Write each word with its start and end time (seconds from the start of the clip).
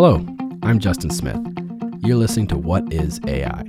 Hello, 0.00 0.24
I'm 0.62 0.78
Justin 0.78 1.10
Smith. 1.10 1.40
You're 2.04 2.18
listening 2.18 2.46
to 2.48 2.56
What 2.56 2.92
is 2.92 3.18
AI? 3.26 3.64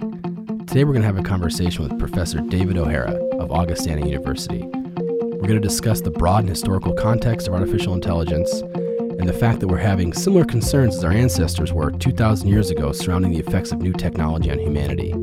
Today 0.67 0.83
we're 0.83 0.93
going 0.93 1.01
to 1.01 1.07
have 1.07 1.17
a 1.17 1.23
conversation 1.23 1.81
with 1.83 1.97
Professor 1.97 2.39
David 2.39 2.77
O'Hara 2.77 3.13
of 3.39 3.51
Augustana 3.51 4.05
University. 4.05 4.59
We're 4.61 5.47
going 5.47 5.59
to 5.59 5.59
discuss 5.59 6.01
the 6.01 6.11
broad 6.11 6.41
and 6.41 6.49
historical 6.49 6.93
context 6.93 7.47
of 7.47 7.55
artificial 7.55 7.95
intelligence 7.95 8.61
and 8.61 9.27
the 9.27 9.33
fact 9.33 9.59
that 9.61 9.69
we're 9.69 9.77
having 9.77 10.13
similar 10.13 10.45
concerns 10.45 10.97
as 10.97 11.03
our 11.03 11.11
ancestors 11.11 11.73
were 11.73 11.89
2,000 11.89 12.47
years 12.47 12.69
ago 12.69 12.91
surrounding 12.91 13.31
the 13.31 13.39
effects 13.39 13.71
of 13.71 13.81
new 13.81 13.93
technology 13.93 14.51
on 14.51 14.59
humanity. 14.59 15.15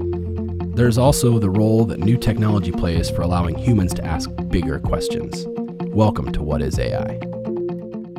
There's 0.74 0.98
also 0.98 1.38
the 1.38 1.50
role 1.50 1.84
that 1.84 2.00
new 2.00 2.16
technology 2.16 2.72
plays 2.72 3.10
for 3.10 3.22
allowing 3.22 3.56
humans 3.56 3.94
to 3.94 4.04
ask 4.04 4.28
bigger 4.48 4.80
questions. 4.80 5.46
Welcome 5.94 6.32
to 6.32 6.42
What 6.42 6.62
is 6.62 6.80
AI? 6.80 7.25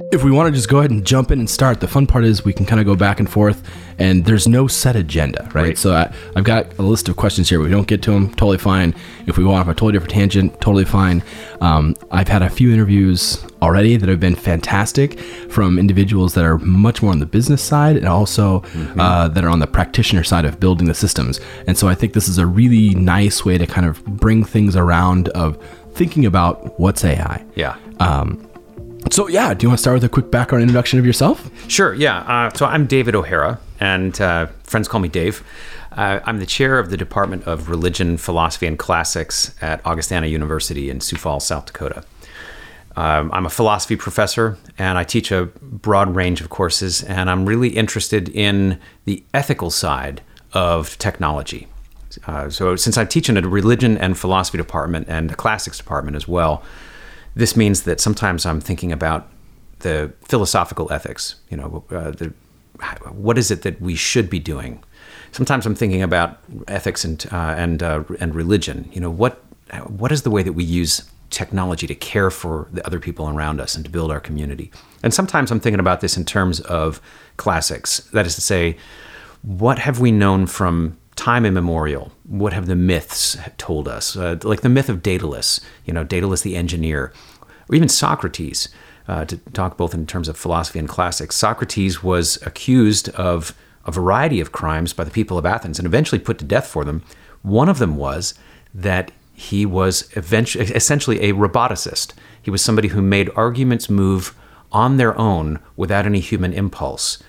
If 0.10 0.24
we 0.24 0.32
want 0.32 0.48
to 0.48 0.56
just 0.56 0.70
go 0.70 0.80
ahead 0.80 0.92
and 0.92 1.06
jump 1.06 1.32
in 1.32 1.40
and 1.40 1.50
start, 1.50 1.82
the 1.82 1.88
fun 1.88 2.08
part 2.08 2.24
is 2.24 2.46
we 2.46 2.54
can 2.54 2.66
kind 2.66 2.80
of 2.80 2.86
go 2.86 2.96
back 2.96 3.20
and 3.20 3.30
forth, 3.30 3.62
and 4.00 4.24
there's 4.24 4.48
no 4.48 4.66
set 4.68 4.96
agenda, 4.96 5.44
right? 5.54 5.56
right. 5.56 5.78
So 5.78 5.94
I, 5.94 6.12
have 6.36 6.46
got 6.46 6.78
a 6.80 6.82
list 6.82 7.10
of 7.10 7.18
questions 7.18 7.50
here. 7.50 7.60
We 7.60 7.70
don't 7.70 7.88
get 7.88 8.02
to 8.04 8.12
them, 8.12 8.30
totally 8.36 8.58
fine. 8.58 8.96
If 9.26 9.38
we 9.38 9.44
go 9.44 9.52
off 9.52 9.68
a 9.68 9.74
totally 9.74 9.94
different 9.94 10.14
tangent, 10.14 10.62
totally 10.62 10.86
fine. 10.86 11.24
Um, 11.60 11.94
I've 12.10 12.30
had 12.30 12.42
a 12.42 12.50
few 12.50 12.72
interviews 12.72 13.46
already 13.62 13.98
that 13.98 14.08
have 14.08 14.20
been 14.20 14.36
fantastic 14.36 15.20
from 15.50 15.78
individuals 15.78 16.36
that 16.36 16.46
are 16.46 16.58
much 16.60 17.02
more 17.02 17.12
on 17.12 17.20
the 17.20 17.26
business 17.26 17.62
side 17.62 17.98
and 17.98 18.08
also 18.08 18.62
mm-hmm. 18.62 19.00
uh, 19.00 19.28
that 19.30 19.44
are 19.44 19.50
on 19.50 19.60
the 19.60 19.68
practitioner 19.68 20.24
side 20.24 20.46
of 20.46 20.60
building 20.60 20.88
the 20.88 20.94
systems. 20.94 21.42
And 21.66 21.78
so 21.78 21.88
I 21.90 21.96
think 21.96 22.14
this 22.14 22.30
is 22.30 22.38
a 22.38 22.46
really 22.46 22.96
nice 22.96 23.44
way 23.44 23.58
to 23.58 23.68
kind 23.68 23.86
of 23.86 24.04
bring 24.06 24.46
things 24.46 24.76
around 24.76 25.28
of 25.30 25.62
thinking 25.96 26.26
about 26.26 26.80
what's 26.80 27.04
AI. 27.04 27.44
Yeah. 27.56 27.76
Um, 28.00 28.47
so, 29.12 29.28
yeah, 29.28 29.54
do 29.54 29.64
you 29.64 29.70
want 29.70 29.78
to 29.78 29.82
start 29.82 29.96
with 29.96 30.04
a 30.04 30.10
quick 30.10 30.32
background 30.32 30.64
introduction 30.64 31.00
of 31.00 31.06
yourself? 31.06 31.50
Sure, 31.70 31.94
yeah. 31.94 32.20
Uh, 32.20 32.50
so, 32.54 32.66
I'm 32.66 32.86
David 32.86 33.16
O'Hara, 33.16 33.60
and 33.80 34.20
uh, 34.20 34.48
friends 34.64 34.88
call 34.88 35.00
me 35.00 35.10
Dave. 35.10 35.44
Uh, 35.92 36.20
I'm 36.26 36.40
the 36.40 36.46
chair 36.46 36.80
of 36.80 36.90
the 36.90 36.98
Department 36.98 37.44
of 37.46 37.70
Religion, 37.70 38.18
Philosophy, 38.18 38.68
and 38.68 38.78
Classics 38.78 39.56
at 39.62 39.86
Augustana 39.86 40.28
University 40.28 40.90
in 40.90 41.02
Sioux 41.02 41.18
Falls, 41.18 41.46
South 41.46 41.66
Dakota. 41.66 42.04
Um, 42.96 43.32
I'm 43.32 43.46
a 43.46 43.50
philosophy 43.50 43.96
professor, 43.96 44.58
and 44.78 44.98
I 44.98 45.04
teach 45.04 45.32
a 45.32 45.46
broad 45.62 46.16
range 46.16 46.42
of 46.42 46.50
courses, 46.50 47.04
and 47.04 47.30
I'm 47.30 47.46
really 47.46 47.70
interested 47.70 48.30
in 48.30 48.80
the 49.06 49.24
ethical 49.34 49.70
side 49.70 50.22
of 50.54 50.98
technology. 50.98 51.68
Uh, 52.26 52.50
so, 52.50 52.76
since 52.76 52.98
I 52.98 53.06
teach 53.06 53.30
in 53.30 53.38
a 53.38 53.48
religion 53.48 53.98
and 53.98 54.18
philosophy 54.18 54.58
department 54.58 55.08
and 55.08 55.32
a 55.32 55.36
classics 55.36 55.78
department 55.78 56.16
as 56.16 56.28
well, 56.28 56.64
this 57.38 57.56
means 57.56 57.84
that 57.84 58.00
sometimes 58.02 58.46
I'm 58.46 58.60
thinking 58.60 58.92
about 58.92 59.30
the 59.80 60.12
philosophical 60.24 60.92
ethics. 60.92 61.36
You 61.50 61.58
know, 61.58 61.84
uh, 61.92 62.12
the, 62.12 62.34
what 63.12 63.38
is 63.38 63.52
it 63.52 63.62
that 63.62 63.80
we 63.80 63.96
should 63.96 64.30
be 64.30 64.40
doing? 64.40 64.84
Sometimes 65.32 65.66
I'm 65.66 65.76
thinking 65.76 66.02
about 66.02 66.40
ethics 66.68 67.06
and 67.06 67.26
uh, 67.32 67.54
and 67.58 67.84
uh, 67.84 68.04
and 68.20 68.34
religion. 68.34 68.90
You 68.92 69.02
know, 69.02 69.12
what 69.12 69.44
what 69.88 70.12
is 70.12 70.24
the 70.24 70.32
way 70.32 70.42
that 70.44 70.54
we 70.54 70.64
use 70.64 71.10
technology 71.30 71.86
to 71.86 71.96
care 71.96 72.32
for 72.32 72.68
the 72.72 72.86
other 72.88 73.00
people 73.00 73.30
around 73.30 73.60
us 73.60 73.76
and 73.76 73.86
to 73.86 73.92
build 73.92 74.12
our 74.12 74.20
community? 74.20 74.72
And 75.04 75.14
sometimes 75.14 75.52
I'm 75.52 75.60
thinking 75.60 75.80
about 75.80 76.02
this 76.02 76.18
in 76.18 76.26
terms 76.26 76.60
of 76.62 77.02
classics. 77.38 78.00
That 78.14 78.26
is 78.26 78.36
to 78.36 78.42
say, 78.42 78.78
what 79.44 79.78
have 79.80 80.00
we 80.00 80.12
known 80.12 80.48
from 80.48 80.98
time 81.18 81.46
immemorial, 81.46 82.12
what 82.24 82.54
have 82.54 82.68
the 82.68 82.76
myths 82.76 83.38
told 83.58 83.88
us? 83.88 84.16
Uh, 84.16 84.38
like 84.44 84.62
the 84.62 84.70
myth 84.70 84.88
of 84.88 85.04
Daedalus, 85.04 85.60
you 85.84 85.94
know, 85.94 86.06
Daedalus 86.06 86.42
the 86.42 86.56
engineer, 86.56 87.12
or 87.68 87.76
even 87.76 87.90
Socrates, 87.90 88.70
uh, 89.08 89.26
to 89.26 89.38
talk 89.52 89.76
both 89.76 89.94
in 89.94 90.06
terms 90.06 90.30
of 90.30 90.38
philosophy 90.38 90.80
and 90.80 90.88
classics. 90.88 91.36
Socrates 91.36 92.02
was 92.02 92.38
accused 92.46 93.10
of 93.10 93.54
a 93.86 93.92
variety 93.92 94.40
of 94.40 94.52
crimes 94.52 94.94
by 94.94 95.04
the 95.04 95.12
people 95.12 95.38
of 95.38 95.46
Athens 95.46 95.80
and 95.80 95.86
eventually 95.86 96.20
put 96.20 96.38
to 96.40 96.46
death 96.46 96.68
for 96.68 96.86
them. 96.86 97.04
One 97.42 97.70
of 97.70 97.80
them 97.80 97.98
was 97.98 98.34
that 98.74 99.12
he 99.34 99.66
was 99.66 100.10
eventually, 100.16 100.66
essentially 100.66 101.22
a 101.22 101.34
roboticist. 101.34 102.14
He 102.42 102.52
was 102.52 102.62
somebody 102.62 102.90
who 102.90 103.02
made 103.02 103.30
arguments 103.36 103.90
move 103.90 104.36
on 104.72 104.98
their 104.98 105.18
own 105.18 105.60
without 105.76 106.06
any 106.06 106.20
human 106.20 106.54
impulse 106.54 107.24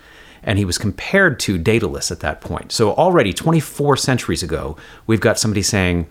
and 0.49 0.59
he 0.59 0.65
was 0.65 0.79
compared 0.79 1.39
to 1.41 1.59
Daedalus 1.59 2.11
at 2.11 2.21
that 2.21 2.41
point. 2.41 2.73
So 2.73 2.95
already 2.95 3.35
24 3.35 3.99
centuries 3.99 4.43
ago, 4.43 4.79
we've 5.07 5.21
got 5.21 5.39
somebody 5.39 5.61
saying, 5.63 6.09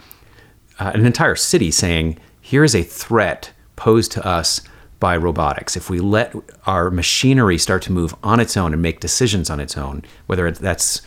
uh, 0.79 0.91
an 0.93 1.07
entire 1.07 1.35
city 1.35 1.71
saying, 1.71 2.19
here 2.39 2.63
is 2.63 2.75
a 2.75 2.83
threat 2.83 3.51
posed 3.75 4.11
to 4.11 4.23
us 4.23 4.61
by 4.99 5.17
robotics. 5.17 5.75
If 5.75 5.89
we 5.89 5.99
let 5.99 6.35
our 6.67 6.91
machinery 6.91 7.57
start 7.57 7.81
to 7.83 7.91
move 7.91 8.13
on 8.21 8.39
its 8.39 8.55
own 8.55 8.73
and 8.73 8.81
make 8.81 8.99
decisions 8.99 9.49
on 9.49 9.59
its 9.59 9.75
own, 9.75 10.03
whether 10.27 10.51
that's 10.51 11.01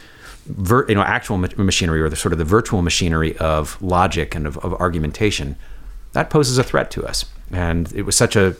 you 0.48 0.94
know 0.94 1.02
actual 1.02 1.38
ma- 1.38 1.48
machinery 1.56 2.02
or 2.02 2.08
the 2.08 2.16
sort 2.16 2.32
of 2.32 2.38
the 2.38 2.44
virtual 2.44 2.82
machinery 2.82 3.36
of 3.38 3.80
logic 3.80 4.34
and 4.34 4.44
of, 4.44 4.58
of 4.58 4.74
argumentation, 4.74 5.54
that 6.14 6.30
poses 6.30 6.58
a 6.58 6.64
threat 6.64 6.90
to 6.90 7.06
us. 7.06 7.24
And 7.52 7.92
it 7.92 8.02
was 8.02 8.16
such 8.16 8.34
a 8.34 8.56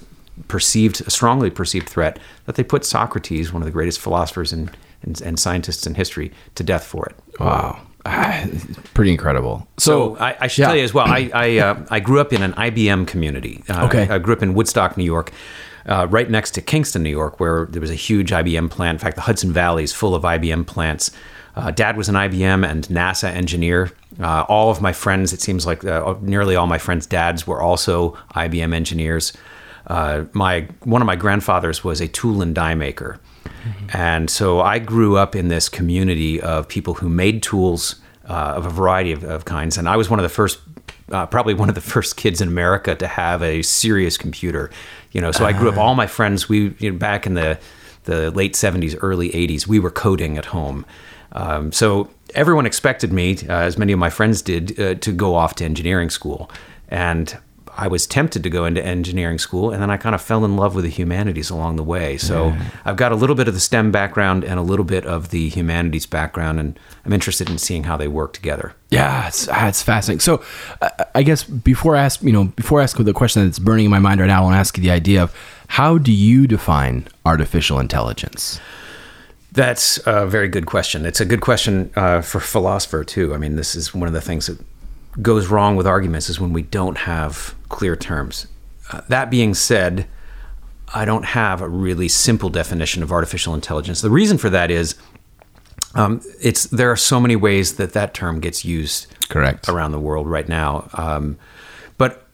perceived, 0.49 1.01
a 1.07 1.11
strongly 1.11 1.51
perceived 1.51 1.89
threat 1.89 2.19
that 2.47 2.57
they 2.57 2.63
put 2.63 2.85
Socrates, 2.85 3.53
one 3.53 3.63
of 3.63 3.67
the 3.67 3.73
greatest 3.73 4.01
philosophers 4.01 4.53
and, 4.53 4.71
and, 5.03 5.21
and 5.21 5.39
scientists 5.39 5.87
in 5.87 5.95
history, 5.95 6.33
to 6.55 6.65
death 6.65 6.85
for 6.85 7.07
it. 7.07 7.17
Wow. 7.39 7.81
Ah, 8.07 8.47
pretty 8.95 9.11
incredible. 9.11 9.67
So, 9.79 10.15
so 10.15 10.21
I, 10.21 10.37
I, 10.41 10.47
should 10.47 10.63
yeah. 10.63 10.67
tell 10.69 10.77
you 10.77 10.85
as 10.85 10.95
well. 10.95 11.07
I 11.07 11.31
I, 11.35 11.59
uh, 11.59 11.87
I, 11.91 12.01
grew 12.01 12.21
up 12.21 12.33
in 12.33 12.43
an 12.43 12.53
IBM 12.55 13.07
community. 13.07 13.63
Uh, 13.69 13.87
okay. 13.87 14.09
I, 14.09 14.19
grew 14.19 14.35
up 14.35 14.43
in 14.43 14.55
Woodstock, 14.55 14.97
New 14.97 15.05
York, 15.05 15.33
uh, 15.87 16.07
right 16.09 16.31
next 16.31 16.53
to 16.53 16.63
Kingston, 16.63 17.03
New 17.03 17.11
York, 17.11 17.41
where 17.41 17.67
there 17.67 17.81
was 17.81 17.91
a 17.91 17.95
huge 17.95 18.31
IBM 18.31 18.71
plant. 18.71 18.97
In 18.97 18.99
fact, 19.01 19.17
the 19.17 19.23
Hudson 19.23 19.53
Valley 19.53 19.85
is 19.85 19.93
full 19.93 20.15
of 20.15 20.23
IBM 20.23 20.67
plants. 20.67 21.11
Uh, 21.57 21.71
Dad 21.71 21.97
was 21.97 22.09
an 22.09 22.15
IBM 22.15 22.69
and 22.69 22.87
NASA 22.89 23.29
engineer. 23.29 23.91
Uh, 24.21 24.45
all 24.49 24.71
of 24.71 24.81
my 24.81 24.93
friends, 24.93 25.33
it 25.33 25.41
seems 25.41 25.67
like 25.67 25.85
uh, 25.85 26.15
nearly 26.21 26.57
all 26.57 26.67
my 26.67 26.79
friends' 26.79 27.07
dads 27.07 27.47
were 27.47 27.61
also 27.61 28.17
IBM 28.35 28.73
engineers. 28.73 29.33
Uh, 29.87 30.25
my 30.33 30.67
one 30.85 31.03
of 31.03 31.07
my 31.07 31.17
grandfathers 31.17 31.83
was 31.83 32.01
a 32.01 32.09
tool 32.09 32.43
and 32.43 32.55
die 32.55 32.75
maker, 32.75 33.19
mm-hmm. 33.45 33.97
and 33.97 34.31
so 34.31 34.61
I 34.61 34.79
grew 34.79 35.17
up 35.17 35.35
in 35.35 35.49
this 35.49 35.69
community 35.69 36.41
of 36.41 36.69
people 36.69 36.95
who 36.95 37.09
made 37.09 37.43
tools 37.43 37.97
uh, 38.29 38.55
of 38.57 38.67
a 38.67 38.71
variety 38.71 39.13
of, 39.13 39.25
of, 39.25 39.45
kinds, 39.45 39.79
and 39.79 39.89
I 39.89 39.97
was 39.97 40.11
one 40.11 40.19
of 40.19 40.23
the 40.23 40.29
first. 40.29 40.61
Uh, 41.11 41.27
probably 41.27 41.55
one 41.55 41.69
of 41.69 41.75
the 41.75 41.81
first 41.95 42.17
kids 42.17 42.41
in 42.41 42.47
America 42.47 42.95
to 42.95 43.07
have 43.09 43.43
a 43.43 43.63
serious 43.63 44.17
computer, 44.17 44.71
you 45.11 45.21
know. 45.21 45.33
So 45.33 45.45
I 45.45 45.53
grew 45.53 45.69
up. 45.69 45.75
Uh-huh. 45.75 45.83
All 45.83 45.95
my 45.97 46.07
friends, 46.07 46.49
we 46.49 46.75
you 46.79 46.93
know, 46.93 46.99
back 46.99 47.27
in 47.27 47.35
the 47.35 47.59
the 48.05 48.31
late 48.31 48.55
'70s, 48.55 48.97
early 49.01 49.31
'80s, 49.31 49.67
we 49.67 49.79
were 49.79 49.91
coding 49.91 50.39
at 50.39 50.47
home. 50.47 50.87
Um, 51.33 51.73
so 51.73 52.11
everyone 52.35 52.67
expected 52.67 53.13
me, 53.13 53.37
uh, 53.49 53.55
as 53.55 53.79
many 53.79 53.93
of 53.93 53.99
my 53.99 54.11
friends 54.11 54.43
did, 54.43 54.79
uh, 54.81 54.95
to 54.97 55.13
go 55.13 55.35
off 55.35 55.55
to 55.57 55.65
engineering 55.65 56.11
school. 56.11 56.51
And 56.89 57.37
I 57.81 57.89
was 57.89 58.07
tempted 58.07 58.43
to 58.43 58.51
go 58.51 58.67
into 58.67 58.85
engineering 58.85 59.39
school, 59.39 59.71
and 59.71 59.81
then 59.81 59.89
I 59.89 59.97
kind 59.97 60.15
of 60.15 60.21
fell 60.21 60.45
in 60.45 60.55
love 60.55 60.75
with 60.75 60.85
the 60.85 60.91
humanities 60.91 61.49
along 61.49 61.77
the 61.77 61.83
way. 61.83 62.19
So 62.19 62.49
yeah. 62.49 62.71
I've 62.85 62.97
got 62.97 63.11
a 63.11 63.15
little 63.15 63.35
bit 63.35 63.49
of 63.49 63.55
the 63.55 63.61
STEM 63.61 63.91
background 63.91 64.45
and 64.45 64.59
a 64.59 64.63
little 64.63 64.85
bit 64.85 65.07
of 65.07 65.31
the 65.31 65.49
humanities 65.49 66.05
background, 66.05 66.61
and 66.61 66.79
I'm 67.07 67.15
interested 67.15 67.49
in 67.49 67.57
seeing 67.57 67.85
how 67.85 67.97
they 67.97 68.07
work 68.07 68.35
together. 68.35 68.75
Yeah, 68.91 69.29
it's, 69.29 69.49
ah, 69.49 69.67
it's 69.67 69.83
fascinating. 69.83 70.21
So 70.21 70.45
I 71.15 71.23
guess 71.23 71.43
before 71.43 71.97
I 71.97 72.05
ask, 72.05 72.23
you 72.23 72.33
know, 72.33 72.45
before 72.45 72.81
I 72.81 72.83
ask 72.83 72.99
the 72.99 73.15
question 73.15 73.47
that's 73.47 73.59
burning 73.59 73.87
in 73.87 73.91
my 73.91 73.99
mind 73.99 74.21
right 74.21 74.27
now, 74.27 74.43
I 74.43 74.45
want 74.45 74.55
to 74.57 74.59
ask 74.59 74.77
you 74.77 74.83
the 74.83 74.91
idea 74.91 75.23
of 75.23 75.35
how 75.69 75.97
do 75.97 76.13
you 76.13 76.47
define 76.47 77.09
artificial 77.25 77.81
intelligence? 77.81 78.61
That's 79.53 79.99
a 80.05 80.27
very 80.27 80.49
good 80.49 80.67
question. 80.67 81.07
It's 81.07 81.21
a 81.21 81.25
good 81.25 81.41
question 81.41 81.91
uh, 81.97 82.21
for 82.21 82.41
philosopher 82.41 83.05
too. 83.05 83.33
I 83.33 83.39
mean, 83.39 83.57
this 83.57 83.75
is 83.75 83.95
one 83.95 84.07
of 84.07 84.13
the 84.13 84.21
things 84.21 84.49
that 84.49 84.59
goes 85.21 85.49
wrong 85.49 85.77
with 85.77 85.87
arguments 85.87 86.29
is 86.29 86.41
when 86.41 86.53
we 86.53 86.63
don't 86.63 86.99
have 86.99 87.55
clear 87.69 87.97
terms. 87.97 88.47
Uh, 88.93 89.01
that 89.09 89.31
being 89.31 89.55
said, 89.55 90.07
I 90.95 91.05
don't 91.05 91.25
have 91.25 91.61
a 91.61 91.69
really 91.69 92.09
simple 92.09 92.49
definition 92.49 93.03
of 93.03 93.13
artificial 93.13 93.55
intelligence. 93.55 94.01
The 94.01 94.11
reason 94.11 94.39
for 94.39 94.51
that 94.51 94.71
is 94.71 94.97
um, 95.95 96.21
it's 96.41 96.65
there 96.65 96.91
are 96.91 96.97
so 96.97 97.21
many 97.21 97.37
ways 97.37 97.77
that 97.77 97.93
that 97.93 98.15
term 98.15 98.41
gets 98.41 98.65
used 98.65 99.07
correct 99.29 99.69
around 99.69 99.93
the 99.93 100.01
world 100.01 100.29
right 100.29 100.49
now. 100.49 100.89
Um, 100.95 101.39
but 101.99 102.27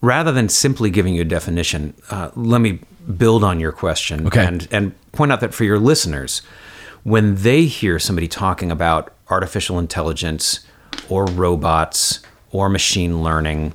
rather 0.00 0.32
than 0.32 0.48
simply 0.48 0.90
giving 0.90 1.14
you 1.14 1.22
a 1.22 1.26
definition, 1.26 1.94
uh, 2.10 2.30
let 2.34 2.60
me 2.60 2.80
build 3.16 3.42
on 3.42 3.58
your 3.58 3.72
question 3.72 4.26
okay. 4.26 4.44
and 4.44 4.68
and 4.70 5.12
point 5.12 5.32
out 5.32 5.40
that 5.40 5.54
for 5.54 5.64
your 5.64 5.78
listeners, 5.78 6.42
when 7.02 7.36
they 7.36 7.64
hear 7.64 7.98
somebody 7.98 8.28
talking 8.28 8.70
about 8.70 9.14
artificial 9.30 9.78
intelligence 9.78 10.60
or 11.12 11.26
robots 11.26 12.20
or 12.52 12.70
machine 12.70 13.22
learning, 13.22 13.74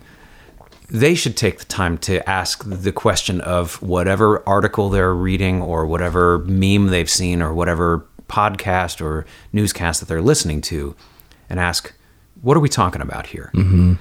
they 0.89 1.13
should 1.13 1.37
take 1.37 1.59
the 1.59 1.65
time 1.65 1.95
to 1.99 2.27
ask 2.27 2.63
the 2.65 2.91
question 2.91 3.41
of 3.41 3.79
whatever 3.79 4.41
article 4.49 4.89
they're 4.89 5.13
reading 5.13 5.61
or 5.61 5.85
whatever 5.85 6.39
meme 6.39 6.87
they've 6.87 7.09
seen 7.09 7.39
or 7.39 7.53
whatever 7.53 8.03
podcast 8.27 9.01
or 9.05 9.25
newscast 9.53 9.99
that 9.99 10.07
they're 10.07 10.21
listening 10.21 10.61
to 10.61 10.95
and 11.47 11.59
ask, 11.59 11.93
what 12.41 12.57
are 12.57 12.59
we 12.59 12.69
talking 12.69 13.03
about 13.03 13.27
here? 13.27 13.51
Mm-hmm. 13.53 13.93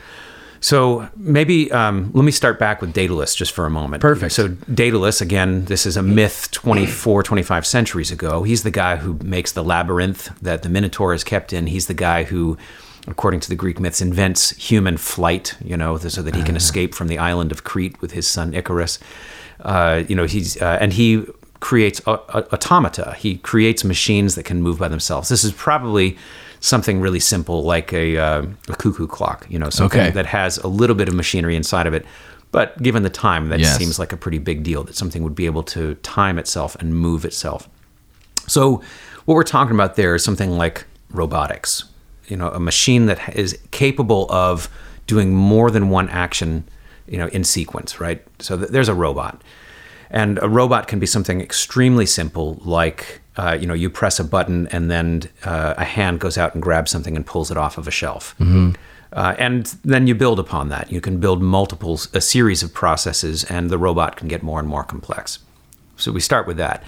So 0.60 1.08
maybe 1.14 1.70
um, 1.72 2.10
let 2.14 2.24
me 2.24 2.32
start 2.32 2.58
back 2.58 2.80
with 2.80 2.94
Daedalus 2.94 3.34
just 3.34 3.52
for 3.52 3.66
a 3.66 3.70
moment. 3.70 4.00
Perfect. 4.00 4.32
So 4.32 4.48
Daedalus, 4.48 5.20
again, 5.20 5.66
this 5.66 5.84
is 5.84 5.98
a 5.98 6.02
myth 6.02 6.50
24, 6.52 7.22
25 7.22 7.66
centuries 7.66 8.10
ago. 8.10 8.44
He's 8.44 8.62
the 8.62 8.70
guy 8.70 8.96
who 8.96 9.18
makes 9.22 9.52
the 9.52 9.62
labyrinth 9.62 10.30
that 10.40 10.62
the 10.62 10.70
Minotaur 10.70 11.12
is 11.12 11.22
kept 11.22 11.52
in. 11.52 11.66
He's 11.66 11.86
the 11.86 11.94
guy 11.94 12.24
who, 12.24 12.56
according 13.06 13.40
to 13.40 13.48
the 13.48 13.54
Greek 13.54 13.78
myths, 13.80 14.00
invents 14.00 14.50
human 14.56 14.96
flight, 14.96 15.56
you 15.64 15.76
know, 15.76 15.96
so 15.96 16.22
that 16.22 16.34
he 16.34 16.42
can 16.42 16.56
escape 16.56 16.94
from 16.94 17.08
the 17.08 17.18
island 17.18 17.52
of 17.52 17.64
Crete 17.64 18.00
with 18.00 18.12
his 18.12 18.26
son 18.26 18.52
Icarus. 18.54 18.98
Uh, 19.60 20.02
you 20.08 20.14
know, 20.16 20.24
he's, 20.24 20.60
uh, 20.60 20.78
and 20.80 20.92
he 20.92 21.24
creates 21.60 22.00
a, 22.06 22.12
a, 22.12 22.52
automata. 22.52 23.14
He 23.18 23.36
creates 23.38 23.84
machines 23.84 24.34
that 24.34 24.44
can 24.44 24.60
move 24.62 24.78
by 24.78 24.88
themselves. 24.88 25.28
This 25.28 25.44
is 25.44 25.52
probably 25.52 26.16
something 26.60 27.00
really 27.00 27.20
simple 27.20 27.62
like 27.62 27.92
a, 27.92 28.16
uh, 28.18 28.46
a 28.68 28.76
cuckoo 28.76 29.06
clock, 29.06 29.46
you 29.48 29.58
know, 29.58 29.70
something 29.70 30.00
Okay. 30.00 30.10
that 30.10 30.26
has 30.26 30.58
a 30.58 30.68
little 30.68 30.96
bit 30.96 31.08
of 31.08 31.14
machinery 31.14 31.56
inside 31.56 31.86
of 31.86 31.94
it. 31.94 32.04
But 32.52 32.80
given 32.82 33.02
the 33.02 33.10
time, 33.10 33.48
that 33.48 33.60
Yes. 33.60 33.76
seems 33.76 33.98
like 33.98 34.12
a 34.12 34.16
pretty 34.16 34.38
big 34.38 34.62
deal 34.62 34.82
that 34.84 34.96
something 34.96 35.22
would 35.22 35.34
be 35.34 35.46
able 35.46 35.62
to 35.64 35.94
time 35.96 36.38
itself 36.38 36.76
and 36.76 36.94
move 36.94 37.24
itself. 37.24 37.68
So, 38.46 38.82
what 39.24 39.34
we're 39.34 39.42
talking 39.42 39.74
about 39.74 39.96
there 39.96 40.14
is 40.14 40.22
something 40.22 40.56
like 40.56 40.84
robotics. 41.10 41.84
You 42.28 42.36
know, 42.36 42.48
a 42.50 42.60
machine 42.60 43.06
that 43.06 43.36
is 43.36 43.58
capable 43.70 44.26
of 44.30 44.68
doing 45.06 45.34
more 45.34 45.70
than 45.70 45.88
one 45.90 46.08
action, 46.08 46.64
you 47.06 47.18
know, 47.18 47.28
in 47.28 47.44
sequence, 47.44 48.00
right? 48.00 48.24
So 48.40 48.56
th- 48.56 48.70
there's 48.70 48.88
a 48.88 48.94
robot, 48.94 49.42
and 50.10 50.38
a 50.42 50.48
robot 50.48 50.88
can 50.88 50.98
be 50.98 51.06
something 51.06 51.40
extremely 51.40 52.06
simple, 52.06 52.60
like 52.64 53.20
uh, 53.36 53.56
you 53.60 53.66
know, 53.66 53.74
you 53.74 53.90
press 53.90 54.18
a 54.18 54.24
button 54.24 54.66
and 54.68 54.90
then 54.90 55.22
uh, 55.44 55.74
a 55.76 55.84
hand 55.84 56.20
goes 56.20 56.38
out 56.38 56.54
and 56.54 56.62
grabs 56.62 56.90
something 56.90 57.16
and 57.16 57.26
pulls 57.26 57.50
it 57.50 57.56
off 57.56 57.76
of 57.78 57.86
a 57.86 57.90
shelf. 57.90 58.34
Uh, 59.12 59.34
and 59.38 59.66
then 59.84 60.06
you 60.06 60.14
build 60.14 60.38
upon 60.40 60.68
that. 60.68 60.90
You 60.90 61.00
can 61.00 61.20
build 61.20 61.40
multiple, 61.42 62.00
a 62.12 62.20
series 62.20 62.62
of 62.62 62.72
processes, 62.74 63.44
and 63.44 63.70
the 63.70 63.78
robot 63.78 64.16
can 64.16 64.28
get 64.28 64.42
more 64.42 64.58
and 64.58 64.68
more 64.68 64.82
complex. 64.84 65.38
So 65.96 66.12
we 66.12 66.20
start 66.20 66.46
with 66.46 66.56
that 66.56 66.82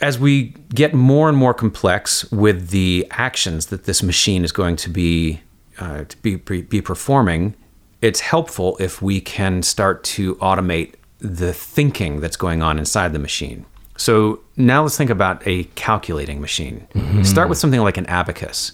as 0.00 0.18
we 0.18 0.54
get 0.74 0.94
more 0.94 1.28
and 1.28 1.38
more 1.38 1.54
complex 1.54 2.30
with 2.30 2.70
the 2.70 3.06
actions 3.10 3.66
that 3.66 3.84
this 3.84 4.02
machine 4.02 4.44
is 4.44 4.52
going 4.52 4.76
to 4.76 4.90
be 4.90 5.40
uh, 5.78 6.04
to 6.04 6.16
be, 6.18 6.36
be 6.36 6.62
be 6.62 6.80
performing, 6.80 7.54
it's 8.00 8.20
helpful 8.20 8.76
if 8.78 9.02
we 9.02 9.20
can 9.20 9.62
start 9.62 10.04
to 10.04 10.36
automate 10.36 10.94
the 11.18 11.52
thinking 11.52 12.20
that's 12.20 12.36
going 12.36 12.62
on 12.62 12.78
inside 12.78 13.12
the 13.12 13.18
machine. 13.18 13.64
So 13.96 14.40
now 14.56 14.82
let's 14.82 14.96
think 14.96 15.10
about 15.10 15.46
a 15.46 15.64
calculating 15.74 16.40
machine. 16.40 16.86
Start 17.24 17.48
with 17.48 17.58
something 17.58 17.80
like 17.80 17.96
an 17.96 18.06
abacus. 18.06 18.72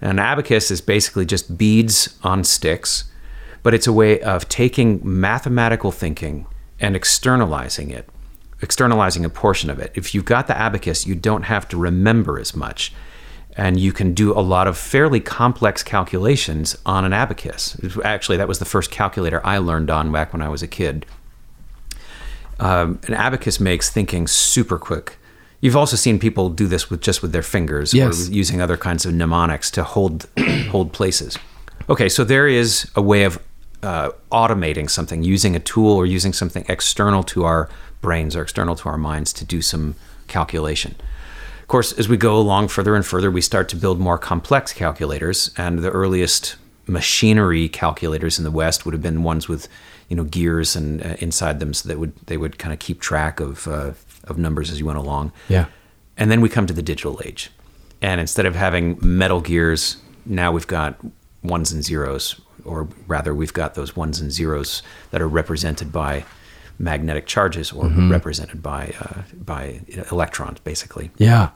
An 0.00 0.18
abacus 0.18 0.70
is 0.70 0.80
basically 0.80 1.26
just 1.26 1.58
beads 1.58 2.18
on 2.22 2.44
sticks, 2.44 3.04
but 3.62 3.74
it's 3.74 3.86
a 3.86 3.92
way 3.92 4.20
of 4.20 4.48
taking 4.48 5.00
mathematical 5.02 5.92
thinking 5.92 6.46
and 6.80 6.96
externalizing 6.96 7.90
it, 7.90 8.08
externalizing 8.62 9.24
a 9.24 9.28
portion 9.30 9.70
of 9.70 9.78
it. 9.78 9.92
If 9.94 10.14
you've 10.14 10.24
got 10.24 10.46
the 10.46 10.56
abacus, 10.58 11.06
you 11.06 11.14
don't 11.14 11.42
have 11.44 11.68
to 11.68 11.76
remember 11.76 12.38
as 12.38 12.54
much. 12.56 12.92
And 13.56 13.78
you 13.80 13.92
can 13.92 14.14
do 14.14 14.32
a 14.32 14.40
lot 14.40 14.68
of 14.68 14.78
fairly 14.78 15.18
complex 15.20 15.82
calculations 15.82 16.76
on 16.86 17.04
an 17.04 17.12
abacus. 17.12 17.76
Actually, 18.04 18.36
that 18.38 18.46
was 18.48 18.58
the 18.60 18.64
first 18.64 18.90
calculator 18.90 19.44
I 19.44 19.58
learned 19.58 19.90
on 19.90 20.12
back 20.12 20.32
when 20.32 20.42
I 20.42 20.48
was 20.48 20.62
a 20.62 20.68
kid. 20.68 21.06
Um, 22.60 23.00
an 23.06 23.14
abacus 23.14 23.60
makes 23.60 23.90
thinking 23.90 24.26
super 24.26 24.78
quick. 24.78 25.16
You've 25.60 25.76
also 25.76 25.96
seen 25.96 26.18
people 26.18 26.50
do 26.50 26.66
this 26.68 26.88
with 26.90 27.00
just 27.00 27.20
with 27.22 27.32
their 27.32 27.42
fingers 27.42 27.92
Yes. 27.92 28.28
or 28.28 28.32
using 28.32 28.60
other 28.60 28.76
kinds 28.76 29.04
of 29.06 29.12
mnemonics 29.14 29.70
to 29.72 29.82
hold 29.84 30.28
hold 30.70 30.92
places. 30.92 31.36
Okay, 31.88 32.08
so 32.08 32.22
there 32.24 32.46
is 32.46 32.90
a 32.94 33.02
way 33.02 33.24
of 33.24 33.42
uh, 33.82 34.10
automating 34.30 34.90
something, 34.90 35.22
using 35.22 35.56
a 35.56 35.60
tool 35.60 35.92
or 35.92 36.04
using 36.06 36.32
something 36.32 36.64
external 36.68 37.22
to 37.24 37.44
our 37.44 37.68
brains 38.00 38.36
or 38.36 38.42
external 38.42 38.76
to 38.76 38.88
our 38.88 38.98
minds 38.98 39.32
to 39.34 39.44
do 39.44 39.62
some 39.62 39.94
calculation. 40.26 40.94
Of 41.62 41.68
course, 41.68 41.92
as 41.92 42.08
we 42.08 42.16
go 42.16 42.36
along 42.36 42.68
further 42.68 42.94
and 42.94 43.04
further, 43.04 43.30
we 43.30 43.42
start 43.42 43.68
to 43.70 43.76
build 43.76 43.98
more 43.98 44.18
complex 44.18 44.72
calculators, 44.72 45.50
and 45.56 45.80
the 45.80 45.90
earliest 45.90 46.56
machinery 46.86 47.68
calculators 47.68 48.38
in 48.38 48.44
the 48.44 48.50
West 48.50 48.84
would 48.84 48.94
have 48.94 49.02
been 49.02 49.22
ones 49.22 49.48
with, 49.48 49.68
you 50.08 50.16
know, 50.16 50.24
gears 50.24 50.74
and 50.74 51.04
uh, 51.04 51.16
inside 51.18 51.60
them, 51.60 51.74
so 51.74 51.88
that 51.88 51.98
would 51.98 52.14
they 52.26 52.38
would 52.38 52.58
kind 52.58 52.72
of 52.72 52.78
keep 52.78 53.00
track 53.00 53.40
of 53.40 53.68
uh, 53.68 53.92
of 54.24 54.38
numbers 54.38 54.70
as 54.70 54.78
you 54.78 54.86
went 54.86 54.98
along. 54.98 55.32
Yeah. 55.48 55.66
And 56.16 56.30
then 56.30 56.40
we 56.40 56.48
come 56.48 56.66
to 56.66 56.74
the 56.74 56.82
digital 56.82 57.20
age. 57.24 57.50
And 58.00 58.20
instead 58.20 58.46
of 58.46 58.54
having 58.54 58.98
metal 59.02 59.40
gears, 59.40 59.98
now 60.24 60.52
we've 60.52 60.66
got 60.66 60.98
ones 61.42 61.72
and 61.72 61.84
zeros, 61.84 62.40
or 62.64 62.88
rather, 63.06 63.34
we've 63.34 63.52
got 63.52 63.74
those 63.74 63.94
ones 63.94 64.20
and 64.20 64.32
zeros 64.32 64.82
that 65.10 65.20
are 65.20 65.28
represented 65.28 65.92
by 65.92 66.24
magnetic 66.78 67.26
charges 67.26 67.72
or 67.72 67.88
represented 67.88 68.62
by 68.62 68.94
uh, 69.00 69.22
by 69.34 69.80
electrons, 70.10 70.60
basically. 70.60 71.10
Yeah. 71.16 71.50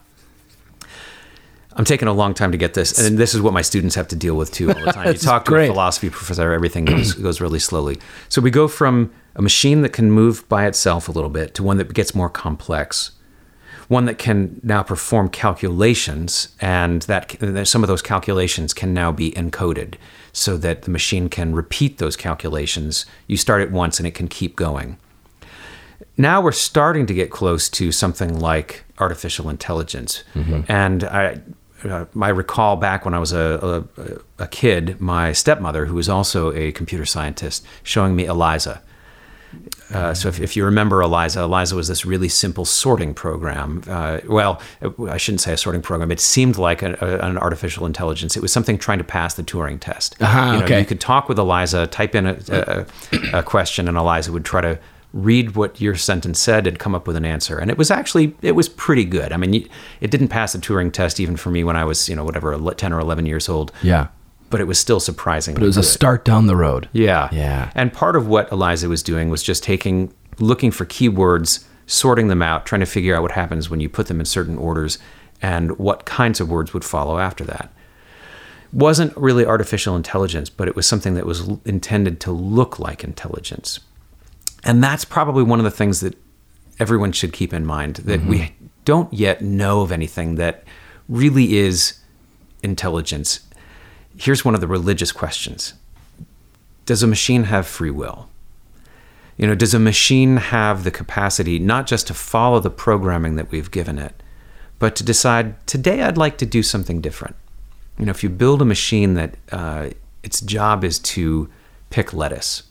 I'm 1.74 1.84
taking 1.84 2.06
a 2.08 2.12
long 2.12 2.34
time 2.34 2.52
to 2.52 2.58
get 2.58 2.74
this, 2.74 2.98
and 2.98 3.16
this 3.16 3.34
is 3.34 3.40
what 3.40 3.54
my 3.54 3.62
students 3.62 3.94
have 3.94 4.08
to 4.08 4.16
deal 4.16 4.36
with 4.36 4.52
too 4.52 4.70
all 4.70 4.84
the 4.84 4.92
time. 4.92 5.06
You 5.06 5.14
talk 5.14 5.46
to 5.46 5.56
a 5.56 5.66
philosophy 5.66 6.10
professor, 6.10 6.52
everything 6.52 6.84
goes, 6.84 7.12
goes 7.28 7.40
really 7.40 7.58
slowly. 7.58 7.98
So 8.28 8.42
we 8.42 8.50
go 8.50 8.68
from 8.68 9.10
a 9.36 9.42
machine 9.42 9.80
that 9.82 9.90
can 9.90 10.10
move 10.10 10.46
by 10.48 10.66
itself 10.66 11.08
a 11.08 11.12
little 11.12 11.30
bit 11.30 11.54
to 11.54 11.62
one 11.62 11.78
that 11.78 11.94
gets 11.94 12.14
more 12.14 12.28
complex, 12.28 13.12
one 13.88 14.04
that 14.04 14.18
can 14.18 14.60
now 14.62 14.82
perform 14.82 15.30
calculations, 15.30 16.54
and 16.60 17.02
that 17.02 17.66
some 17.66 17.82
of 17.82 17.88
those 17.88 18.02
calculations 18.02 18.74
can 18.74 18.92
now 18.92 19.10
be 19.10 19.30
encoded, 19.32 19.94
so 20.34 20.58
that 20.58 20.82
the 20.82 20.90
machine 20.90 21.30
can 21.30 21.54
repeat 21.54 21.96
those 21.96 22.16
calculations. 22.16 23.06
You 23.28 23.38
start 23.38 23.62
it 23.62 23.70
once, 23.70 23.98
and 23.98 24.06
it 24.06 24.14
can 24.14 24.28
keep 24.28 24.56
going 24.56 24.98
now 26.16 26.40
we're 26.40 26.52
starting 26.52 27.06
to 27.06 27.14
get 27.14 27.30
close 27.30 27.68
to 27.70 27.92
something 27.92 28.38
like 28.38 28.84
artificial 28.98 29.48
intelligence. 29.48 30.24
And 30.68 31.04
I, 31.04 31.40
uh, 31.84 32.04
I 32.20 32.28
recall 32.28 32.76
back 32.76 33.04
when 33.04 33.14
I 33.14 33.18
was 33.18 33.32
a, 33.32 33.84
a, 34.38 34.44
a 34.44 34.46
kid, 34.48 35.00
my 35.00 35.32
stepmother, 35.32 35.86
who 35.86 35.94
was 35.94 36.08
also 36.08 36.52
a 36.52 36.72
computer 36.72 37.04
scientist, 37.04 37.66
showing 37.82 38.14
me 38.14 38.26
ELIZA. 38.26 38.80
Uh, 39.92 40.14
so 40.14 40.28
if, 40.28 40.40
if 40.40 40.56
you 40.56 40.64
remember 40.64 41.02
ELIZA, 41.02 41.40
ELIZA 41.40 41.74
was 41.74 41.88
this 41.88 42.06
really 42.06 42.28
simple 42.28 42.64
sorting 42.64 43.12
program. 43.12 43.82
Uh, 43.86 44.20
well, 44.26 44.62
I 45.08 45.18
shouldn't 45.18 45.42
say 45.42 45.52
a 45.52 45.56
sorting 45.58 45.82
program. 45.82 46.10
It 46.10 46.20
seemed 46.20 46.56
like 46.56 46.82
a, 46.82 46.96
a, 47.00 47.28
an 47.28 47.36
artificial 47.36 47.84
intelligence. 47.84 48.34
It 48.34 48.40
was 48.40 48.52
something 48.52 48.78
trying 48.78 48.98
to 48.98 49.04
pass 49.04 49.34
the 49.34 49.42
Turing 49.42 49.78
test. 49.78 50.16
Ah, 50.20 50.52
you, 50.52 50.58
know, 50.58 50.64
okay. 50.64 50.80
you 50.80 50.86
could 50.86 51.00
talk 51.00 51.28
with 51.28 51.38
Eliza, 51.38 51.86
type 51.88 52.14
in 52.14 52.26
a, 52.26 52.38
a, 52.48 53.38
a 53.40 53.42
question, 53.42 53.88
and 53.88 53.98
Eliza 53.98 54.32
would 54.32 54.46
try 54.46 54.62
to 54.62 54.78
read 55.12 55.54
what 55.54 55.80
your 55.80 55.94
sentence 55.94 56.40
said 56.40 56.66
and 56.66 56.78
come 56.78 56.94
up 56.94 57.06
with 57.06 57.16
an 57.16 57.24
answer. 57.24 57.58
And 57.58 57.70
it 57.70 57.78
was 57.78 57.90
actually 57.90 58.34
it 58.42 58.52
was 58.52 58.68
pretty 58.68 59.04
good. 59.04 59.32
I 59.32 59.36
mean, 59.36 59.68
it 60.00 60.10
didn't 60.10 60.28
pass 60.28 60.52
the 60.52 60.58
Turing 60.58 60.92
test 60.92 61.20
even 61.20 61.36
for 61.36 61.50
me 61.50 61.64
when 61.64 61.76
I 61.76 61.84
was 61.84 62.08
you 62.08 62.16
know 62.16 62.24
whatever 62.24 62.58
ten 62.74 62.92
or 62.92 63.00
eleven 63.00 63.26
years 63.26 63.48
old. 63.48 63.72
Yeah. 63.82 64.08
But 64.50 64.60
it 64.60 64.64
was 64.64 64.78
still 64.78 65.00
surprising. 65.00 65.54
But 65.54 65.62
it 65.62 65.66
was 65.66 65.78
a 65.78 65.82
start 65.82 66.24
down 66.24 66.46
the 66.46 66.56
road. 66.56 66.88
Yeah. 66.92 67.30
Yeah. 67.32 67.70
And 67.74 67.92
part 67.92 68.16
of 68.16 68.26
what 68.26 68.52
Eliza 68.52 68.88
was 68.88 69.02
doing 69.02 69.30
was 69.30 69.42
just 69.42 69.62
taking, 69.62 70.12
looking 70.38 70.70
for 70.70 70.84
keywords, 70.84 71.64
sorting 71.86 72.28
them 72.28 72.42
out, 72.42 72.66
trying 72.66 72.80
to 72.80 72.86
figure 72.86 73.16
out 73.16 73.22
what 73.22 73.32
happens 73.32 73.70
when 73.70 73.80
you 73.80 73.88
put 73.88 74.08
them 74.08 74.20
in 74.20 74.26
certain 74.26 74.58
orders 74.58 74.98
and 75.40 75.78
what 75.78 76.04
kinds 76.04 76.38
of 76.38 76.50
words 76.50 76.74
would 76.74 76.84
follow 76.84 77.18
after 77.18 77.44
that. 77.44 77.72
Wasn't 78.74 79.16
really 79.16 79.44
artificial 79.44 79.96
intelligence, 79.96 80.50
but 80.50 80.68
it 80.68 80.76
was 80.76 80.86
something 80.86 81.14
that 81.14 81.26
was 81.26 81.48
intended 81.64 82.20
to 82.20 82.30
look 82.30 82.78
like 82.78 83.02
intelligence. 83.02 83.80
And 84.64 84.82
that's 84.82 85.04
probably 85.04 85.42
one 85.42 85.58
of 85.58 85.64
the 85.64 85.70
things 85.70 86.00
that 86.00 86.16
everyone 86.78 87.12
should 87.12 87.32
keep 87.32 87.52
in 87.52 87.66
mind 87.66 87.96
that 87.96 88.24
we 88.24 88.54
don't 88.84 89.12
yet 89.12 89.42
know 89.42 89.82
of 89.82 89.92
anything 89.92 90.36
that 90.36 90.64
really 91.08 91.56
is 91.56 91.98
intelligence. 92.62 93.40
Here's 94.16 94.44
one 94.44 94.54
of 94.54 94.60
the 94.60 94.68
religious 94.68 95.12
questions 95.12 95.74
Does 96.86 97.02
a 97.02 97.06
machine 97.06 97.44
have 97.44 97.66
free 97.66 97.90
will? 97.90 98.28
You 99.36 99.46
know, 99.46 99.54
does 99.54 99.74
a 99.74 99.78
machine 99.78 100.36
have 100.36 100.84
the 100.84 100.90
capacity 100.90 101.58
not 101.58 101.86
just 101.86 102.06
to 102.08 102.14
follow 102.14 102.60
the 102.60 102.70
programming 102.70 103.36
that 103.36 103.50
we've 103.50 103.70
given 103.70 103.98
it, 103.98 104.22
but 104.78 104.94
to 104.96 105.04
decide 105.04 105.66
today 105.66 106.02
I'd 106.02 106.18
like 106.18 106.38
to 106.38 106.46
do 106.46 106.62
something 106.62 107.00
different? 107.00 107.36
You 107.98 108.06
know, 108.06 108.10
if 108.10 108.22
you 108.22 108.28
build 108.28 108.62
a 108.62 108.64
machine 108.64 109.14
that 109.14 109.34
uh, 109.50 109.90
its 110.22 110.40
job 110.40 110.84
is 110.84 110.98
to 111.00 111.48
pick 111.90 112.12
lettuce, 112.12 112.62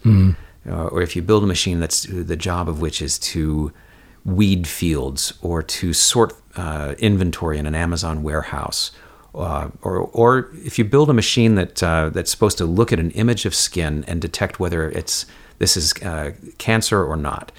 uh, 0.68 0.88
or 0.88 1.02
if 1.02 1.16
you 1.16 1.22
build 1.22 1.44
a 1.44 1.48
machine 1.48 1.80
that's 1.80 2.04
the 2.04 2.36
job 2.36 2.70
of 2.70 2.82
which 2.82 3.02
is 3.02 3.18
to 3.20 3.72
weed 4.24 4.68
fields 4.68 5.34
or 5.42 5.64
to 5.64 5.94
sort 5.94 6.34
uh, 6.56 6.94
inventory 7.00 7.58
in 7.58 7.66
an 7.66 7.76
Amazon 7.76 8.24
warehouse, 8.24 8.92
uh, 9.34 9.70
or 9.82 9.98
or 9.98 10.52
if 10.54 10.78
you 10.78 10.86
build 10.86 11.10
a 11.10 11.14
machine 11.14 11.56
that 11.56 11.82
uh, 11.82 12.10
that's 12.10 12.30
supposed 12.30 12.58
to 12.58 12.66
look 12.66 12.92
at 12.92 13.00
an 13.00 13.12
image 13.12 13.46
of 13.46 13.56
skin 13.56 14.04
and 14.08 14.22
detect 14.22 14.60
whether 14.60 14.90
it's 14.92 15.26
this 15.58 15.78
is 15.78 15.94
uh, 16.04 16.32
cancer 16.58 17.04
or 17.04 17.16
not. 17.16 17.52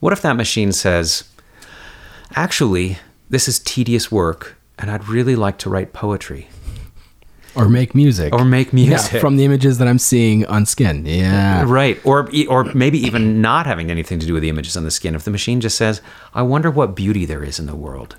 What 0.00 0.12
if 0.12 0.20
that 0.22 0.34
machine 0.36 0.72
says, 0.72 1.24
actually, 2.34 2.98
this 3.30 3.48
is 3.48 3.58
tedious 3.58 4.12
work, 4.12 4.56
and 4.78 4.90
I'd 4.90 5.08
really 5.08 5.34
like 5.34 5.56
to 5.58 5.70
write 5.70 5.92
poetry? 5.92 6.48
Or 7.56 7.68
make 7.68 7.94
music 7.94 8.32
Or 8.34 8.44
make 8.44 8.68
Yeah, 8.72 8.88
music. 8.90 9.20
from 9.20 9.36
the 9.36 9.44
images 9.44 9.78
that 9.78 9.88
I'm 9.88 9.98
seeing 9.98 10.44
on 10.46 10.66
skin. 10.66 11.04
Yeah. 11.06 11.64
Right. 11.66 12.00
Or 12.04 12.28
or 12.48 12.64
maybe 12.74 12.98
even 13.06 13.40
not 13.40 13.66
having 13.66 13.90
anything 13.90 14.18
to 14.20 14.26
do 14.26 14.32
with 14.34 14.42
the 14.42 14.48
images 14.48 14.76
on 14.76 14.84
the 14.84 14.90
skin. 14.90 15.14
If 15.14 15.24
the 15.24 15.30
machine 15.30 15.60
just 15.60 15.76
says, 15.76 16.00
"I 16.34 16.42
wonder 16.42 16.70
what 16.70 16.94
beauty 16.94 17.24
there 17.26 17.42
is 17.44 17.58
in 17.58 17.66
the 17.66 17.76
world. 17.76 18.16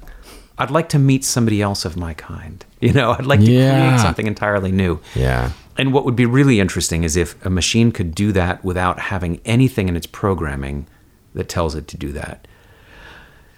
I'd 0.58 0.72
like 0.72 0.88
to 0.90 1.00
meet 1.00 1.26
somebody 1.26 1.62
else 1.62 1.84
of 1.86 1.98
my 1.98 2.14
kind. 2.14 2.64
You 2.80 2.94
know, 2.94 3.12
I'd 3.12 3.26
like 3.26 3.40
to 3.42 3.52
Yeah. 3.52 3.88
create 3.90 4.00
something 4.02 4.28
entirely 4.28 4.72
new." 4.72 5.00
Yeah. 5.16 5.52
And 5.78 5.92
what 5.92 6.06
would 6.06 6.16
be 6.16 6.26
really 6.26 6.60
interesting 6.62 7.04
is 7.04 7.18
if 7.18 7.36
a 7.46 7.50
machine 7.50 7.92
could 7.92 8.16
do 8.16 8.32
that 8.32 8.64
without 8.64 9.00
having 9.12 9.42
anything 9.44 9.90
in 9.90 9.96
its 9.98 10.08
programming 10.08 10.86
that 11.34 11.50
tells 11.50 11.76
it 11.76 11.86
to 11.90 11.98
do 11.98 12.14
that. 12.14 12.48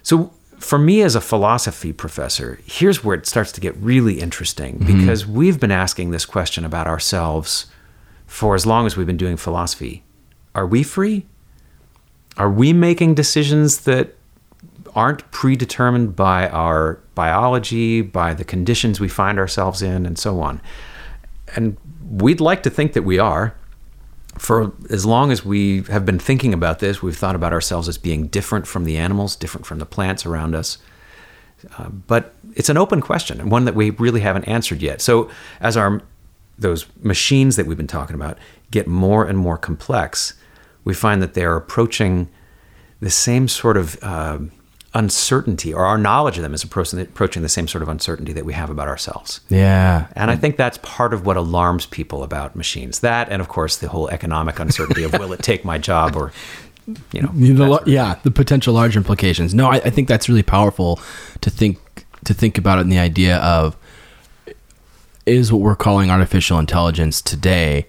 So, 0.02 0.32
for 0.58 0.80
me 0.80 1.02
as 1.02 1.16
a 1.16 1.22
philosophy 1.22 1.94
professor, 1.94 2.60
here's 2.66 3.04
where 3.04 3.16
it 3.16 3.26
starts 3.26 3.52
to 3.54 3.62
get 3.62 3.76
really 3.78 4.20
interesting 4.20 4.80
mm-hmm. 4.80 5.00
because 5.00 5.26
we've 5.26 5.60
been 5.60 5.72
asking 5.72 6.12
this 6.12 6.26
question 6.26 6.66
about 6.66 6.88
ourselves 6.88 7.68
for 8.26 8.56
as 8.56 8.66
long 8.66 8.86
as 8.86 8.98
we've 8.98 9.08
been 9.08 9.18
doing 9.18 9.38
philosophy. 9.38 10.04
Are 10.56 10.66
we 10.66 10.84
free? 10.84 11.26
Are 12.38 12.50
we 12.50 12.74
making 12.74 13.16
decisions 13.16 13.82
that 13.82 14.16
aren't 14.96 15.30
predetermined 15.32 16.16
by 16.16 16.50
our 16.50 17.00
biology, 17.14 18.02
by 18.02 18.34
the 18.34 18.44
conditions 18.44 19.00
we 19.00 19.08
find 19.08 19.40
ourselves 19.40 19.82
in, 19.82 20.06
and 20.06 20.18
so 20.18 20.40
on? 20.40 20.62
And 21.56 21.78
we'd 22.10 22.42
like 22.42 22.64
to 22.64 22.70
think 22.70 22.94
that 22.94 23.04
we 23.04 23.20
are. 23.20 23.56
For 24.38 24.72
as 24.90 25.06
long 25.06 25.32
as 25.32 25.44
we 25.44 25.84
have 25.84 26.06
been 26.06 26.20
thinking 26.20 26.54
about 26.54 26.80
this, 26.80 27.02
we've 27.02 27.18
thought 27.18 27.36
about 27.36 27.54
ourselves 27.54 27.88
as 27.88 27.98
being 27.98 28.28
different 28.28 28.68
from 28.68 28.84
the 28.84 28.98
animals, 28.98 29.36
different 29.36 29.66
from 29.66 29.80
the 29.80 29.86
plants 29.86 30.26
around 30.26 30.56
us. 30.56 30.78
Uh, 31.78 31.90
but 31.90 32.36
it's 32.56 32.70
an 32.70 32.78
open 32.78 33.02
question 33.02 33.40
and 33.40 33.52
one 33.52 33.66
that 33.66 33.74
we 33.76 33.90
really 33.92 34.22
haven't 34.22 34.44
answered 34.46 34.82
yet. 34.82 35.02
So 35.02 35.30
as 35.60 35.76
our 35.76 36.02
those 36.60 36.88
machines 37.02 37.56
that 37.56 37.68
we've 37.68 37.78
been 37.78 37.88
talking 37.88 38.16
about 38.16 38.38
get 38.72 38.88
more 38.88 39.26
and 39.26 39.38
more 39.38 39.58
complex, 39.58 40.34
we 40.84 40.94
find 40.94 41.22
that 41.22 41.34
they 41.34 41.46
are 41.46 41.56
approaching 41.56 42.30
the 43.00 43.10
same 43.10 43.48
sort 43.48 43.78
of 43.78 43.98
uh, 44.02 44.40
uncertainty, 44.98 45.74
or 45.74 45.86
our 45.86 45.98
knowledge 45.98 46.38
of 46.38 46.44
them 46.44 46.54
is 46.54 46.64
approaching, 46.64 47.42
the 47.44 47.50
same 47.50 47.68
sort 47.68 47.82
of 47.82 47.88
uncertainty 47.90 48.34
that 48.34 48.46
we 48.46 48.54
have 48.54 48.70
about 48.70 48.88
ourselves. 48.88 49.42
Yeah. 49.50 50.08
And 50.16 50.32
I 50.32 50.36
think 50.36 50.58
that's 50.58 50.80
part 50.82 51.14
of 51.14 51.26
what 51.26 51.38
alarms 51.38 51.86
people 51.86 52.24
about 52.24 52.56
machines. 52.56 53.00
That, 53.00 53.30
and 53.30 53.42
of 53.42 53.48
course, 53.48 53.78
the 53.78 53.88
whole 53.90 54.10
economic 54.10 54.60
uncertainty 54.60 55.04
of 55.04 55.14
will 55.14 55.32
it 55.34 55.44
take 55.44 55.64
my 55.64 55.78
job 55.78 56.16
or, 56.16 56.32
you 57.14 57.22
know, 57.22 57.32
The 57.34 57.52
that 57.54 57.64
lo- 57.64 57.68
sort 57.78 57.82
of- 57.84 57.88
yeah, 57.94 58.16
the 58.24 58.32
potential 58.32 58.74
large 58.74 58.98
implications. 58.98 59.54
No, 59.54 59.68
I, 59.68 59.76
I 59.76 59.90
think 59.90 60.08
that's 60.08 60.28
really 60.28 60.44
powerful 60.44 61.00
to 61.42 61.50
think 61.50 61.78
to 62.26 62.34
think 62.34 62.58
about 62.58 62.80
it 62.80 62.82
in 62.82 62.90
the 62.90 63.00
idea 63.00 63.38
of 63.38 63.78
is 65.26 65.52
what 65.52 65.62
we're 65.62 65.76
calling 65.76 66.10
artificial 66.10 66.58
intelligence 66.60 67.22
today 67.22 67.86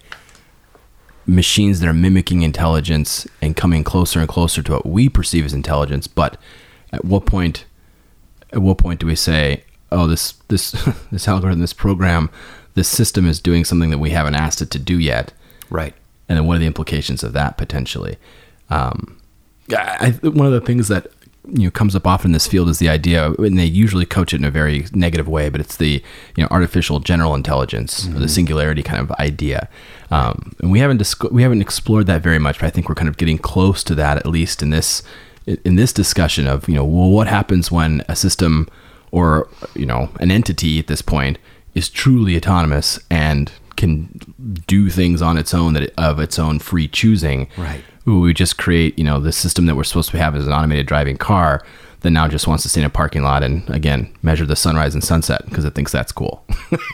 machines 1.25 1.79
that 1.79 1.87
are 1.87 1.93
mimicking 1.93 2.41
intelligence 2.41 3.27
and 3.41 3.55
coming 3.55 3.83
closer 3.83 4.19
and 4.19 4.27
closer 4.27 4.61
to 4.63 4.71
what 4.73 4.85
we 4.85 5.07
perceive 5.09 5.45
as 5.45 5.53
intelligence. 5.53 6.07
But 6.07 6.37
at 6.91 7.05
what 7.05 7.25
point 7.25 7.65
at 8.51 8.61
what 8.61 8.77
point 8.77 8.99
do 8.99 9.05
we 9.05 9.15
say, 9.15 9.63
oh, 9.91 10.07
this 10.07 10.33
this 10.47 10.71
this 11.11 11.27
algorithm, 11.27 11.59
this 11.59 11.73
program, 11.73 12.29
this 12.73 12.87
system 12.87 13.27
is 13.27 13.39
doing 13.39 13.63
something 13.63 13.89
that 13.89 13.99
we 13.99 14.11
haven't 14.11 14.35
asked 14.35 14.61
it 14.61 14.71
to 14.71 14.79
do 14.79 14.99
yet? 14.99 15.33
right. 15.69 15.93
and 16.27 16.37
then 16.37 16.47
what 16.47 16.55
are 16.55 16.59
the 16.59 16.65
implications 16.65 17.23
of 17.23 17.33
that 17.33 17.57
potentially? 17.57 18.17
Um, 18.69 19.19
I, 19.99 20.11
one 20.27 20.47
of 20.47 20.51
the 20.51 20.61
things 20.61 20.87
that 20.87 21.07
you 21.47 21.65
know 21.65 21.71
comes 21.71 21.95
up 21.95 22.05
often 22.05 22.29
in 22.29 22.33
this 22.33 22.47
field 22.47 22.69
is 22.69 22.79
the 22.79 22.89
idea, 22.89 23.31
and 23.33 23.57
they 23.57 23.65
usually 23.65 24.05
coach 24.05 24.33
it 24.33 24.37
in 24.37 24.45
a 24.45 24.51
very 24.51 24.85
negative 24.93 25.27
way, 25.27 25.49
but 25.49 25.61
it's 25.61 25.77
the 25.77 26.03
you 26.35 26.43
know 26.43 26.47
artificial 26.51 26.99
general 26.99 27.35
intelligence, 27.35 28.07
or 28.07 28.19
the 28.19 28.27
singularity 28.27 28.83
kind 28.83 28.99
of 28.99 29.11
idea. 29.13 29.69
Um, 30.11 30.55
and 30.59 30.71
we 30.71 30.79
haven't 30.79 30.97
disc- 30.97 31.31
we 31.31 31.43
haven't 31.43 31.61
explored 31.61 32.07
that 32.07 32.21
very 32.21 32.39
much, 32.39 32.59
but 32.59 32.67
I 32.67 32.69
think 32.69 32.89
we're 32.89 32.95
kind 32.95 33.09
of 33.09 33.17
getting 33.17 33.37
close 33.37 33.83
to 33.85 33.95
that 33.95 34.17
at 34.17 34.25
least 34.25 34.61
in 34.61 34.69
this 34.71 35.03
in 35.65 35.75
this 35.75 35.91
discussion 35.93 36.47
of 36.47 36.67
you 36.69 36.75
know 36.75 36.85
well 36.85 37.09
what 37.09 37.27
happens 37.27 37.71
when 37.71 38.03
a 38.07 38.15
system 38.15 38.67
or 39.11 39.47
you 39.75 39.85
know 39.85 40.09
an 40.19 40.31
entity 40.31 40.79
at 40.79 40.87
this 40.87 41.01
point 41.01 41.37
is 41.75 41.89
truly 41.89 42.35
autonomous 42.35 42.99
and 43.09 43.51
can 43.75 44.09
do 44.67 44.89
things 44.89 45.21
on 45.21 45.37
its 45.37 45.53
own 45.53 45.73
that 45.73 45.83
it, 45.83 45.93
of 45.97 46.19
its 46.19 46.37
own 46.37 46.59
free 46.59 46.87
choosing 46.87 47.47
Right. 47.57 47.81
we 48.05 48.33
just 48.33 48.57
create 48.57 48.97
you 48.99 49.05
know 49.05 49.19
the 49.19 49.31
system 49.31 49.65
that 49.67 49.75
we're 49.75 49.83
supposed 49.85 50.11
to 50.11 50.17
have 50.17 50.35
as 50.35 50.45
an 50.47 50.53
automated 50.53 50.85
driving 50.85 51.17
car 51.17 51.63
that 52.01 52.11
now 52.11 52.27
just 52.29 52.47
wants 52.47 52.63
to 52.63 52.69
stay 52.69 52.79
in 52.81 52.85
a 52.85 52.89
parking 52.89 53.23
lot 53.23 53.43
and 53.43 53.69
again 53.69 54.13
measure 54.21 54.45
the 54.45 54.55
sunrise 54.55 54.93
and 54.93 55.03
sunset 55.03 55.43
because 55.45 55.65
it 55.65 55.73
thinks 55.75 55.91
that's 55.91 56.11
cool 56.11 56.45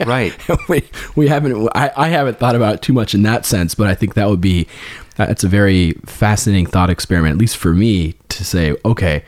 Right. 0.05 0.33
we, 0.69 0.83
we 1.15 1.27
haven't 1.27 1.69
I, 1.75 1.91
I 1.97 2.07
haven't 2.09 2.39
thought 2.39 2.55
about 2.55 2.75
it 2.75 2.81
too 2.81 2.93
much 2.93 3.13
in 3.13 3.23
that 3.23 3.45
sense 3.45 3.75
but 3.75 3.87
i 3.87 3.95
think 3.95 4.13
that 4.15 4.29
would 4.29 4.41
be 4.41 4.67
Uh, 5.17 5.25
that's 5.27 5.43
a 5.43 5.47
very 5.47 5.93
fascinating 6.05 6.65
thought 6.65 6.89
experiment 6.89 7.33
at 7.33 7.37
least 7.39 7.57
for 7.57 7.73
me 7.73 8.13
to 8.29 8.43
say 8.43 8.75
okay 8.83 9.23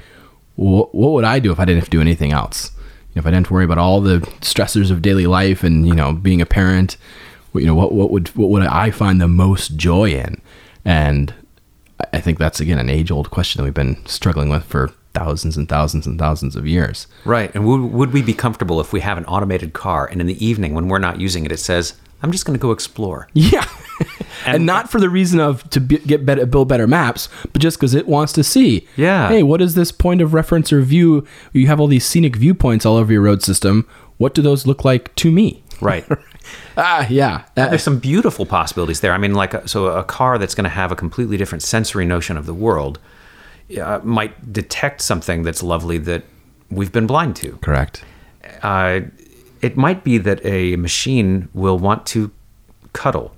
wh- 0.56 0.88
what 0.94 1.12
would 1.14 1.24
i 1.24 1.40
do 1.40 1.52
if 1.52 1.60
i 1.60 1.66
didn't 1.66 1.80
have 1.80 1.86
to 1.90 1.92
do 1.98 2.02
anything 2.02 2.32
else 2.34 2.72
if 3.16 3.26
i 3.26 3.30
didn't 3.30 3.46
have 3.46 3.48
to 3.48 3.54
worry 3.54 3.66
about 3.66 3.78
all 3.78 4.02
the 4.02 4.20
stressors 4.42 4.92
of 4.92 5.02
daily 5.02 5.26
life 5.28 5.64
and 5.64 5.88
you 5.88 5.94
know 5.96 6.12
being 6.14 6.42
a 6.42 6.46
parent 6.46 6.98
you 7.54 7.66
know 7.66 7.74
what, 7.76 7.92
what 7.94 8.12
would 8.12 8.28
what 8.36 8.50
would 8.50 8.64
i 8.64 8.92
find 8.92 9.20
the 9.22 9.28
most 9.28 9.76
joy 9.78 10.10
in 10.12 10.42
and 10.86 11.34
i 12.14 12.20
think 12.20 12.38
that's 12.38 12.60
again 12.60 12.78
an 12.80 12.90
age 12.90 13.10
old 13.10 13.32
question 13.32 13.58
that 13.60 13.64
we've 13.64 13.74
been 13.74 14.06
struggling 14.06 14.50
with 14.50 14.64
for 14.66 14.92
thousands 15.14 15.58
and 15.58 15.68
thousands 15.68 16.06
and 16.06 16.20
thousands 16.20 16.56
of 16.56 16.68
years 16.68 17.08
Right. 17.26 17.50
And 17.56 17.66
would, 17.66 17.82
would 17.92 18.14
we 18.14 18.22
be 18.22 18.34
comfortable 18.36 18.80
if 18.80 18.94
we 18.94 19.00
have 19.00 19.18
an 19.18 19.26
automated 19.26 19.74
car 19.74 20.06
and 20.06 20.22
in 20.22 20.28
the 20.28 20.46
evening 20.46 20.76
when 20.76 20.88
we're 20.90 21.00
not 21.00 21.20
using 21.20 21.44
it, 21.46 21.52
it 21.52 21.58
says, 21.58 21.96
I'm 22.22 22.32
just 22.32 22.46
going 22.46 22.58
to 22.58 22.62
go 22.62 22.72
explore? 22.72 23.28
Yeah. 23.34 23.68
and, 24.46 24.66
not 24.66 24.90
for 24.90 25.00
the 25.00 25.10
reason 25.10 25.40
of 25.40 25.68
to 25.72 25.80
be, 25.80 25.98
get 26.00 26.26
better, 26.26 26.46
build 26.46 26.68
better 26.68 26.88
maps, 26.88 27.30
but 27.54 27.62
just 27.62 27.78
because 27.78 27.94
it 27.94 28.08
wants 28.08 28.34
to 28.34 28.44
see. 28.44 28.88
Yeah. 28.96 29.28
Hey, 29.30 29.44
what 29.44 29.62
is 29.62 29.76
this 29.76 29.92
point 29.92 30.22
of 30.22 30.34
reference 30.34 30.72
or 30.74 30.82
view? 30.82 31.26
You 31.54 31.68
have 31.68 31.80
all 31.80 31.88
these 31.88 32.06
scenic 32.06 32.36
viewpoints 32.36 32.86
all 32.86 32.96
over 32.96 33.12
your 33.14 33.22
road 33.22 33.42
system. 33.44 33.88
What 34.18 34.34
do 34.34 34.42
those 34.42 34.66
look 34.68 34.84
like 34.86 35.14
to 35.16 35.32
me? 35.32 35.64
Right. 35.82 36.06
Ah, 36.78 37.06
yeah. 37.10 37.44
That- 37.56 37.72
There's 37.72 37.84
some 37.84 38.00
beautiful 38.00 38.46
possibilities 38.46 39.02
there. 39.02 39.12
I 39.12 39.18
mean, 39.18 39.34
like, 39.34 39.54
a, 39.54 39.68
so 39.68 39.88
a 39.88 40.04
car 40.06 40.38
that's 40.38 40.56
going 40.56 40.64
to 40.64 40.70
have 40.70 40.94
a 40.94 40.96
completely 40.96 41.36
different 41.36 41.62
sensory 41.62 42.06
notion 42.06 42.38
of 42.38 42.46
the 42.46 42.54
world 42.54 43.00
uh, 43.82 44.00
might 44.02 44.54
detect 44.54 45.02
something 45.02 45.44
that's 45.44 45.62
lovely 45.62 45.98
that 45.98 46.24
we've 46.72 46.92
been 46.94 47.06
blind 47.06 47.36
to. 47.38 47.58
correct. 47.58 48.04
uh, 48.62 49.02
it 49.62 49.78
might 49.78 50.04
be 50.04 50.18
that 50.18 50.44
a 50.46 50.76
machine 50.76 51.50
will 51.54 51.78
want 51.78 52.06
to 52.08 52.32
cuddle 52.94 53.34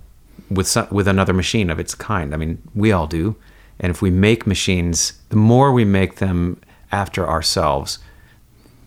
with 0.49 0.67
some, 0.67 0.87
with 0.91 1.07
another 1.07 1.33
machine 1.33 1.69
of 1.69 1.79
its 1.79 1.95
kind. 1.95 2.33
I 2.33 2.37
mean, 2.37 2.61
we 2.75 2.91
all 2.91 3.07
do. 3.07 3.35
And 3.79 3.89
if 3.89 4.01
we 4.01 4.09
make 4.11 4.45
machines, 4.45 5.13
the 5.29 5.35
more 5.35 5.71
we 5.71 5.85
make 5.85 6.15
them 6.15 6.59
after 6.91 7.27
ourselves, 7.27 7.99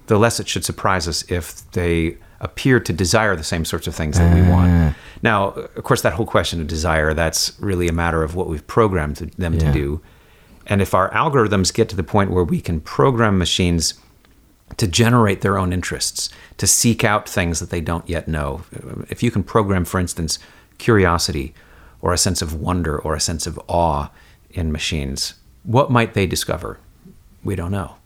the 0.07 0.19
less 0.19 0.41
it 0.41 0.49
should 0.49 0.65
surprise 0.65 1.09
us 1.09 1.31
if 1.31 1.71
they 1.73 2.17
appear 2.41 2.81
to 2.81 2.93
desire 2.93 3.37
the 3.37 3.45
same 3.45 3.65
sorts 3.65 3.87
of 3.87 3.95
things 3.95 4.19
that 4.19 4.35
we 4.35 4.41
ah. 4.43 4.51
want. 4.51 4.97
Now, 5.23 5.49
of 5.51 5.85
course, 5.85 6.03
that 6.03 6.15
whole 6.15 6.27
question 6.27 6.61
of 6.61 6.67
desire, 6.67 7.15
that's 7.15 7.59
really 7.61 7.87
a 7.89 7.93
matter 7.93 8.23
of 8.23 8.35
what 8.35 8.49
we've 8.49 8.67
programmed 8.67 9.17
them 9.17 9.55
Yeah. 9.55 9.61
to 9.61 9.73
do. 9.73 10.01
And 10.67 10.83
if 10.83 10.95
our 10.95 11.11
algorithms 11.13 11.73
get 11.73 11.89
to 11.91 11.97
the 11.97 12.03
point 12.03 12.31
where 12.31 12.45
we 12.45 12.61
can 12.61 12.81
program 12.81 13.39
machines 13.39 13.95
to 14.77 14.87
generate 14.87 15.41
their 15.43 15.59
own 15.59 15.73
interests, 15.73 16.31
to 16.59 16.67
seek 16.67 17.05
out 17.05 17.29
things 17.29 17.61
that 17.61 17.71
they 17.71 17.81
don't 17.81 18.09
yet 18.09 18.29
know. 18.29 18.63
If 19.09 19.23
you 19.23 19.31
can 19.31 19.43
program, 19.43 19.85
for 19.85 20.01
instance, 20.01 20.39
curiosity 20.79 21.55
or 22.01 22.13
a 22.13 22.19
sense 22.19 22.43
of 22.43 22.55
wonder 22.55 22.99
or 22.99 23.15
a 23.15 23.21
sense 23.21 23.47
of 23.47 23.61
awe 23.69 24.09
in 24.51 24.73
machines, 24.73 25.35
what 25.65 25.91
might 25.91 26.15
they 26.15 26.27
discover? 26.27 26.79
We 27.45 27.55
don't 27.55 27.71
know. 27.71 27.97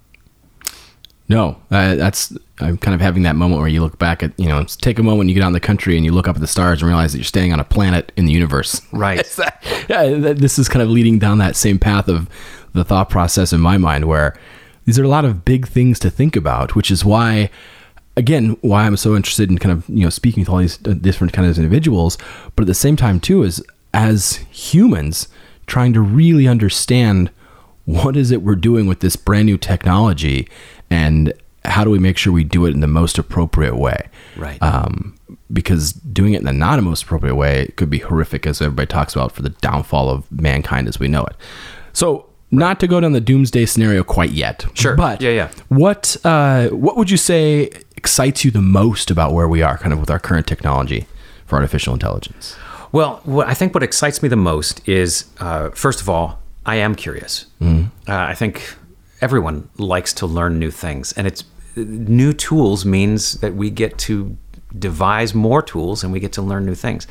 No, 1.28 1.56
uh, 1.72 1.96
that's 1.96 2.32
I'm 2.60 2.78
kind 2.78 2.94
of 2.94 3.00
having 3.00 3.24
that 3.24 3.34
moment 3.34 3.60
where 3.60 3.68
you 3.68 3.82
look 3.82 3.98
back 3.98 4.22
at 4.22 4.32
you 4.38 4.48
know 4.48 4.62
take 4.64 4.98
a 5.00 5.02
moment 5.02 5.28
you 5.28 5.34
get 5.34 5.42
out 5.42 5.48
in 5.48 5.52
the 5.54 5.60
country 5.60 5.96
and 5.96 6.04
you 6.04 6.12
look 6.12 6.28
up 6.28 6.36
at 6.36 6.40
the 6.40 6.46
stars 6.46 6.80
and 6.80 6.88
realize 6.88 7.12
that 7.12 7.18
you're 7.18 7.24
staying 7.24 7.52
on 7.52 7.58
a 7.58 7.64
planet 7.64 8.12
in 8.16 8.26
the 8.26 8.32
universe. 8.32 8.80
Right. 8.92 9.26
That- 9.36 9.62
yeah, 9.88 10.32
this 10.34 10.58
is 10.58 10.68
kind 10.68 10.82
of 10.82 10.88
leading 10.88 11.18
down 11.18 11.38
that 11.38 11.56
same 11.56 11.78
path 11.78 12.08
of 12.08 12.28
the 12.74 12.84
thought 12.84 13.10
process 13.10 13.52
in 13.52 13.60
my 13.60 13.76
mind 13.76 14.06
where 14.06 14.38
these 14.86 14.98
are 14.98 15.04
a 15.04 15.08
lot 15.08 15.24
of 15.24 15.44
big 15.44 15.68
things 15.68 15.98
to 15.98 16.10
think 16.10 16.34
about, 16.34 16.74
which 16.74 16.90
is 16.90 17.04
why 17.04 17.50
again 18.16 18.56
why 18.62 18.86
I'm 18.86 18.96
so 18.96 19.14
interested 19.14 19.50
in 19.50 19.58
kind 19.58 19.72
of 19.72 19.86
you 19.88 20.04
know 20.04 20.10
speaking 20.10 20.40
with 20.40 20.48
all 20.48 20.58
these 20.58 20.78
different 20.78 21.32
kinds 21.32 21.58
of 21.58 21.64
individuals, 21.64 22.16
but 22.54 22.62
at 22.62 22.66
the 22.66 22.74
same 22.74 22.96
time 22.96 23.20
too 23.20 23.42
is 23.42 23.62
as 23.92 24.36
humans 24.50 25.28
trying 25.66 25.92
to 25.92 26.00
really 26.00 26.48
understand 26.48 27.30
what 27.84 28.16
is 28.16 28.30
it 28.30 28.42
we're 28.42 28.56
doing 28.56 28.86
with 28.86 29.00
this 29.00 29.16
brand 29.16 29.46
new 29.46 29.58
technology 29.58 30.48
and 30.90 31.32
how 31.64 31.82
do 31.82 31.90
we 31.90 31.98
make 31.98 32.16
sure 32.16 32.32
we 32.32 32.44
do 32.44 32.64
it 32.66 32.74
in 32.74 32.80
the 32.80 32.86
most 32.86 33.18
appropriate 33.18 33.76
way. 33.76 34.08
Right. 34.36 34.62
um, 34.62 35.16
because 35.52 35.92
doing 35.92 36.34
it 36.34 36.40
in 36.40 36.44
the 36.44 36.52
not 36.52 36.80
most 36.82 37.04
appropriate 37.04 37.34
way 37.34 37.72
could 37.76 37.90
be 37.90 37.98
horrific 37.98 38.46
as 38.46 38.60
everybody 38.60 38.86
talks 38.86 39.14
about 39.14 39.32
for 39.32 39.42
the 39.42 39.50
downfall 39.50 40.10
of 40.10 40.30
mankind 40.30 40.88
as 40.88 40.98
we 40.98 41.08
know 41.08 41.24
it. 41.24 41.36
So 41.92 42.25
not 42.50 42.78
to 42.80 42.86
go 42.86 43.00
down 43.00 43.12
the 43.12 43.20
doomsday 43.20 43.66
scenario 43.66 44.02
quite 44.04 44.30
yet 44.30 44.64
Sure. 44.74 44.94
but 44.94 45.20
Yeah, 45.20 45.30
yeah. 45.30 45.48
what 45.68 46.16
uh, 46.24 46.68
what 46.68 46.96
would 46.96 47.10
you 47.10 47.16
say 47.16 47.70
excites 47.96 48.44
you 48.44 48.50
the 48.50 48.62
most 48.62 49.10
about 49.10 49.32
where 49.32 49.48
we 49.48 49.62
are 49.62 49.76
kind 49.78 49.92
of 49.92 49.98
with 50.00 50.10
our 50.10 50.18
current 50.20 50.46
technology 50.46 51.06
for 51.46 51.56
artificial 51.56 51.92
intelligence? 51.94 52.56
Well, 52.92 53.20
what 53.24 53.48
I 53.48 53.54
think 53.54 53.74
what 53.74 53.82
excites 53.82 54.22
me 54.22 54.28
the 54.28 54.36
most 54.36 54.86
is, 54.88 55.24
uh, 55.40 55.70
first 55.70 56.00
of 56.00 56.08
all, 56.08 56.38
I 56.64 56.76
am 56.76 56.94
curious. 56.94 57.46
Uh, 57.60 57.86
I 58.06 58.34
think 58.34 58.74
everyone 59.20 59.68
likes 59.78 60.12
to 60.14 60.26
learn 60.26 60.58
new 60.58 60.70
things, 60.70 61.12
and 61.16 61.26
it's 61.26 61.44
new 61.76 62.32
tools 62.32 62.84
means 62.84 63.40
that 63.40 63.54
we 63.54 63.70
get 63.70 63.98
to 63.98 64.36
devise 64.78 65.34
more 65.34 65.62
tools 65.62 66.04
and 66.04 66.12
we 66.12 66.20
get 66.20 66.32
to 66.32 66.42
learn 66.42 66.64
new 66.66 66.74
things. 66.74 67.06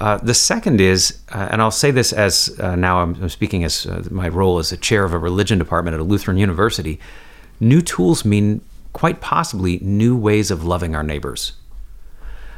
Uh, 0.00 0.18
the 0.18 0.34
second 0.34 0.80
is, 0.80 1.20
uh, 1.30 1.48
and 1.50 1.62
I'll 1.62 1.70
say 1.70 1.90
this 1.90 2.12
as 2.12 2.58
uh, 2.60 2.74
now 2.74 2.98
I'm, 2.98 3.14
I'm 3.22 3.28
speaking 3.28 3.62
as 3.62 3.86
uh, 3.86 4.02
my 4.10 4.28
role 4.28 4.58
as 4.58 4.72
a 4.72 4.76
chair 4.76 5.04
of 5.04 5.12
a 5.12 5.18
religion 5.18 5.58
department 5.58 5.94
at 5.94 6.00
a 6.00 6.04
Lutheran 6.04 6.36
university. 6.36 6.98
New 7.60 7.80
tools 7.80 8.24
mean 8.24 8.60
quite 8.92 9.20
possibly 9.20 9.78
new 9.80 10.16
ways 10.16 10.50
of 10.50 10.64
loving 10.64 10.94
our 10.94 11.02
neighbors. 11.02 11.52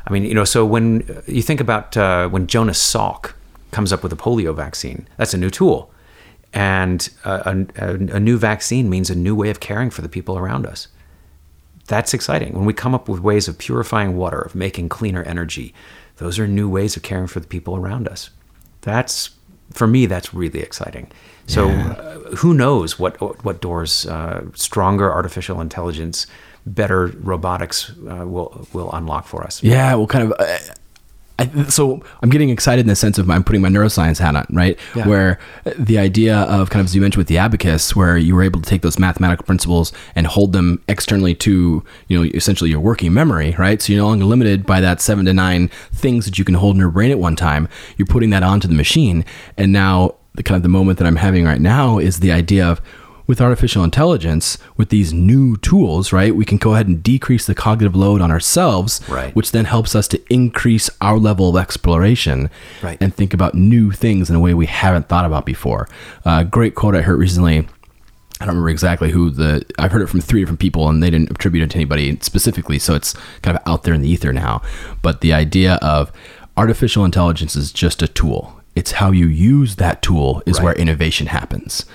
I 0.07 0.12
mean, 0.12 0.25
you 0.25 0.35
know, 0.35 0.45
so 0.45 0.64
when 0.64 1.23
you 1.26 1.43
think 1.43 1.61
about 1.61 1.97
uh, 1.97 2.28
when 2.28 2.47
Jonas 2.47 2.81
Salk 2.81 3.33
comes 3.71 3.93
up 3.93 4.02
with 4.02 4.12
a 4.12 4.16
polio 4.16 4.55
vaccine, 4.55 5.07
that's 5.16 5.35
a 5.35 5.38
new 5.38 5.50
tool. 5.50 5.90
And 6.52 7.09
uh, 7.25 7.43
a, 7.45 7.85
a, 7.85 7.95
a 8.16 8.21
new 8.21 8.38
vaccine 8.38 8.88
means 8.88 9.11
a 9.11 9.14
new 9.14 9.35
way 9.35 9.50
of 9.50 9.61
caring 9.61 9.90
for 9.90 10.00
the 10.00 10.09
people 10.09 10.38
around 10.38 10.64
us. 10.64 10.88
That's 11.87 12.14
exciting. 12.14 12.55
When 12.55 12.64
we 12.64 12.73
come 12.73 12.95
up 12.95 13.09
with 13.09 13.21
ways 13.21 13.47
of 13.47 13.59
purifying 13.59 14.16
water, 14.16 14.40
of 14.40 14.55
making 14.55 14.88
cleaner 14.88 15.23
energy, 15.23 15.75
those 16.17 16.39
are 16.39 16.47
new 16.47 16.69
ways 16.69 16.97
of 16.97 17.03
caring 17.03 17.27
for 17.27 17.41
the 17.41 17.47
people 17.47 17.77
around 17.77 18.09
us. 18.09 18.31
That's, 18.81 19.31
for 19.73 19.87
me, 19.87 20.07
that's 20.07 20.33
really 20.33 20.61
exciting. 20.61 21.11
So, 21.47 21.69
uh, 21.69 22.37
who 22.37 22.55
knows 22.55 22.99
what 22.99 23.21
what 23.45 23.61
doors 23.61 24.07
uh, 24.07 24.47
stronger 24.55 25.13
artificial 25.13 25.61
intelligence, 25.61 26.27
better 26.65 27.07
robotics 27.07 27.91
uh, 27.91 28.27
will 28.27 28.67
will 28.73 28.91
unlock 28.93 29.27
for 29.27 29.45
us. 29.45 29.63
Yeah, 29.63 29.95
well, 29.95 30.07
kind 30.09 30.33
of. 30.33 30.41
I, 31.38 31.64
so 31.64 32.02
I'm 32.23 32.31
getting 32.31 32.49
excited 32.49 32.83
in 32.83 32.88
the 32.88 32.97
sense 32.97 33.19
of 33.19 33.31
I'm 33.31 33.45
putting 33.45 33.61
my 33.61 33.69
neuroscience 33.69 34.19
hat 34.19 34.37
on, 34.37 34.47
right? 34.50 34.78
Yeah. 34.95 35.07
Where 35.07 35.38
the 35.78 35.99
idea 35.99 36.38
of 36.38 36.71
kind 36.71 36.81
of 36.81 36.87
as 36.87 36.95
you 36.95 37.00
mentioned 37.02 37.19
with 37.19 37.28
the 37.28 37.38
abacus, 37.38 37.95
where 37.95 38.16
you 38.16 38.35
were 38.35 38.43
able 38.43 38.61
to 38.61 38.69
take 38.69 38.83
those 38.83 38.99
mathematical 38.99 39.45
principles 39.45 39.93
and 40.14 40.26
hold 40.26 40.52
them 40.52 40.83
externally 40.88 41.35
to 41.37 41.85
you 42.09 42.19
know 42.19 42.31
essentially 42.35 42.71
your 42.71 42.81
working 42.81 43.12
memory, 43.12 43.55
right? 43.59 43.83
So 43.83 43.93
you're 43.93 44.02
no 44.02 44.09
longer 44.09 44.25
limited 44.25 44.64
by 44.64 44.81
that 44.81 45.00
seven 45.00 45.26
to 45.26 45.35
nine 45.35 45.69
things 45.93 46.25
that 46.25 46.38
you 46.38 46.45
can 46.45 46.55
hold 46.55 46.76
in 46.76 46.81
your 46.81 46.90
brain 46.90 47.11
at 47.11 47.19
one 47.19 47.37
time. 47.37 47.69
You're 47.97 48.07
putting 48.07 48.31
that 48.31 48.43
onto 48.43 48.66
the 48.66 48.75
machine, 48.75 49.25
and 49.59 49.73
now 49.73 50.14
the 50.37 50.43
kind 50.43 50.57
of 50.57 50.62
the 50.62 50.69
moment 50.69 50.99
that 50.99 51.07
I'm 51.07 51.16
having 51.16 51.45
right 51.45 51.61
now 51.61 51.99
is 51.99 52.21
the 52.21 52.33
idea 52.33 52.66
of 52.66 52.81
with 53.26 53.40
artificial 53.40 53.83
intelligence, 53.83 54.56
with 54.76 54.88
these 54.90 55.12
new 55.12 55.56
tools, 55.56 56.12
right, 56.12 56.35
we 56.37 56.45
can 56.45 56.59
go 56.59 56.75
ahead 56.75 56.87
and 56.87 57.02
decrease 57.02 57.47
the 57.47 57.54
cognitive 57.54 57.97
load 57.97 58.21
on 58.21 58.30
ourselves, 58.30 59.00
Right. 59.09 59.35
which 59.35 59.50
then 59.52 59.64
helps 59.64 59.95
us 59.97 60.06
to 60.09 60.21
increase 60.33 60.88
our 61.00 61.18
level 61.18 61.49
of 61.49 61.56
exploration 61.56 62.49
Right. 62.83 62.99
and 63.00 63.14
think 63.14 63.35
about 63.35 63.54
new 63.54 63.90
things 63.90 64.30
in 64.30 64.37
a 64.37 64.40
way 64.40 64.54
we 64.54 64.66
haven't 64.66 65.09
thought 65.09 65.25
about 65.25 65.45
before. 65.45 65.88
Uh, 66.25 66.45
great 66.45 66.75
quote 66.75 66.95
I 66.95 67.02
heard 67.02 67.18
recently. 67.18 67.66
I 68.38 68.45
don't 68.45 68.49
remember 68.54 68.68
exactly 68.68 69.12
who 69.12 69.30
the. 69.30 69.64
I've 69.78 69.92
heard 69.92 70.02
it 70.02 70.09
from 70.11 70.21
three 70.21 70.40
different 70.42 70.61
people, 70.61 70.88
and 70.90 71.02
they 71.02 71.09
didn't 71.09 71.30
attribute 71.30 71.64
it 71.64 71.71
to 71.71 71.76
anybody 71.76 72.18
specifically, 72.21 72.78
so 72.78 72.95
it's 72.95 73.14
kind 73.40 73.56
of 73.56 73.62
out 73.66 73.85
there 73.85 73.95
in 73.95 74.02
the 74.02 74.11
ether 74.11 74.30
now. 74.30 74.61
But 75.00 75.23
the 75.23 75.33
idea 75.33 75.76
of 75.80 76.12
artificial 76.54 77.02
intelligence 77.06 77.56
is 77.56 77.73
just 77.73 78.02
a 78.02 78.09
tool. 78.09 78.61
It's 78.75 78.92
how 78.92 79.11
you 79.11 79.26
use 79.26 79.76
that 79.76 80.02
tool 80.02 80.42
is 80.45 80.61
where 80.61 80.75
innovation 80.75 81.28
happens, 81.28 81.87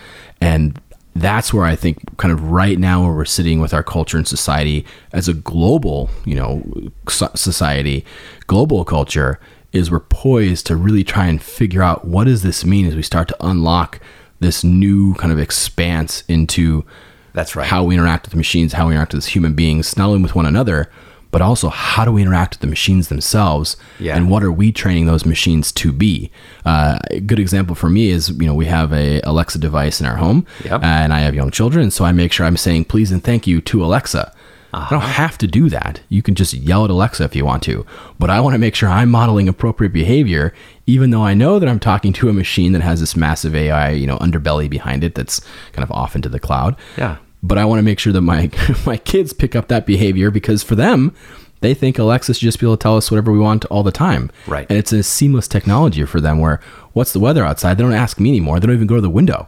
and 0.42 0.82
that's 1.16 1.54
where 1.54 1.66
I 1.66 1.76
think 1.76 2.18
kind 2.18 2.32
of 2.32 2.52
right 2.52 2.80
now 2.80 3.04
where 3.04 3.14
we're 3.14 3.26
sitting 3.26 3.60
with 3.60 3.74
our 3.74 3.84
culture 3.84 4.18
and 4.18 4.28
society 4.28 4.86
as 5.12 5.28
a 5.28 5.34
global, 5.34 6.10
you 6.26 6.36
know, 6.36 6.64
society, 7.08 8.06
global 8.48 8.86
culture 8.86 9.40
is 9.74 9.92
we're 9.92 10.00
poised 10.00 10.68
to 10.68 10.76
really 10.76 11.04
try 11.04 11.28
and 11.28 11.42
figure 11.42 11.82
out 11.82 12.06
what 12.06 12.26
does 12.26 12.44
this 12.44 12.66
mean 12.66 12.86
as 12.86 12.96
we 12.96 13.02
start 13.02 13.28
to 13.28 13.46
unlock 13.46 14.00
this 14.40 14.64
new 14.64 15.14
kind 15.16 15.32
of 15.32 15.40
expanse 15.40 16.24
into 16.28 16.86
That's 17.34 17.56
right. 17.56 17.68
how 17.68 17.84
we 17.84 17.96
interact 17.96 18.26
with 18.26 18.36
machines, 18.36 18.74
how 18.74 18.88
we 18.88 18.94
interact 18.94 19.14
with 19.14 19.26
human 19.26 19.54
beings, 19.54 19.96
not 19.98 20.08
only 20.08 20.22
with 20.22 20.36
one 20.36 20.46
another, 20.46 20.90
but 21.32 21.42
also 21.42 21.70
how 21.70 22.06
do 22.06 22.12
we 22.12 22.22
interact 22.22 22.56
with 22.56 22.62
the 22.62 22.68
machines 22.68 23.08
themselves, 23.08 23.78
Yeah. 24.00 24.16
and 24.16 24.30
what 24.30 24.44
are 24.44 24.52
we 24.52 24.72
training 24.72 25.06
those 25.06 25.26
machines 25.26 25.72
to 25.74 25.92
be? 25.92 26.30
Uh, 26.66 27.00
a 27.10 27.20
good 27.20 27.40
example 27.40 27.76
for 27.76 27.90
me 27.90 28.10
is 28.10 28.30
you 28.30 28.46
know 28.46 28.54
we 28.54 28.66
have 28.66 28.92
a 28.94 29.22
Alexa 29.22 29.58
device 29.60 30.00
in 30.02 30.06
our 30.08 30.18
home, 30.18 30.46
Yep. 30.66 30.84
and 30.84 31.14
I 31.14 31.20
have 31.22 31.34
young 31.36 31.52
children, 31.52 31.90
so 31.92 32.06
I 32.06 32.12
make 32.12 32.32
sure 32.32 32.46
I'm 32.46 32.58
saying 32.58 32.86
please 32.86 33.12
and 33.12 33.24
thank 33.24 33.48
you 33.48 33.62
to 33.62 33.84
Alexa. 33.84 34.32
I 34.74 34.88
don't 34.90 35.02
have 35.02 35.38
to 35.40 35.48
do 35.48 35.68
that. 35.70 36.00
You 36.08 36.22
can 36.22 36.34
just 36.34 36.54
yell 36.54 36.86
at 36.86 36.90
Alexa 36.90 37.26
if 37.26 37.36
you 37.36 37.44
want 37.44 37.62
to, 37.64 37.86
but 38.20 38.30
I 38.30 38.40
want 38.40 38.54
to 38.54 38.58
make 38.58 38.74
sure 38.74 38.88
I'm 38.88 39.12
modeling 39.12 39.50
appropriate 39.50 39.92
behavior, 39.92 40.54
even 40.88 41.10
though 41.10 41.24
I 41.24 41.34
know 41.34 41.60
that 41.60 41.68
I'm 41.68 41.78
talking 41.80 42.14
to 42.14 42.30
a 42.30 42.34
machine 42.34 42.72
that 42.72 42.82
has 42.82 43.02
this 43.02 43.14
massive 43.18 43.54
AI, 43.54 43.90
you 43.92 44.08
know, 44.08 44.18
underbelly 44.20 44.70
behind 44.70 45.04
it 45.04 45.14
that's 45.14 45.42
kind 45.74 45.84
of 45.84 45.92
off 45.92 46.16
into 46.16 46.30
the 46.30 46.40
cloud 46.40 46.78
Yeah. 46.98 47.18
But 47.44 47.58
I 47.58 47.66
want 47.66 47.80
to 47.80 47.84
make 47.84 48.00
sure 48.00 48.14
that 48.14 48.22
my 48.22 48.50
my 48.86 48.98
kids 48.98 49.34
pick 49.34 49.56
up 49.56 49.68
that 49.68 49.86
behavior 49.86 50.32
because 50.32 50.64
for 50.64 50.76
them, 50.76 51.16
they 51.62 51.74
think 51.74 51.98
Alexa 51.98 52.34
should 52.34 52.42
just 52.42 52.60
be 52.60 52.66
able 52.66 52.78
to 52.78 52.82
tell 52.82 52.98
us 52.98 53.10
whatever 53.10 53.32
we 53.32 53.40
want 53.40 53.66
all 53.66 53.84
the 53.84 53.92
time. 53.92 54.32
Right. 54.48 54.66
And 54.70 54.78
it's 54.78 54.92
a 54.92 55.04
seamless 55.04 55.48
technology 55.48 56.04
for 56.06 56.20
them 56.20 56.40
where 56.40 56.60
what's 56.94 57.14
the 57.14 57.20
weather 57.20 57.46
outside? 57.46 57.78
They 57.78 57.84
don't 57.84 57.94
ask 57.94 58.20
me 58.20 58.30
anymore. 58.30 58.60
They 58.60 58.68
don't 58.68 58.76
even 58.76 58.88
go 58.88 58.96
to 58.96 59.02
the 59.02 59.10
window. 59.10 59.48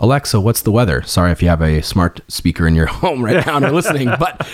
Alexa, 0.00 0.40
what's 0.40 0.62
the 0.62 0.72
weather? 0.72 1.02
Sorry 1.02 1.30
if 1.30 1.40
you 1.42 1.48
have 1.48 1.62
a 1.62 1.80
smart 1.80 2.20
speaker 2.26 2.66
in 2.66 2.74
your 2.74 2.86
home 3.00 3.24
right 3.24 3.46
now 3.46 3.56
and 3.56 3.64
are 3.64 3.72
listening, 3.72 4.08
but 4.18 4.48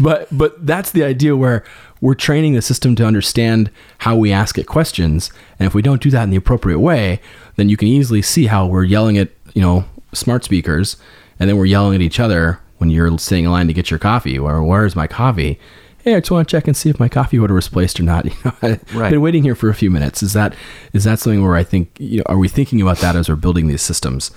but 0.00 0.28
but 0.30 0.64
that's 0.64 0.92
the 0.92 1.02
idea 1.02 1.36
where 1.36 1.64
we're 2.00 2.14
training 2.14 2.54
the 2.54 2.62
system 2.62 2.94
to 2.96 3.04
understand 3.04 3.70
how 3.98 4.14
we 4.14 4.30
ask 4.30 4.56
it 4.58 4.66
questions. 4.66 5.32
And 5.58 5.66
if 5.66 5.74
we 5.74 5.82
don't 5.82 6.02
do 6.02 6.10
that 6.10 6.22
in 6.22 6.30
the 6.30 6.36
appropriate 6.36 6.78
way, 6.78 7.20
then 7.56 7.68
you 7.68 7.76
can 7.76 7.88
easily 7.88 8.22
see 8.22 8.46
how 8.46 8.66
we're 8.66 8.84
yelling 8.84 9.18
at, 9.18 9.30
you 9.54 9.62
know, 9.62 9.86
smart 10.12 10.44
speakers 10.44 10.96
and 11.38 11.48
then 11.48 11.56
we're 11.56 11.64
yelling 11.66 11.94
at 11.94 12.00
each 12.02 12.20
other 12.20 12.60
when 12.78 12.90
you're 12.90 13.16
sitting 13.18 13.44
in 13.44 13.50
line 13.50 13.66
to 13.68 13.72
get 13.72 13.90
your 13.90 13.98
coffee 13.98 14.38
or 14.38 14.62
where's 14.62 14.96
my 14.96 15.06
coffee? 15.06 15.58
Hey, 16.02 16.14
I 16.16 16.20
just 16.20 16.30
want 16.30 16.46
to 16.46 16.52
check 16.54 16.66
and 16.68 16.76
see 16.76 16.90
if 16.90 17.00
my 17.00 17.08
coffee 17.08 17.38
order 17.38 17.54
was 17.54 17.68
placed 17.68 17.98
or 17.98 18.02
not. 18.02 18.24
You 18.30 18.32
know, 18.44 18.52
I've 18.62 18.94
Right. 18.94 19.10
been 19.10 19.22
waiting 19.22 19.42
here 19.42 19.54
for 19.54 19.70
a 19.70 19.74
few 19.74 19.90
minutes. 19.90 20.22
Is 20.22 20.32
that 20.34 20.54
is 20.92 21.04
that 21.04 21.18
something 21.18 21.42
where 21.42 21.56
I 21.56 21.64
think 21.64 21.96
you 21.98 22.18
know 22.18 22.24
are 22.26 22.36
we 22.38 22.48
thinking 22.48 22.82
about 22.82 22.98
that 22.98 23.16
as 23.16 23.28
we're 23.28 23.36
building 23.36 23.68
these 23.68 23.82
systems? 23.82 24.30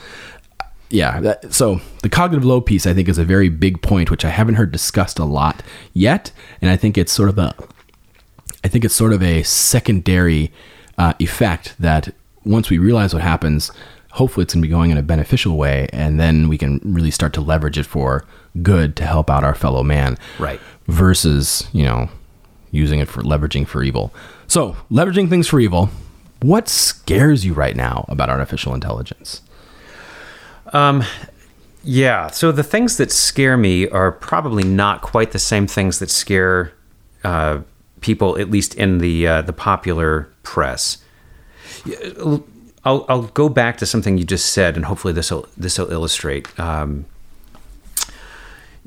yeah 0.89 1.19
that, 1.19 1.53
so 1.53 1.81
the 2.01 2.07
cognitive 2.07 2.45
load 2.45 2.61
piece 2.61 2.87
i 2.87 2.93
think 2.93 3.09
is 3.09 3.17
a 3.17 3.25
very 3.25 3.49
big 3.49 3.81
point 3.81 4.09
which 4.09 4.23
i 4.23 4.29
haven't 4.29 4.55
heard 4.55 4.71
discussed 4.71 5.19
a 5.19 5.25
lot 5.25 5.61
yet 5.93 6.31
and 6.61 6.71
i 6.71 6.77
think 6.77 6.97
it's 6.97 7.11
sort 7.11 7.27
of 7.27 7.37
a 7.37 7.53
i 8.63 8.69
think 8.69 8.85
it's 8.85 8.95
sort 8.95 9.11
of 9.11 9.21
a 9.21 9.43
secondary 9.43 10.49
uh, 10.97 11.11
effect 11.19 11.75
that 11.77 12.15
once 12.45 12.69
we 12.69 12.77
realize 12.77 13.13
what 13.13 13.21
happens 13.21 13.69
hopefully 14.17 14.43
it's 14.43 14.53
going 14.53 14.61
to 14.61 14.67
be 14.67 14.71
going 14.71 14.91
in 14.91 14.97
a 14.97 15.01
beneficial 15.03 15.55
way 15.57 15.87
and 15.93 16.19
then 16.19 16.47
we 16.49 16.57
can 16.57 16.79
really 16.83 17.11
start 17.11 17.33
to 17.33 17.41
leverage 17.41 17.77
it 17.77 17.85
for 17.85 18.25
good 18.61 18.95
to 18.95 19.05
help 19.05 19.29
out 19.29 19.43
our 19.43 19.55
fellow 19.55 19.83
man 19.83 20.17
Right. 20.39 20.59
versus 20.87 21.67
you 21.71 21.83
know 21.83 22.09
using 22.71 22.99
it 22.99 23.07
for 23.07 23.21
leveraging 23.23 23.65
for 23.67 23.83
evil 23.83 24.13
so 24.47 24.75
leveraging 24.91 25.29
things 25.29 25.47
for 25.47 25.59
evil 25.59 25.89
what 26.41 26.67
scares 26.67 27.45
you 27.45 27.53
right 27.53 27.75
now 27.75 28.05
about 28.09 28.29
artificial 28.29 28.73
intelligence 28.73 29.41
um 30.73 31.03
Yeah. 31.83 32.27
So 32.31 32.51
the 32.51 32.63
things 32.63 32.97
that 32.97 33.11
scare 33.11 33.55
me 33.55 33.87
are 33.89 34.11
probably 34.11 34.63
not 34.63 35.01
quite 35.01 35.31
the 35.31 35.39
same 35.39 35.67
things 35.67 35.99
that 35.99 36.09
scare 36.09 36.73
uh, 37.23 37.59
people, 38.01 38.37
at 38.37 38.51
least 38.51 38.75
in 38.75 38.97
the 38.97 39.25
uh, 39.25 39.41
the 39.43 39.53
popular 39.53 40.27
press. 40.43 40.97
I'll, 42.87 43.05
I'll 43.09 43.23
go 43.23 43.49
back 43.49 43.77
to 43.77 43.85
something 43.85 44.17
you 44.17 44.23
just 44.23 44.53
said, 44.53 44.77
and 44.77 44.85
hopefully 44.85 45.13
this 45.13 45.29
will 45.29 45.45
this 45.57 45.77
will 45.77 45.91
illustrate. 45.91 46.57
Um, 46.57 47.05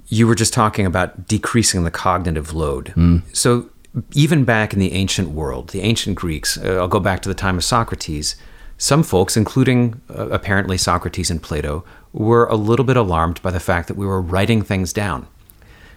you 0.09 0.27
were 0.27 0.35
just 0.35 0.55
talking 0.55 0.87
about 0.87 1.29
decreasing 1.29 1.85
the 1.85 1.91
cognitive 1.91 2.55
load. 2.55 2.95
So 3.33 3.69
even 4.15 4.45
back 4.45 4.73
in 4.73 4.79
the 4.79 4.93
ancient 4.93 5.29
world, 5.31 5.69
the 5.71 5.83
ancient 5.83 6.17
Greeks, 6.17 6.57
uh, 6.59 6.79
I'll 6.81 6.89
go 6.89 7.01
back 7.01 7.21
to 7.23 7.29
the 7.29 7.35
time 7.35 7.57
of 7.59 7.65
Socrates. 7.65 8.37
Some 8.79 9.03
folks, 9.03 9.37
including 9.37 10.01
uh, 10.09 10.29
apparently 10.31 10.79
Socrates 10.79 11.31
and 11.31 11.43
Plato, 11.43 11.85
were 12.13 12.47
a 12.47 12.57
little 12.57 12.87
bit 12.87 12.97
alarmed 12.97 13.43
by 13.43 13.51
the 13.51 13.61
fact 13.61 13.87
that 13.89 13.97
we 13.97 14.07
were 14.07 14.23
writing 14.23 14.63
things 14.63 14.93
down. 14.95 15.27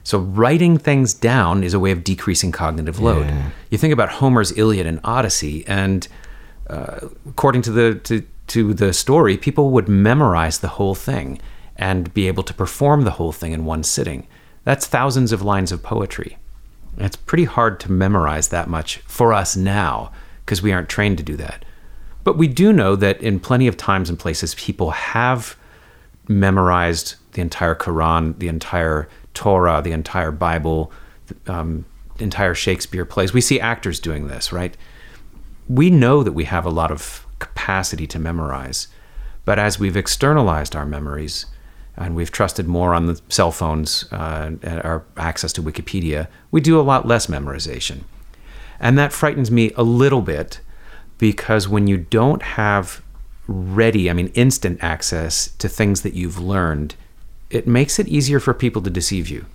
So 0.04 0.20
writing 0.20 0.78
things 0.78 1.14
down 1.14 1.64
is 1.64 1.74
a 1.74 1.80
way 1.80 1.92
of 1.92 2.04
decreasing 2.04 2.52
cognitive 2.52 3.00
load. 3.00 3.26
You 3.70 3.78
think 3.78 3.94
about 3.94 4.10
Homer's 4.10 4.52
Iliad 4.58 4.86
and 4.86 5.00
Odyssey, 5.04 5.64
and 5.66 6.08
uh, 6.70 7.08
according 7.28 7.62
to 7.64 7.72
the 7.72 7.96
to, 7.96 8.26
to 8.48 8.74
the 8.74 8.94
story, 8.94 9.38
people 9.38 9.72
would 9.72 9.88
memorize 9.88 10.60
the 10.60 10.70
whole 10.70 10.96
thing 10.96 11.40
and 11.76 12.14
be 12.14 12.28
able 12.28 12.44
to 12.44 12.54
perform 12.54 13.04
the 13.04 13.12
whole 13.12 13.32
thing 13.32 13.52
in 13.52 13.66
one 13.66 13.84
sitting. 13.84 14.28
That's 14.64 14.86
thousands 14.88 15.32
of 15.32 15.42
lines 15.42 15.72
of 15.72 15.84
poetry. 15.84 16.38
It's 16.98 17.16
pretty 17.16 17.46
hard 17.46 17.80
to 17.82 17.92
memorize 17.92 18.50
that 18.50 18.70
much 18.70 18.98
for 19.00 19.34
us 19.34 19.56
now 19.56 20.12
because 20.46 20.62
we 20.62 20.72
aren't 20.72 20.90
trained 20.90 21.18
to 21.18 21.24
do 21.24 21.36
that. 21.38 21.66
But 22.24 22.38
we 22.38 22.48
do 22.48 22.72
know 22.72 22.96
that 22.96 23.22
in 23.22 23.40
plenty 23.40 23.68
of 23.68 23.76
times 23.76 24.10
and 24.10 24.18
places, 24.18 24.56
people 24.56 24.92
have 24.92 25.58
memorized 26.28 27.16
the 27.34 27.42
entire 27.42 27.76
Quran, 27.76 28.38
the 28.40 28.48
entire 28.48 29.10
Torah, 29.34 29.82
the 29.82 29.92
entire 29.92 30.32
Bible, 30.32 30.92
um, 31.48 31.86
entire 32.20 32.54
Shakespeare 32.54 33.06
plays. 33.06 33.34
We 33.34 33.42
see 33.42 33.60
actors 33.60 34.00
doing 34.00 34.28
this, 34.28 34.54
right? 34.54 34.78
We 35.68 35.90
know 35.90 36.24
that 36.24 36.34
we 36.34 36.46
have 36.46 36.66
a 36.66 36.70
lot 36.70 36.92
of 36.92 37.26
capacity 37.40 38.08
to 38.08 38.20
memorize, 38.20 38.88
but 39.46 39.60
as 39.60 39.80
we've 39.80 39.98
externalized 39.98 40.76
our 40.76 40.86
memories 40.86 41.46
and 41.96 42.16
we've 42.16 42.32
trusted 42.32 42.68
more 42.68 42.94
on 42.94 43.06
the 43.06 43.22
cell 43.30 43.52
phones 43.52 44.06
uh, 44.12 44.52
and 44.62 44.82
our 44.84 45.04
access 45.18 45.54
to 45.54 45.64
Wikipedia, 45.64 46.28
we 46.52 46.62
do 46.62 46.80
a 46.80 46.82
lot 46.82 47.08
less 47.08 47.28
memorization. 47.28 48.04
And 48.80 48.98
that 48.98 49.14
frightens 49.14 49.52
me 49.52 49.72
a 49.76 49.84
little 49.84 50.22
bit 50.22 50.60
because 51.18 51.68
when 51.68 51.88
you 51.88 51.98
don't 51.98 52.42
have 52.42 53.02
ready, 53.48 54.10
I 54.10 54.14
mean, 54.14 54.32
instant 54.34 54.80
access 54.82 55.48
to 55.58 55.70
things 55.70 56.02
that 56.02 56.14
you've 56.14 56.40
learned, 56.40 56.96
it 57.50 57.68
makes 57.68 58.00
it 58.00 58.08
easier 58.08 58.40
for 58.40 58.54
people 58.54 58.82
to 58.82 58.90
deceive 58.90 59.30
you. 59.30 59.46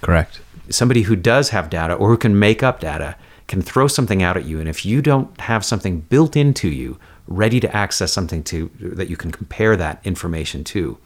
Correct. 0.00 0.40
Somebody 0.68 1.02
who 1.02 1.16
does 1.16 1.50
have 1.50 1.70
data 1.70 1.94
or 1.94 2.08
who 2.08 2.16
can 2.16 2.38
make 2.38 2.62
up 2.62 2.80
data 2.80 3.16
can 3.52 3.60
throw 3.60 3.86
something 3.86 4.22
out 4.22 4.36
at 4.38 4.46
you. 4.46 4.58
And 4.60 4.66
if 4.68 4.86
you 4.86 5.02
don't 5.02 5.28
have 5.40 5.62
something 5.62 6.00
built 6.00 6.36
into 6.36 6.68
you, 6.70 6.98
ready 7.26 7.60
to 7.60 7.76
access 7.76 8.10
something 8.10 8.42
to 8.44 8.70
that 8.80 9.10
you 9.10 9.16
can 9.18 9.30
compare 9.30 9.76
that 9.76 10.00
information 10.04 10.64
to, 10.64 10.96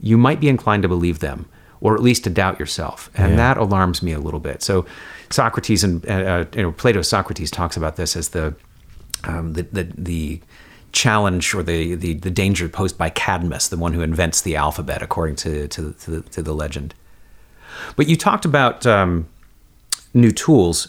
you 0.00 0.16
might 0.16 0.40
be 0.40 0.48
inclined 0.48 0.82
to 0.84 0.88
believe 0.88 1.18
them 1.18 1.46
or 1.80 1.94
at 1.94 2.02
least 2.02 2.24
to 2.24 2.30
doubt 2.30 2.58
yourself. 2.58 3.10
And 3.14 3.30
Yeah. 3.32 3.36
that 3.36 3.56
alarms 3.58 4.02
me 4.02 4.12
a 4.12 4.18
little 4.18 4.40
bit. 4.40 4.62
So 4.62 4.86
Socrates 5.30 5.84
and 5.84 5.94
uh, 6.08 6.12
uh, 6.32 6.44
you 6.56 6.62
know 6.62 6.72
Plato 6.72 7.02
Socrates 7.02 7.50
talks 7.50 7.76
about 7.76 7.96
this 7.96 8.16
as 8.16 8.30
the 8.30 8.54
um, 9.24 9.52
the, 9.52 9.62
the 9.64 9.84
the 10.10 10.40
challenge 10.92 11.54
or 11.54 11.62
the, 11.62 11.94
the 11.96 12.14
the 12.14 12.30
danger 12.30 12.66
posed 12.68 12.96
by 12.96 13.10
Cadmus, 13.10 13.68
the 13.68 13.76
one 13.76 13.92
who 13.92 14.00
invents 14.00 14.40
the 14.40 14.56
alphabet, 14.56 15.02
according 15.02 15.36
to 15.36 15.68
to, 15.68 15.92
to, 16.00 16.10
the, 16.10 16.20
to 16.30 16.42
the 16.42 16.54
legend. 16.54 16.94
But 17.96 18.08
you 18.08 18.16
talked 18.16 18.46
about 18.46 18.86
um, 18.86 19.26
new 20.14 20.30
tools. 20.32 20.88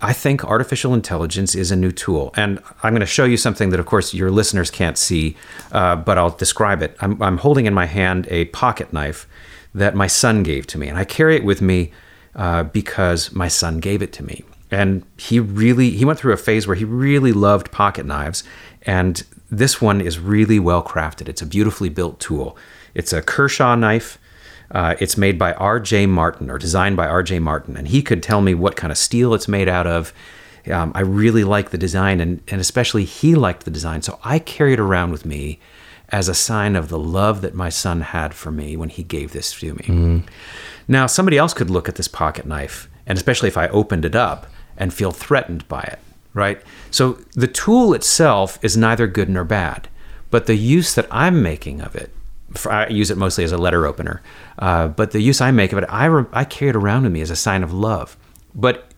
I 0.00 0.12
think 0.12 0.44
artificial 0.44 0.94
intelligence 0.94 1.54
is 1.54 1.70
a 1.70 1.76
new 1.76 1.90
tool, 1.90 2.32
and 2.36 2.62
I'm 2.82 2.92
going 2.92 3.00
to 3.00 3.06
show 3.06 3.24
you 3.24 3.36
something 3.36 3.70
that, 3.70 3.80
of 3.80 3.86
course, 3.86 4.14
your 4.14 4.30
listeners 4.30 4.70
can't 4.70 4.96
see, 4.96 5.36
uh, 5.72 5.96
but 5.96 6.16
I'll 6.16 6.30
describe 6.30 6.82
it. 6.82 6.96
I'm, 7.00 7.20
I'm 7.20 7.38
holding 7.38 7.66
in 7.66 7.74
my 7.74 7.86
hand 7.86 8.28
a 8.30 8.44
pocket 8.46 8.92
knife 8.92 9.26
that 9.74 9.96
my 9.96 10.06
son 10.06 10.42
gave 10.44 10.66
to 10.68 10.78
me, 10.78 10.88
and 10.88 10.96
I 10.96 11.04
carry 11.04 11.34
it 11.34 11.44
with 11.44 11.60
me 11.60 11.90
uh, 12.36 12.62
because 12.62 13.32
my 13.32 13.48
son 13.48 13.78
gave 13.78 14.00
it 14.00 14.12
to 14.14 14.24
me. 14.24 14.44
And 14.70 15.04
he 15.16 15.40
really 15.40 15.90
he 15.90 16.04
went 16.04 16.18
through 16.18 16.34
a 16.34 16.36
phase 16.36 16.66
where 16.66 16.76
he 16.76 16.84
really 16.84 17.32
loved 17.32 17.72
pocket 17.72 18.06
knives, 18.06 18.44
and 18.82 19.24
this 19.50 19.80
one 19.80 20.00
is 20.00 20.18
really 20.18 20.58
well 20.60 20.82
crafted. 20.82 21.28
It's 21.28 21.42
a 21.42 21.46
beautifully 21.46 21.88
built 21.88 22.20
tool. 22.20 22.56
It's 22.94 23.12
a 23.12 23.22
Kershaw 23.22 23.74
knife. 23.74 24.18
Uh, 24.70 24.94
it's 25.00 25.16
made 25.16 25.38
by 25.38 25.54
R.J. 25.54 26.06
Martin 26.06 26.50
or 26.50 26.58
designed 26.58 26.96
by 26.96 27.06
R.J. 27.06 27.38
Martin, 27.38 27.76
and 27.76 27.88
he 27.88 28.02
could 28.02 28.22
tell 28.22 28.40
me 28.40 28.54
what 28.54 28.76
kind 28.76 28.90
of 28.90 28.98
steel 28.98 29.34
it's 29.34 29.48
made 29.48 29.68
out 29.68 29.86
of. 29.86 30.12
Um, 30.70 30.92
I 30.94 31.00
really 31.00 31.44
like 31.44 31.70
the 31.70 31.78
design, 31.78 32.20
and, 32.20 32.42
and 32.48 32.60
especially 32.60 33.04
he 33.04 33.34
liked 33.34 33.64
the 33.64 33.70
design. 33.70 34.02
So 34.02 34.18
I 34.22 34.38
carry 34.38 34.74
it 34.74 34.80
around 34.80 35.12
with 35.12 35.24
me 35.24 35.58
as 36.10 36.28
a 36.28 36.34
sign 36.34 36.76
of 36.76 36.88
the 36.88 36.98
love 36.98 37.40
that 37.42 37.54
my 37.54 37.68
son 37.68 38.00
had 38.00 38.34
for 38.34 38.50
me 38.50 38.76
when 38.76 38.88
he 38.88 39.02
gave 39.02 39.32
this 39.32 39.52
to 39.60 39.74
me. 39.74 40.22
Now, 40.86 41.06
somebody 41.06 41.38
else 41.38 41.54
could 41.54 41.70
look 41.70 41.88
at 41.88 41.94
this 41.96 42.08
pocket 42.08 42.46
knife, 42.46 42.88
and 43.06 43.16
especially 43.16 43.48
if 43.48 43.56
I 43.56 43.68
opened 43.68 44.04
it 44.04 44.16
up, 44.16 44.46
and 44.76 44.92
feel 44.94 45.10
threatened 45.10 45.66
by 45.68 45.80
it, 45.80 45.98
right? 46.34 46.62
So 46.90 47.18
the 47.34 47.48
tool 47.48 47.94
itself 47.94 48.58
is 48.62 48.76
neither 48.76 49.06
good 49.06 49.28
nor 49.28 49.44
bad, 49.44 49.88
but 50.30 50.46
the 50.46 50.54
use 50.54 50.94
that 50.94 51.06
I'm 51.10 51.42
making 51.42 51.80
of 51.80 51.96
it, 51.96 52.10
for, 52.54 52.72
I 52.72 52.88
use 52.88 53.10
it 53.10 53.16
mostly 53.18 53.44
as 53.44 53.52
a 53.52 53.58
letter 53.58 53.86
opener, 53.86 54.22
uh, 54.58 54.88
but 54.88 55.10
the 55.10 55.20
use 55.20 55.40
I 55.40 55.50
make 55.50 55.72
of 55.72 55.78
it, 55.78 55.84
I, 55.88 56.06
re- 56.06 56.24
I 56.32 56.44
carry 56.44 56.70
it 56.70 56.76
around 56.76 57.02
with 57.04 57.12
me 57.12 57.20
as 57.20 57.30
a 57.30 57.36
sign 57.36 57.62
of 57.62 57.72
love. 57.72 58.16
But 58.54 58.90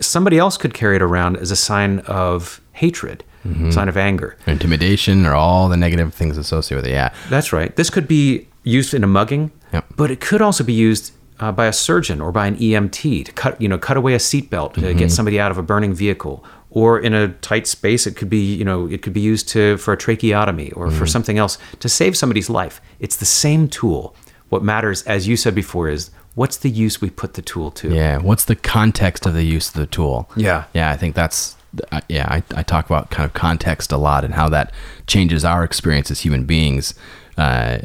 somebody 0.00 0.38
else 0.38 0.56
could 0.56 0.74
carry 0.74 0.96
it 0.96 1.02
around 1.02 1.36
as 1.38 1.50
a 1.50 1.56
sign 1.56 2.00
of 2.00 2.60
hatred, 2.72 3.24
sign 3.70 3.88
of 3.88 3.96
anger. 3.96 4.36
Intimidation 4.46 5.24
or 5.24 5.34
all 5.34 5.68
the 5.68 5.76
negative 5.76 6.12
things 6.12 6.36
associated 6.36 6.76
with 6.82 6.86
it. 6.86 6.94
Yeah. 6.94 7.12
That's 7.30 7.52
right. 7.52 7.74
This 7.74 7.88
could 7.90 8.06
be 8.06 8.46
used 8.64 8.92
in 8.94 9.02
a 9.02 9.06
mugging, 9.06 9.50
Yep. 9.72 9.84
but 9.96 10.10
it 10.10 10.20
could 10.20 10.42
also 10.42 10.62
be 10.64 10.72
used 10.74 11.12
uh, 11.38 11.50
by 11.50 11.64
a 11.66 11.72
surgeon 11.72 12.20
or 12.20 12.32
by 12.32 12.46
an 12.46 12.56
EMT 12.56 13.24
to 13.24 13.32
cut, 13.32 13.58
you 13.60 13.66
know, 13.68 13.78
cut 13.78 13.96
away 13.96 14.12
a 14.12 14.18
seatbelt 14.18 14.74
to 14.74 14.92
get 14.92 15.10
somebody 15.10 15.40
out 15.40 15.50
of 15.50 15.56
a 15.56 15.62
burning 15.62 15.94
vehicle. 15.94 16.44
Or 16.72 17.00
in 17.00 17.14
a 17.14 17.28
tight 17.28 17.66
space, 17.66 18.06
it 18.06 18.16
could 18.16 18.30
be, 18.30 18.54
you 18.54 18.64
know, 18.64 18.86
it 18.86 19.02
could 19.02 19.12
be 19.12 19.20
used 19.20 19.48
to 19.50 19.76
for 19.78 19.92
a 19.92 19.96
tracheotomy 19.96 20.70
or 20.72 20.90
for 20.90 21.04
mm. 21.04 21.08
something 21.08 21.36
else 21.36 21.58
to 21.80 21.88
save 21.88 22.16
somebody's 22.16 22.48
life. 22.48 22.80
It's 23.00 23.16
the 23.16 23.24
same 23.24 23.68
tool. 23.68 24.14
What 24.50 24.62
matters, 24.62 25.02
as 25.02 25.26
you 25.26 25.36
said 25.36 25.54
before, 25.54 25.88
is 25.88 26.10
what's 26.34 26.56
the 26.58 26.70
use 26.70 27.00
we 27.00 27.10
put 27.10 27.34
the 27.34 27.42
tool 27.42 27.72
to. 27.72 27.92
Yeah. 27.92 28.18
What's 28.18 28.44
the 28.44 28.56
context 28.56 29.26
of 29.26 29.34
the 29.34 29.42
use 29.42 29.68
of 29.68 29.74
the 29.74 29.86
tool? 29.86 30.30
Yeah. 30.36 30.64
Yeah. 30.72 30.90
I 30.90 30.96
think 30.96 31.16
that's, 31.16 31.56
I- 31.90 32.02
yeah, 32.08 32.26
I, 32.28 32.42
I 32.54 32.62
talk 32.62 32.86
about 32.86 33.10
kind 33.10 33.24
of 33.24 33.34
context 33.34 33.90
a 33.90 33.96
lot 33.96 34.24
and 34.24 34.34
how 34.34 34.48
that 34.50 34.72
changes 35.08 35.44
our 35.44 35.64
experience 35.64 36.10
as 36.10 36.20
human 36.20 36.44
beings. 36.44 36.94
Uh, 37.38 37.78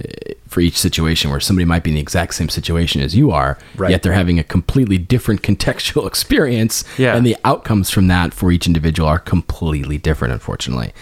for 0.47 0.59
each 0.61 0.77
situation 0.77 1.31
where 1.31 1.39
somebody 1.39 1.65
might 1.65 1.83
be 1.83 1.89
in 1.91 1.95
the 1.95 2.01
exact 2.01 2.33
same 2.33 2.49
situation 2.49 3.01
as 3.01 3.15
you 3.15 3.31
are, 3.31 3.57
Right. 3.77 3.91
yet 3.91 4.03
they're 4.03 4.13
having 4.13 4.37
a 4.39 4.43
completely 4.43 4.97
different 4.97 5.41
contextual 5.41 6.07
experience, 6.11 6.83
Yeah. 6.97 7.15
and 7.15 7.25
the 7.25 7.35
outcomes 7.45 7.89
from 7.89 8.07
that 8.07 8.33
for 8.33 8.51
each 8.51 8.67
individual 8.67 9.07
are 9.09 9.19
completely 9.19 9.97
different, 9.97 10.33
unfortunately, 10.33 10.93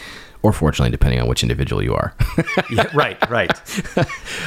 or 0.44 0.54
fortunately, 0.54 0.92
depending 0.92 1.20
on 1.22 1.28
which 1.28 1.42
individual 1.44 1.82
you 1.84 1.94
are. 1.96 2.14
Yeah, 2.72 2.88
right, 2.94 3.18
right. 3.30 3.52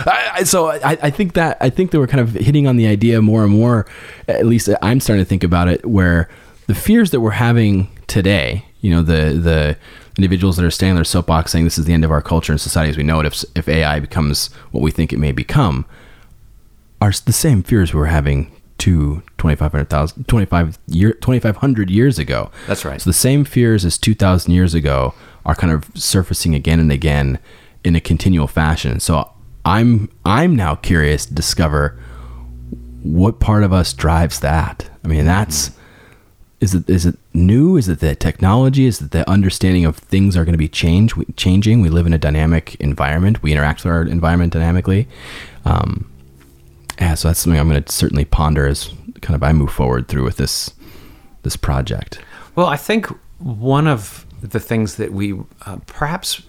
I, 0.06 0.30
I- 0.36 0.42
so 0.44 0.68
I, 0.70 0.98
I 1.02 1.10
think 1.10 1.34
that 1.34 1.56
I 1.60 1.70
think 1.70 1.90
that 1.90 1.98
we're 2.00 2.06
kind 2.08 2.20
of 2.20 2.32
hitting 2.32 2.66
on 2.66 2.76
the 2.76 2.86
idea 2.86 3.20
more 3.22 3.42
and 3.44 3.52
more. 3.52 3.86
At 4.28 4.46
least 4.46 4.68
I'm 4.82 5.00
starting 5.00 5.24
to 5.24 5.28
think 5.28 5.44
about 5.44 5.68
it, 5.68 5.84
where 5.86 6.28
the 6.66 6.74
fears 6.74 7.10
that 7.10 7.20
we're 7.20 7.30
having 7.32 7.88
today, 8.06 8.64
you 8.80 8.90
know, 8.90 9.02
the 9.02 9.32
the 9.38 9.76
individuals 10.16 10.56
that 10.56 10.64
are 10.64 10.70
standing 10.70 10.92
on 10.92 10.96
their 10.96 11.04
soapbox 11.04 11.52
saying 11.52 11.64
this 11.64 11.78
is 11.78 11.84
the 11.84 11.92
end 11.92 12.04
of 12.04 12.10
our 12.10 12.22
culture 12.22 12.52
and 12.52 12.60
society 12.60 12.90
as 12.90 12.96
we 12.96 13.02
know 13.02 13.20
it 13.20 13.26
if 13.26 13.44
if 13.54 13.68
AI 13.68 14.00
becomes 14.00 14.52
what 14.70 14.82
we 14.82 14.90
think 14.90 15.12
it 15.12 15.18
may 15.18 15.32
become, 15.32 15.86
are 17.00 17.12
the 17.24 17.32
same 17.32 17.62
fears 17.62 17.92
we 17.92 18.00
were 18.00 18.06
having 18.06 18.52
two 18.78 19.22
2,500,000 19.38 20.26
25 20.26 20.78
year 20.88 21.12
2,500 21.12 21.90
years 21.90 22.18
ago. 22.18 22.50
That's 22.66 22.84
right. 22.84 23.00
So 23.00 23.10
the 23.10 23.14
same 23.14 23.44
fears 23.44 23.84
as 23.84 23.98
2,000 23.98 24.52
years 24.52 24.74
ago 24.74 25.14
are 25.44 25.54
kind 25.54 25.72
of 25.72 25.90
surfacing 25.94 26.54
again 26.54 26.80
and 26.80 26.92
again 26.92 27.38
in 27.84 27.96
a 27.96 28.00
continual 28.00 28.46
fashion. 28.46 29.00
So 29.00 29.32
I'm 29.64 30.10
I'm 30.24 30.56
now 30.56 30.74
curious 30.74 31.26
to 31.26 31.34
discover 31.34 31.98
what 33.02 33.40
part 33.40 33.62
of 33.62 33.72
us 33.72 33.92
drives 33.92 34.40
that. 34.40 34.90
I 35.04 35.08
mean, 35.08 35.24
that's 35.24 35.68
mm-hmm. 35.68 35.80
Is 36.60 36.74
it 36.74 36.88
is 36.88 37.04
it 37.04 37.18
new? 37.34 37.76
Is 37.76 37.88
it 37.88 38.00
the 38.00 38.14
technology? 38.14 38.86
Is 38.86 39.00
it 39.00 39.10
the 39.10 39.28
understanding 39.28 39.84
of 39.84 39.96
things 39.96 40.36
are 40.36 40.44
going 40.44 40.54
to 40.54 40.58
be 40.58 40.68
change 40.68 41.12
changing? 41.36 41.82
We 41.82 41.90
live 41.90 42.06
in 42.06 42.12
a 42.12 42.18
dynamic 42.18 42.76
environment. 42.76 43.42
We 43.42 43.52
interact 43.52 43.84
with 43.84 43.92
our 43.92 44.02
environment 44.02 44.52
dynamically. 44.54 45.06
Um, 45.64 46.10
yeah, 46.98 47.14
so 47.14 47.28
that's 47.28 47.40
something 47.40 47.60
I'm 47.60 47.68
going 47.68 47.82
to 47.82 47.92
certainly 47.92 48.24
ponder 48.24 48.66
as 48.66 48.90
kind 49.20 49.34
of 49.34 49.42
I 49.42 49.52
move 49.52 49.70
forward 49.70 50.08
through 50.08 50.24
with 50.24 50.38
this 50.38 50.72
this 51.42 51.56
project. 51.56 52.20
Well, 52.54 52.66
I 52.66 52.76
think 52.76 53.08
one 53.38 53.86
of 53.86 54.24
the 54.40 54.60
things 54.60 54.96
that 54.96 55.12
we 55.12 55.38
uh, 55.66 55.76
perhaps 55.86 56.42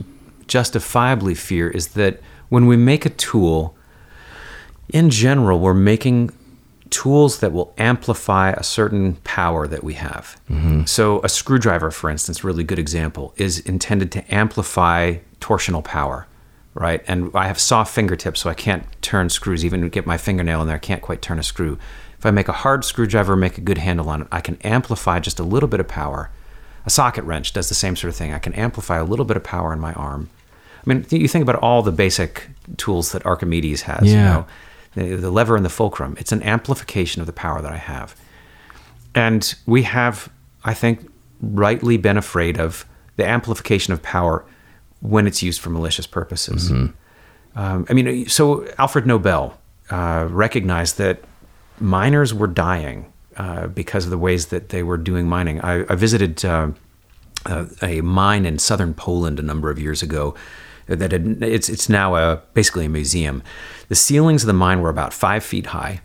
justifiably 0.48 1.36
fear 1.36 1.70
is 1.70 1.90
that 1.90 2.22
when 2.50 2.66
we 2.66 2.78
make 2.78 3.06
a 3.06 3.10
tool, 3.10 3.76
in 4.90 5.10
general, 5.10 5.60
we're 5.60 5.74
making 5.74 6.32
tools 6.90 7.40
that 7.40 7.52
will 7.52 7.74
amplify 7.78 8.52
a 8.52 8.64
certain 8.64 9.16
power 9.24 9.68
that 9.68 9.84
we 9.84 9.94
have. 9.96 10.40
Mm-hmm. 10.50 10.86
So, 10.86 11.22
a 11.24 11.30
screwdriver, 11.30 11.92
for 11.92 12.10
instance, 12.10 12.44
really 12.44 12.64
good 12.64 12.80
example, 12.80 13.34
is 13.38 13.60
intended 13.60 14.12
to 14.14 14.34
amplify 14.34 15.18
torsional 15.42 15.84
power, 15.84 16.28
right? 16.74 17.04
And 17.08 17.32
I 17.34 17.48
have 17.48 17.60
soft 17.60 17.94
fingertips, 17.94 18.42
so 18.42 18.50
I 18.50 18.54
can't 18.54 18.84
turn 19.02 19.30
screws, 19.30 19.64
even 19.66 19.88
get 19.90 20.06
my 20.06 20.18
fingernail 20.18 20.62
in 20.62 20.68
there, 20.68 20.76
I 20.76 20.80
can't 20.80 21.02
quite 21.02 21.22
turn 21.22 21.40
a 21.40 21.44
screw. 21.44 21.78
If 22.18 22.26
I 22.26 22.32
make 22.32 22.48
a 22.48 22.54
hard 22.54 22.84
screwdriver, 22.84 23.36
make 23.36 23.58
a 23.58 23.62
good 23.62 23.78
handle 23.78 24.10
on 24.10 24.24
it, 24.24 24.28
I 24.32 24.42
can 24.42 24.58
amplify 24.64 25.20
just 25.20 25.40
a 25.40 25.44
little 25.44 25.70
bit 25.70 25.80
of 25.80 25.88
power. 25.88 26.32
A 26.86 26.90
socket 26.90 27.24
wrench 27.26 27.54
does 27.54 27.70
the 27.70 27.76
same 27.76 27.96
sort 27.96 28.10
of 28.10 28.16
thing. 28.16 28.34
I 28.34 28.40
can 28.40 28.54
amplify 28.54 28.98
a 28.98 29.04
little 29.04 29.26
bit 29.26 29.38
of 29.38 29.44
power 29.44 29.74
in 29.74 29.80
my 29.80 29.94
arm. 29.94 30.30
I 30.86 30.90
mean, 30.94 31.06
you 31.10 31.28
think 31.28 31.44
about 31.44 31.58
all 31.58 31.82
the 31.84 31.92
basic 31.92 32.48
tools 32.78 33.12
that 33.12 33.26
Archimedes 33.26 33.82
has, 33.84 34.06
you 34.08 34.14
Yeah. 34.14 34.24
know, 34.34 34.46
the, 34.98 35.16
the 35.16 35.32
lever 35.32 35.56
and 35.56 35.66
the 35.66 35.70
fulcrum. 35.70 36.16
It's 36.20 36.32
an 36.32 36.44
amplification 36.44 37.22
of 37.22 37.28
the 37.28 37.34
power 37.34 37.62
that 37.62 37.72
I 37.72 37.78
have. 37.78 38.16
And 39.14 39.54
we 39.66 39.84
have, 39.84 40.30
I 40.64 40.74
think, 40.74 41.10
rightly 41.42 41.98
been 41.98 42.18
afraid 42.18 42.60
of 42.60 42.86
the 43.16 43.26
amplification 43.26 43.94
of 43.94 44.02
power 44.02 44.46
when 45.02 45.28
it's 45.28 45.42
used 45.44 45.62
for 45.62 45.70
malicious 45.70 46.08
purposes. 46.08 46.72
Um, 47.56 47.86
I 47.90 47.94
mean, 47.94 48.28
so 48.28 48.68
Alfred 48.78 49.06
Nobel 49.06 49.58
uh, 49.90 50.28
recognized 50.30 50.98
that 50.98 51.24
miners 51.80 52.34
were 52.34 52.48
dying 52.48 53.12
uh, 53.38 53.68
because 53.68 54.06
of 54.06 54.12
the 54.12 54.18
ways 54.18 54.48
that 54.48 54.70
they 54.70 54.84
were 54.84 54.98
doing 54.98 55.28
mining. 55.28 55.62
I, 55.62 55.82
I 55.92 55.96
visited 55.96 56.44
uh, 56.46 56.72
uh, 57.46 57.66
a 57.82 58.02
mine 58.02 58.46
in 58.46 58.60
southern 58.60 58.94
Poland 58.94 59.40
a 59.40 59.44
number 59.44 59.70
of 59.70 59.80
years 59.80 60.04
ago. 60.04 60.36
That 60.88 61.12
had, 61.12 61.44
it's 61.44 61.70
it's 61.70 61.90
now 61.90 62.16
a 62.16 62.42
basically 62.54 62.86
a 62.86 62.90
museum. 62.90 63.44
The 63.90 63.96
ceilings 63.96 64.44
of 64.44 64.48
the 64.48 64.54
mine 64.54 64.82
were 64.82 64.90
about 64.90 65.14
five 65.14 65.44
feet 65.44 65.68
high, 65.68 66.02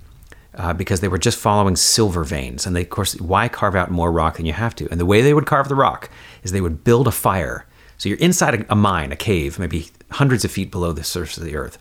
uh, 0.55 0.73
because 0.73 1.01
they 1.01 1.09
were 1.09 1.19
just 1.19 1.39
following 1.39 1.77
silver 1.77 2.25
veins. 2.25 2.67
And 2.67 2.77
they, 2.77 2.83
of 2.83 2.91
course, 2.91 3.21
why 3.21 3.49
carve 3.49 3.77
out 3.77 3.91
more 3.91 4.13
rock 4.13 4.37
than 4.37 4.47
you 4.47 4.53
have 4.53 4.75
to? 4.77 4.89
And 4.91 5.01
the 5.01 5.07
way 5.07 5.23
they 5.23 5.35
would 5.35 5.47
carve 5.47 5.69
the 5.69 5.75
rock 5.75 6.11
is 6.43 6.53
they 6.53 6.61
would 6.61 6.85
build 6.85 7.09
a 7.09 7.13
fire. 7.13 7.67
So 7.99 8.09
you're 8.09 8.19
inside 8.19 8.55
a, 8.55 8.73
a 8.73 8.77
mine, 8.77 9.13
a 9.13 9.17
cave, 9.17 9.59
maybe 9.59 9.89
hundreds 10.11 10.45
of 10.45 10.51
feet 10.51 10.71
below 10.71 10.93
the 10.93 11.05
surface 11.05 11.39
of 11.39 11.45
the 11.45 11.57
earth. 11.57 11.79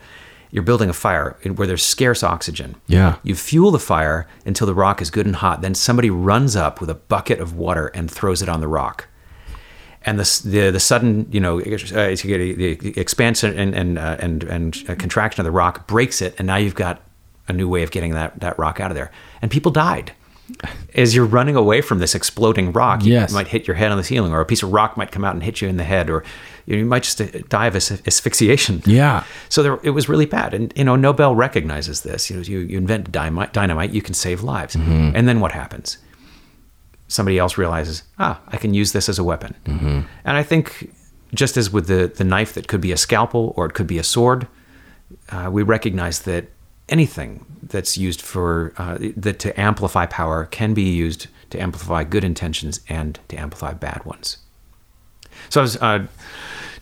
You're 0.51 0.63
building 0.63 0.89
a 0.89 0.93
fire 0.93 1.37
where 1.55 1.67
there's 1.67 1.83
scarce 1.83 2.23
oxygen. 2.23 2.75
Yeah. 2.85 3.17
You 3.23 3.35
fuel 3.35 3.71
the 3.71 3.79
fire 3.79 4.27
until 4.45 4.67
the 4.67 4.75
rock 4.75 5.01
is 5.01 5.09
good 5.09 5.25
and 5.25 5.37
hot. 5.37 5.61
Then 5.61 5.73
somebody 5.73 6.09
runs 6.09 6.55
up 6.55 6.81
with 6.81 6.89
a 6.89 6.95
bucket 6.95 7.39
of 7.39 7.55
water 7.55 7.87
and 7.87 8.11
throws 8.11 8.41
it 8.41 8.49
on 8.49 8.59
the 8.59 8.67
rock. 8.67 9.07
And 10.03 10.17
the, 10.19 10.41
the, 10.49 10.71
the 10.71 10.79
sudden, 10.79 11.27
you 11.31 11.39
know, 11.39 11.59
uh, 11.59 11.63
the 11.63 12.93
expansion 12.97 13.57
and, 13.57 13.75
and, 13.75 13.99
uh, 13.99 14.17
and, 14.19 14.43
and 14.45 14.83
uh, 14.89 14.95
contraction 14.95 15.41
of 15.41 15.45
the 15.45 15.51
rock 15.51 15.87
breaks 15.87 16.21
it. 16.21 16.33
And 16.39 16.47
now 16.47 16.55
you've 16.55 16.73
got 16.75 17.01
a 17.47 17.53
new 17.53 17.69
way 17.69 17.83
of 17.83 17.91
getting 17.91 18.13
that, 18.13 18.39
that 18.39 18.57
rock 18.57 18.79
out 18.79 18.89
of 18.89 18.95
there. 18.95 19.11
And 19.43 19.51
people 19.51 19.71
died. 19.71 20.13
As 20.95 21.15
you're 21.15 21.25
running 21.25 21.55
away 21.55 21.81
from 21.81 21.99
this 21.99 22.13
exploding 22.13 22.73
rock, 22.73 23.01
Yes. 23.03 23.29
you 23.29 23.35
might 23.35 23.47
hit 23.47 23.67
your 23.67 23.75
head 23.75 23.89
on 23.91 23.97
the 23.97 24.03
ceiling, 24.03 24.33
or 24.33 24.41
a 24.41 24.45
piece 24.45 24.63
of 24.63 24.73
rock 24.73 24.97
might 24.97 25.09
come 25.11 25.23
out 25.23 25.33
and 25.33 25.41
hit 25.43 25.61
you 25.61 25.69
in 25.69 25.77
the 25.77 25.83
head, 25.85 26.09
or 26.09 26.25
you 26.65 26.83
might 26.83 27.03
just 27.03 27.21
uh, 27.21 27.27
die 27.47 27.67
of 27.67 27.75
as- 27.77 28.01
asphyxiation. 28.05 28.81
Yeah. 28.85 29.23
So 29.47 29.63
there, 29.63 29.79
it 29.83 29.91
was 29.91 30.09
really 30.09 30.25
bad, 30.25 30.53
and 30.53 30.73
you 30.75 30.83
know 30.83 30.97
Nobel 30.97 31.35
recognizes 31.35 32.01
this. 32.01 32.29
You 32.29 32.35
know, 32.35 32.41
you, 32.41 32.59
you 32.59 32.77
invent 32.77 33.13
dynamite, 33.13 33.53
dynamite, 33.53 33.91
you 33.91 34.01
can 34.01 34.13
save 34.13 34.43
lives, 34.43 34.75
and 34.75 35.25
then 35.25 35.39
what 35.39 35.53
happens? 35.53 35.97
Somebody 37.11 37.37
else 37.37 37.57
realizes, 37.57 38.03
ah, 38.19 38.39
I 38.47 38.57
can 38.57 38.73
use 38.73 38.91
this 38.93 39.09
as 39.09 39.19
a 39.19 39.23
weapon, 39.23 39.53
and 40.25 40.37
I 40.37 40.43
think 40.43 40.91
just 41.33 41.57
as 41.57 41.69
with 41.73 41.87
the 41.87 42.07
the 42.07 42.23
knife 42.23 42.53
that 42.53 42.67
could 42.67 42.81
be 42.81 42.91
a 42.91 42.97
scalpel 42.97 43.53
or 43.55 43.65
it 43.65 43.73
could 43.73 43.87
be 43.87 43.99
a 43.99 44.03
sword, 44.03 44.47
uh, 45.29 45.49
we 45.51 45.63
recognize 45.63 46.21
that 46.21 46.45
anything 46.89 47.45
that's 47.63 47.97
used 47.97 48.21
for 48.21 48.73
uh, 48.77 48.97
that 49.17 49.39
to 49.39 49.49
amplify 49.59 50.05
power 50.05 50.45
can 50.45 50.73
be 50.73 50.83
used 50.83 51.27
to 51.49 51.59
amplify 51.59 52.03
good 52.03 52.23
intentions 52.23 52.81
and 52.89 53.19
to 53.27 53.35
amplify 53.37 53.73
bad 53.73 54.03
ones. 54.05 54.37
So 55.49 55.61
I 55.61 55.63
was 55.63 55.77
uh, 55.77 56.07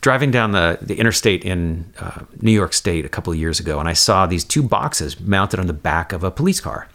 driving 0.02 0.32
down 0.32 0.52
the, 0.52 0.78
the 0.82 0.96
interstate 0.96 1.44
in 1.44 1.92
uh, 2.00 2.22
New 2.42 2.52
York 2.52 2.74
State 2.74 3.06
a 3.06 3.10
couple 3.10 3.32
of 3.34 3.40
years 3.40 3.60
ago, 3.60 3.80
and 3.80 3.90
I 3.90 3.94
saw 3.94 4.26
these 4.26 4.44
two 4.44 4.64
boxes 4.64 5.20
mounted 5.20 5.60
on 5.60 5.68
the 5.68 5.74
back 5.74 6.14
of 6.14 6.24
a 6.24 6.32
police 6.32 6.60
car. 6.60 6.88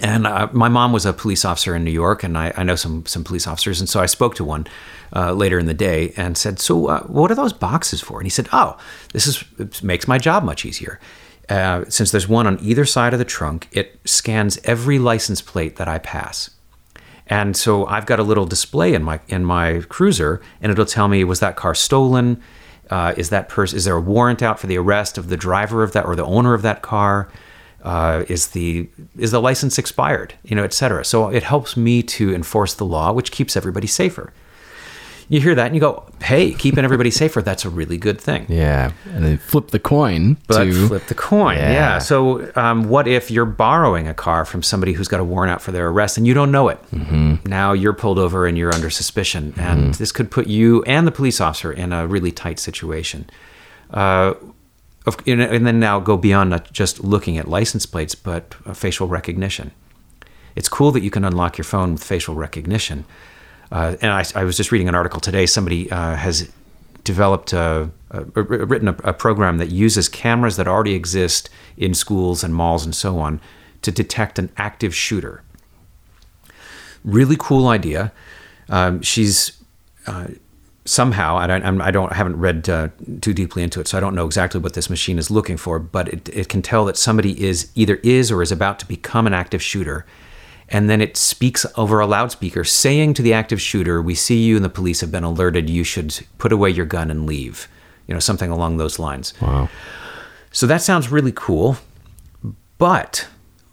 And 0.00 0.26
uh, 0.26 0.48
my 0.52 0.68
mom 0.68 0.92
was 0.92 1.06
a 1.06 1.12
police 1.12 1.44
officer 1.44 1.74
in 1.74 1.82
New 1.84 1.90
York, 1.90 2.22
and 2.22 2.36
I, 2.36 2.52
I 2.56 2.62
know 2.64 2.76
some 2.76 3.06
some 3.06 3.24
police 3.24 3.46
officers, 3.46 3.80
and 3.80 3.88
so 3.88 4.00
I 4.00 4.06
spoke 4.06 4.34
to 4.34 4.44
one 4.44 4.66
uh, 5.14 5.32
later 5.32 5.58
in 5.58 5.66
the 5.66 5.74
day 5.74 6.12
and 6.16 6.36
said, 6.36 6.60
"So, 6.60 6.88
uh, 6.88 7.00
what 7.04 7.30
are 7.30 7.34
those 7.34 7.54
boxes 7.54 8.02
for?" 8.02 8.18
And 8.18 8.26
he 8.26 8.30
said, 8.30 8.48
"Oh, 8.52 8.76
this 9.12 9.26
is 9.26 9.82
makes 9.82 10.06
my 10.06 10.18
job 10.18 10.44
much 10.44 10.64
easier. 10.64 11.00
Uh, 11.48 11.84
since 11.88 12.10
there's 12.10 12.28
one 12.28 12.46
on 12.46 12.58
either 12.60 12.84
side 12.84 13.12
of 13.12 13.18
the 13.18 13.24
trunk, 13.24 13.68
it 13.72 13.98
scans 14.04 14.58
every 14.64 14.98
license 14.98 15.40
plate 15.40 15.76
that 15.76 15.88
I 15.88 15.98
pass." 15.98 16.50
And 17.28 17.56
so 17.56 17.86
I've 17.86 18.06
got 18.06 18.20
a 18.20 18.22
little 18.22 18.46
display 18.46 18.92
in 18.92 19.02
my 19.02 19.20
in 19.28 19.44
my 19.44 19.80
cruiser, 19.88 20.42
and 20.60 20.70
it'll 20.70 20.84
tell 20.84 21.08
me 21.08 21.24
was 21.24 21.40
that 21.40 21.56
car 21.56 21.74
stolen? 21.74 22.42
Uh, 22.90 23.14
is 23.16 23.30
that 23.30 23.48
person? 23.48 23.76
Is 23.78 23.84
there 23.84 23.96
a 23.96 24.00
warrant 24.00 24.42
out 24.42 24.60
for 24.60 24.66
the 24.66 24.76
arrest 24.76 25.16
of 25.16 25.28
the 25.28 25.36
driver 25.36 25.82
of 25.82 25.92
that 25.92 26.04
or 26.04 26.14
the 26.14 26.24
owner 26.24 26.52
of 26.54 26.62
that 26.62 26.82
car? 26.82 27.28
Uh, 27.86 28.24
is 28.28 28.48
the 28.48 28.88
is 29.16 29.30
the 29.30 29.40
license 29.40 29.78
expired? 29.78 30.34
You 30.42 30.56
know, 30.56 30.64
et 30.64 30.72
cetera. 30.72 31.04
So 31.04 31.28
it 31.28 31.44
helps 31.44 31.76
me 31.76 32.02
to 32.02 32.34
enforce 32.34 32.74
the 32.74 32.84
law, 32.84 33.12
which 33.12 33.30
keeps 33.30 33.56
everybody 33.56 33.86
safer. 33.86 34.32
You 35.28 35.40
hear 35.40 35.54
that 35.54 35.66
and 35.66 35.74
you 35.76 35.80
go, 35.80 36.04
"Hey, 36.20 36.52
keeping 36.52 36.82
everybody 36.82 37.10
safer. 37.22 37.42
That's 37.42 37.64
a 37.64 37.70
really 37.70 37.96
good 37.96 38.20
thing." 38.20 38.46
Yeah. 38.48 38.90
And 39.14 39.24
then 39.24 39.38
flip 39.38 39.68
the 39.68 39.78
coin 39.78 40.36
But 40.48 40.64
to 40.64 40.88
flip 40.88 41.06
the 41.06 41.14
coin. 41.14 41.58
Yeah. 41.58 41.72
Yeah. 41.72 41.98
So, 41.98 42.50
um, 42.56 42.88
what 42.88 43.06
if 43.06 43.30
you're 43.30 43.44
borrowing 43.44 44.08
a 44.08 44.14
car 44.14 44.44
from 44.44 44.64
somebody 44.64 44.92
who's 44.92 45.06
got 45.06 45.20
a 45.20 45.24
warrant 45.24 45.52
out 45.52 45.62
for 45.62 45.70
their 45.70 45.86
arrest 45.86 46.18
and 46.18 46.26
you 46.26 46.34
don't 46.34 46.50
know 46.50 46.68
it? 46.68 46.82
Mm-hmm. 46.90 47.48
Now 47.48 47.72
you're 47.72 47.92
pulled 47.92 48.18
over 48.18 48.48
and 48.48 48.58
you're 48.58 48.74
under 48.74 48.90
suspicion, 48.90 49.54
and 49.56 49.94
this 49.94 50.10
could 50.10 50.32
put 50.32 50.48
you 50.48 50.82
and 50.84 51.06
the 51.06 51.12
police 51.12 51.40
officer 51.40 51.72
in 51.72 51.92
a 51.92 52.04
really 52.08 52.32
tight 52.32 52.58
situation. 52.58 53.30
Uh, 53.92 54.34
of, 55.06 55.16
and 55.26 55.66
then 55.66 55.78
now 55.78 56.00
go 56.00 56.16
beyond 56.16 56.50
not 56.50 56.72
just 56.72 57.02
looking 57.02 57.38
at 57.38 57.48
license 57.48 57.86
plates, 57.86 58.14
but 58.14 58.54
uh, 58.64 58.74
facial 58.74 59.06
recognition. 59.06 59.70
It's 60.56 60.68
cool 60.68 60.90
that 60.92 61.02
you 61.02 61.10
can 61.10 61.24
unlock 61.24 61.58
your 61.58 61.64
phone 61.64 61.92
with 61.92 62.02
facial 62.02 62.34
recognition. 62.34 63.04
Uh, 63.70 63.96
and 64.00 64.10
I, 64.10 64.24
I 64.34 64.44
was 64.44 64.56
just 64.56 64.72
reading 64.72 64.88
an 64.88 64.94
article 64.94 65.20
today. 65.20 65.46
Somebody 65.46 65.90
uh, 65.90 66.16
has 66.16 66.50
developed 67.04 67.52
a, 67.52 67.90
a, 68.10 68.20
a 68.20 68.42
written 68.42 68.88
a, 68.88 68.96
a 69.04 69.12
program 69.12 69.58
that 69.58 69.70
uses 69.70 70.08
cameras 70.08 70.56
that 70.56 70.66
already 70.66 70.94
exist 70.94 71.48
in 71.76 71.94
schools 71.94 72.42
and 72.42 72.54
malls 72.54 72.84
and 72.84 72.94
so 72.94 73.18
on 73.18 73.40
to 73.82 73.92
detect 73.92 74.38
an 74.38 74.50
active 74.56 74.94
shooter. 74.94 75.42
Really 77.04 77.36
cool 77.38 77.68
idea. 77.68 78.12
Um, 78.68 79.02
she's 79.02 79.62
uh, 80.06 80.26
somehow 80.86 81.36
I 81.36 81.46
don't 81.46 81.62
I'm- 81.62 81.82
I 81.82 81.90
don't 81.90 82.10
I 82.10 82.14
haven't 82.14 82.36
read 82.38 82.68
uh, 82.68 82.88
too 83.20 83.34
deeply 83.34 83.62
into 83.62 83.80
it, 83.80 83.88
so 83.88 83.98
I 83.98 84.00
don't 84.00 84.14
know 84.14 84.24
exactly 84.26 84.60
what 84.60 84.72
this 84.74 84.88
machine 84.88 85.18
is 85.18 85.30
looking 85.30 85.56
for. 85.56 85.78
But 85.78 86.08
it, 86.08 86.28
it 86.30 86.48
can 86.48 86.62
tell 86.62 86.84
that 86.86 86.96
somebody 86.96 87.44
is 87.44 87.70
either 87.74 87.96
is 88.02 88.30
or 88.32 88.40
is 88.42 88.50
about 88.52 88.78
to 88.80 88.86
become 88.86 89.26
an 89.26 89.34
active 89.34 89.62
shooter, 89.62 90.06
and 90.68 90.88
then 90.88 91.00
it 91.00 91.16
speaks 91.16 91.66
over 91.76 92.00
a 92.00 92.06
loudspeaker, 92.06 92.64
saying 92.64 93.14
to 93.14 93.22
the 93.22 93.32
active 93.34 93.60
shooter, 93.60 94.00
"We 94.00 94.14
see 94.14 94.42
you, 94.42 94.56
and 94.56 94.64
the 94.64 94.68
police 94.70 95.00
have 95.02 95.12
been 95.12 95.24
alerted. 95.24 95.68
You 95.68 95.84
should 95.84 96.18
put 96.38 96.52
away 96.52 96.70
your 96.70 96.86
gun 96.86 97.10
and 97.10 97.26
leave." 97.26 97.68
You 98.06 98.14
know, 98.14 98.20
something 98.20 98.50
along 98.50 98.76
those 98.76 98.98
lines. 98.98 99.34
Wow. 99.42 99.68
So 100.52 100.66
that 100.68 100.80
sounds 100.80 101.10
really 101.10 101.32
cool. 101.34 101.76
But 102.78 103.26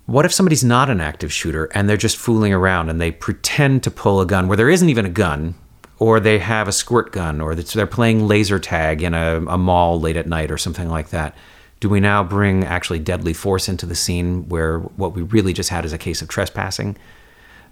what 0.06 0.26
if 0.26 0.34
somebody's 0.34 0.64
not 0.64 0.90
an 0.90 1.00
active 1.00 1.32
shooter 1.32 1.66
and 1.74 1.88
they're 1.88 1.98
just 1.98 2.18
fooling 2.18 2.54
around 2.54 2.90
and 2.90 3.00
they 3.00 3.12
pretend 3.12 3.84
to 3.84 3.92
pull 3.92 4.20
a 4.22 4.26
gun 4.26 4.48
where 4.48 4.58
there 4.58 4.70
isn't 4.70 4.90
even 4.90 5.06
a 5.06 5.10
gun, 5.10 5.56
or 6.04 6.20
they 6.20 6.38
have 6.38 6.68
a 6.68 6.74
squirt 6.74 7.14
gun, 7.14 7.40
or 7.40 7.56
they're 7.56 7.88
playing 7.88 8.28
laser 8.28 8.60
tag 8.60 9.02
in 9.02 9.14
a, 9.14 9.38
a 9.48 9.58
mall 9.58 9.98
late 10.02 10.18
at 10.18 10.28
night 10.28 10.52
or 10.52 10.58
something 10.58 10.90
like 10.90 11.12
that? 11.12 11.34
Do 11.80 11.88
we 11.88 12.02
now 12.02 12.26
bring 12.26 12.66
actually 12.66 13.00
deadly 13.00 13.32
force 13.32 13.70
into 13.70 13.86
the 13.86 13.96
scene 13.96 14.50
where 14.50 14.80
what 14.80 15.14
we 15.14 15.22
really 15.22 15.54
just 15.54 15.70
had 15.70 15.86
is 15.86 15.94
a 15.94 15.98
case 15.98 16.22
of 16.22 16.28
trespassing 16.28 16.98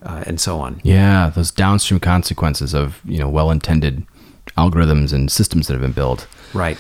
uh, 0.02 0.24
and 0.26 0.40
so 0.40 0.62
on? 0.62 0.80
Yeah, 0.82 1.30
those 1.36 1.52
downstream 1.52 2.00
consequences 2.00 2.74
of, 2.74 3.02
you 3.04 3.18
know, 3.18 3.28
well-intended 3.28 4.06
algorithms 4.58 5.12
and 5.12 5.30
systems 5.30 5.68
that 5.68 5.74
have 5.74 5.82
been 5.82 5.92
built. 5.92 6.26
Right. 6.54 6.78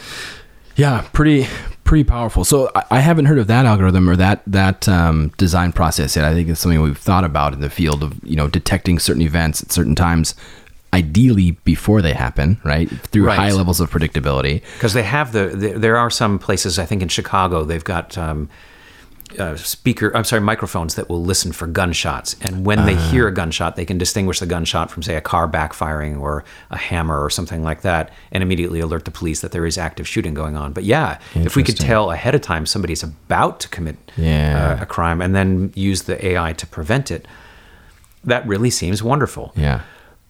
Yeah, 0.78 1.06
pretty 1.12 1.48
pretty 1.84 2.06
powerful. 2.06 2.46
So 2.46 2.72
I, 2.74 2.84
I 2.92 3.00
haven't 3.02 3.26
heard 3.26 3.40
of 3.40 3.48
that 3.48 3.66
algorithm 3.66 4.10
or 4.10 4.16
that 4.16 4.42
that 4.48 4.88
um, 4.88 5.34
design 5.38 5.74
process 5.74 6.16
yet. 6.16 6.24
I 6.24 6.34
think 6.34 6.48
it's 6.48 6.62
something 6.62 6.82
we've 6.82 6.98
thought 6.98 7.26
about 7.26 7.54
in 7.54 7.60
the 7.60 7.70
field 7.70 8.04
of 8.04 8.18
you 8.24 8.38
know 8.38 8.48
detecting 8.48 8.98
certain 8.98 9.22
events 9.22 9.62
at 9.62 9.74
certain 9.74 9.96
times, 9.96 10.34
ideally 10.94 11.52
before 11.64 12.02
they 12.02 12.14
happen, 12.14 12.60
right? 12.64 12.90
Through 12.90 13.26
Right. 13.28 13.40
high 13.40 13.52
levels 13.52 13.80
of 13.80 13.90
predictability. 13.90 14.62
because 14.74 14.94
they 14.94 15.04
have 15.04 15.32
the, 15.32 15.48
the 15.48 15.70
there 15.80 15.98
are 15.98 16.10
some 16.10 16.38
places 16.40 16.78
I 16.80 16.86
think 16.86 17.02
in 17.02 17.08
Chicago 17.08 17.64
they've 17.64 17.84
got 17.84 18.18
um, 18.18 18.50
uh, 19.40 19.56
speaker 19.56 20.12
I'm 20.14 20.26
sorry 20.26 20.42
microphones 20.42 20.96
that 20.96 21.08
will 21.08 21.24
listen 21.24 21.54
for 21.54 21.66
gunshots 21.66 22.36
and 22.42 22.66
when 22.66 22.86
they 22.86 22.96
hear 22.96 23.26
a 23.30 23.34
gunshot 23.34 23.78
they 23.78 23.86
can 23.86 23.98
distinguish 23.98 24.40
the 24.42 24.46
gunshot 24.46 24.92
from 24.92 25.02
say 25.04 25.16
a 25.16 25.22
car 25.22 25.48
backfiring 25.48 26.20
or 26.20 26.44
a 26.70 26.78
hammer 26.78 27.24
or 27.24 27.30
something 27.30 27.64
like 27.64 27.82
that 27.84 28.12
and 28.34 28.44
immediately 28.44 28.82
alert 28.82 29.06
the 29.06 29.12
police 29.12 29.40
that 29.40 29.54
there 29.54 29.66
is 29.66 29.78
active 29.78 30.06
shooting 30.06 30.34
going 30.34 30.58
on 30.58 30.74
but 30.74 30.84
yeah 30.84 31.18
if 31.34 31.56
we 31.56 31.64
could 31.64 31.78
tell 31.78 32.12
ahead 32.12 32.36
of 32.36 32.42
time 32.42 32.66
somebody's 32.66 33.04
about 33.04 33.62
to 33.62 33.70
commit 33.70 33.96
Yeah. 34.18 34.76
uh, 34.78 34.84
a 34.84 34.86
crime 34.86 35.22
and 35.22 35.34
then 35.34 35.72
use 35.76 36.02
the 36.04 36.18
AI 36.26 36.52
to 36.52 36.68
prevent 36.68 37.10
it 37.10 37.26
that 38.26 38.46
really 38.46 38.70
seems 38.70 39.02
wonderful 39.02 39.54
Yeah. 39.56 39.80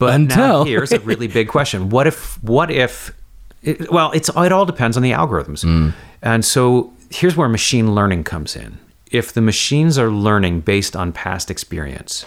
But 0.01 0.17
now 0.19 0.63
here's 0.65 0.91
a 0.91 0.99
really 1.01 1.27
big 1.27 1.47
question: 1.47 1.89
What 1.89 2.07
if? 2.07 2.43
What 2.43 2.71
if? 2.71 3.13
It, 3.61 3.91
well, 3.91 4.11
it's 4.11 4.29
it 4.29 4.51
all 4.51 4.65
depends 4.65 4.97
on 4.97 5.03
the 5.03 5.11
algorithms, 5.11 5.63
mm. 5.63 5.93
and 6.23 6.43
so 6.43 6.91
here's 7.11 7.37
where 7.37 7.47
machine 7.47 7.93
learning 7.93 8.23
comes 8.23 8.55
in. 8.55 8.79
If 9.11 9.31
the 9.31 9.41
machines 9.41 9.99
are 9.99 10.09
learning 10.09 10.61
based 10.61 10.95
on 10.95 11.11
past 11.11 11.51
experience, 11.51 12.25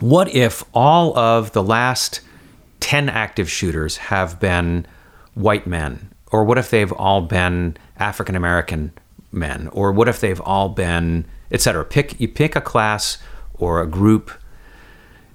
what 0.00 0.34
if 0.34 0.64
all 0.74 1.16
of 1.16 1.52
the 1.52 1.62
last 1.62 2.20
ten 2.80 3.08
active 3.08 3.48
shooters 3.48 3.96
have 3.96 4.40
been 4.40 4.84
white 5.34 5.68
men, 5.68 6.10
or 6.32 6.42
what 6.42 6.58
if 6.58 6.70
they've 6.70 6.92
all 6.92 7.20
been 7.20 7.76
African 7.98 8.34
American 8.34 8.90
men, 9.30 9.68
or 9.68 9.92
what 9.92 10.08
if 10.08 10.18
they've 10.18 10.40
all 10.40 10.70
been, 10.70 11.24
et 11.52 11.60
cetera? 11.60 11.84
Pick 11.84 12.20
you 12.20 12.26
pick 12.26 12.56
a 12.56 12.60
class 12.60 13.18
or 13.54 13.80
a 13.80 13.86
group 13.86 14.32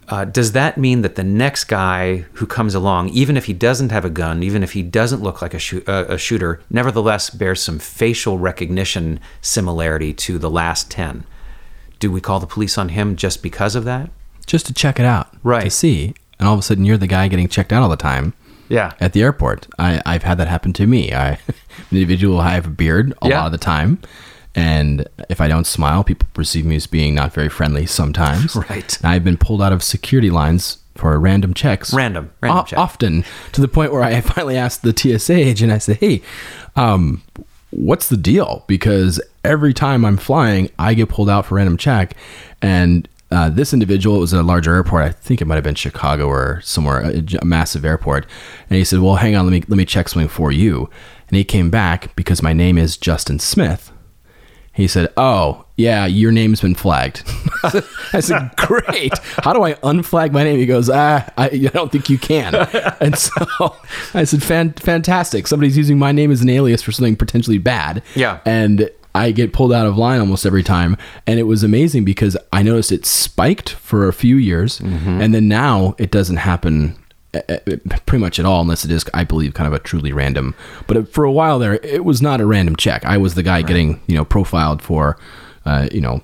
uh, 0.09 0.25
does 0.25 0.51
that 0.53 0.77
mean 0.77 1.01
that 1.01 1.15
the 1.15 1.23
next 1.23 1.65
guy 1.65 2.25
who 2.33 2.45
comes 2.47 2.73
along, 2.75 3.09
even 3.09 3.37
if 3.37 3.45
he 3.45 3.53
doesn't 3.53 3.91
have 3.91 4.03
a 4.05 4.09
gun, 4.09 4.43
even 4.43 4.63
if 4.63 4.73
he 4.73 4.81
doesn't 4.83 5.21
look 5.21 5.41
like 5.41 5.53
a, 5.53 5.91
uh, 5.91 6.05
a 6.13 6.17
shooter, 6.17 6.61
nevertheless 6.69 7.29
bears 7.29 7.61
some 7.61 7.79
facial 7.79 8.37
recognition 8.39 9.19
similarity 9.41 10.13
to 10.13 10.37
the 10.39 10.49
last 10.49 10.89
10? 10.91 11.23
Do 11.99 12.11
we 12.11 12.21
call 12.21 12.39
the 12.39 12.47
police 12.47 12.77
on 12.77 12.89
him 12.89 13.15
just 13.15 13.43
because 13.43 13.75
of 13.75 13.83
that? 13.85 14.09
Just 14.47 14.65
to 14.67 14.73
check 14.73 14.99
it 14.99 15.05
out. 15.05 15.29
Right. 15.43 15.63
To 15.65 15.69
see. 15.69 16.13
And 16.39 16.47
all 16.47 16.53
of 16.53 16.59
a 16.59 16.63
sudden 16.63 16.85
you're 16.85 16.97
the 16.97 17.07
guy 17.07 17.27
getting 17.27 17.47
checked 17.47 17.71
out 17.73 17.83
all 17.83 17.89
the 17.89 17.95
time. 17.97 18.33
Yeah. 18.69 18.93
at 18.99 19.13
the 19.13 19.23
airport. 19.23 19.67
I, 19.79 19.99
I've 20.05 20.21
had 20.23 20.37
that 20.37 20.47
happen 20.47 20.73
to 20.73 20.85
me. 20.85 21.11
I, 21.11 21.29
an 21.37 21.37
individual, 21.91 22.39
I 22.39 22.51
have 22.51 22.67
a 22.67 22.69
beard 22.69 23.13
a 23.21 23.29
Yeah. 23.29 23.39
lot 23.39 23.45
of 23.47 23.51
the 23.51 23.57
time, 23.57 23.97
And 24.59 25.07
if 25.29 25.39
I 25.39 25.47
don't 25.47 25.65
smile, 25.65 26.03
people 26.03 26.27
perceive 26.33 26.65
me 26.65 26.75
as 26.75 26.85
being 26.85 27.15
not 27.15 27.33
very 27.33 27.49
friendly 27.49 27.85
sometimes. 27.85 28.55
Right. 28.69 28.97
And 28.97 29.05
I've 29.05 29.23
been 29.23 29.37
pulled 29.37 29.61
out 29.61 29.71
of 29.71 29.81
security 29.81 30.29
lines 30.29 30.79
for 30.95 31.17
random 31.17 31.53
checks. 31.53 31.93
Random, 31.93 32.29
random 32.41 32.59
o- 32.59 32.65
check. 32.65 32.77
Often 32.77 33.23
to 33.53 33.61
the 33.61 33.67
point 33.69 33.93
where 33.93 34.03
I 34.03 34.19
finally 34.35 34.57
asked 34.57 34.81
the 34.81 34.95
TSA 34.95 35.33
agent, 35.33 35.71
I 35.71 35.77
said, 35.77 35.97
hey, 35.97 36.21
um, 36.75 37.21
what's 37.69 38.09
the 38.09 38.17
deal? 38.17 38.65
Because 38.67 39.21
every 39.45 39.73
time 39.73 40.03
I'm 40.03 40.17
flying, 40.17 40.69
I 40.77 40.93
get 40.93 41.07
pulled 41.09 41.29
out 41.29 41.45
for 41.45 41.55
random 41.55 41.77
check. 41.77 42.15
And 42.61 43.07
uh, 43.31 43.49
this 43.49 43.73
individual 43.73 44.17
it 44.17 44.19
was 44.19 44.33
at 44.33 44.41
a 44.41 44.43
larger 44.43 44.73
airport. 44.75 45.03
I 45.03 45.11
think 45.11 45.41
it 45.41 45.45
might 45.45 45.55
have 45.55 45.63
been 45.63 45.75
Chicago 45.75 46.27
or 46.27 46.59
somewhere, 46.61 46.99
a, 46.99 47.23
a 47.41 47.45
massive 47.45 47.85
airport. 47.85 48.25
And 48.69 48.77
he 48.77 48.83
said, 48.83 48.99
well, 48.99 49.15
hang 49.15 49.35
on, 49.35 49.45
let 49.45 49.51
me, 49.51 49.63
let 49.69 49.77
me 49.77 49.85
check 49.85 50.09
something 50.09 50.27
for 50.27 50.51
you. 50.51 50.89
And 51.29 51.37
he 51.37 51.43
came 51.43 51.69
back 51.69 52.13
because 52.15 52.41
my 52.43 52.53
name 52.53 52.77
is 52.77 52.97
Justin 52.97 53.39
Smith. 53.39 53.91
He 54.79 54.87
said, 54.87 55.11
"Oh, 55.17 55.65
yeah, 55.75 56.05
your 56.05 56.31
name's 56.31 56.61
been 56.61 56.75
flagged." 56.75 57.23
I 58.13 58.19
said, 58.21 58.51
"Great. 58.55 59.17
How 59.43 59.53
do 59.53 59.63
I 59.63 59.73
unflag 59.75 60.31
my 60.31 60.43
name?" 60.43 60.57
He 60.59 60.65
goes, 60.65 60.89
"Ah, 60.89 61.27
I, 61.37 61.45
I 61.47 61.57
don't 61.73 61.91
think 61.91 62.09
you 62.09 62.17
can." 62.17 62.55
And 63.01 63.17
so 63.17 63.75
I 64.13 64.23
said, 64.23 64.41
Fan- 64.43 64.73
"Fantastic. 64.73 65.47
Somebody's 65.47 65.77
using 65.77 65.97
my 65.99 66.11
name 66.11 66.31
as 66.31 66.41
an 66.41 66.49
alias 66.49 66.81
for 66.81 66.91
something 66.91 67.15
potentially 67.15 67.57
bad." 67.57 68.01
Yeah. 68.15 68.39
And 68.45 68.89
I 69.15 69.31
get 69.31 69.53
pulled 69.53 69.73
out 69.73 69.85
of 69.87 69.97
line 69.97 70.19
almost 70.19 70.45
every 70.45 70.63
time, 70.63 70.95
and 71.27 71.39
it 71.39 71.43
was 71.43 71.63
amazing 71.63 72.05
because 72.05 72.37
I 72.53 72.61
noticed 72.63 72.91
it 72.91 73.05
spiked 73.05 73.71
for 73.71 74.07
a 74.07 74.13
few 74.13 74.37
years, 74.37 74.79
and 74.79 75.33
then 75.33 75.47
now 75.47 75.95
it 75.97 76.11
doesn't 76.11 76.37
happen 76.37 76.95
pretty 78.05 78.21
much 78.21 78.39
at 78.39 78.45
all 78.45 78.61
unless 78.61 78.83
it 78.83 78.91
is 78.91 79.05
i 79.13 79.23
believe 79.23 79.53
kind 79.53 79.67
of 79.67 79.73
a 79.73 79.79
truly 79.79 80.11
random 80.11 80.55
but 80.87 81.11
for 81.13 81.23
a 81.23 81.31
while 81.31 81.59
there 81.59 81.75
it 81.75 82.03
was 82.03 82.21
not 82.21 82.41
a 82.41 82.45
random 82.45 82.75
check. 82.75 83.05
I 83.05 83.17
was 83.17 83.35
the 83.35 83.43
guy 83.43 83.61
getting 83.61 84.01
you 84.07 84.15
know 84.15 84.25
profiled 84.25 84.81
for 84.81 85.17
uh, 85.65 85.87
you 85.91 86.01
know 86.01 86.21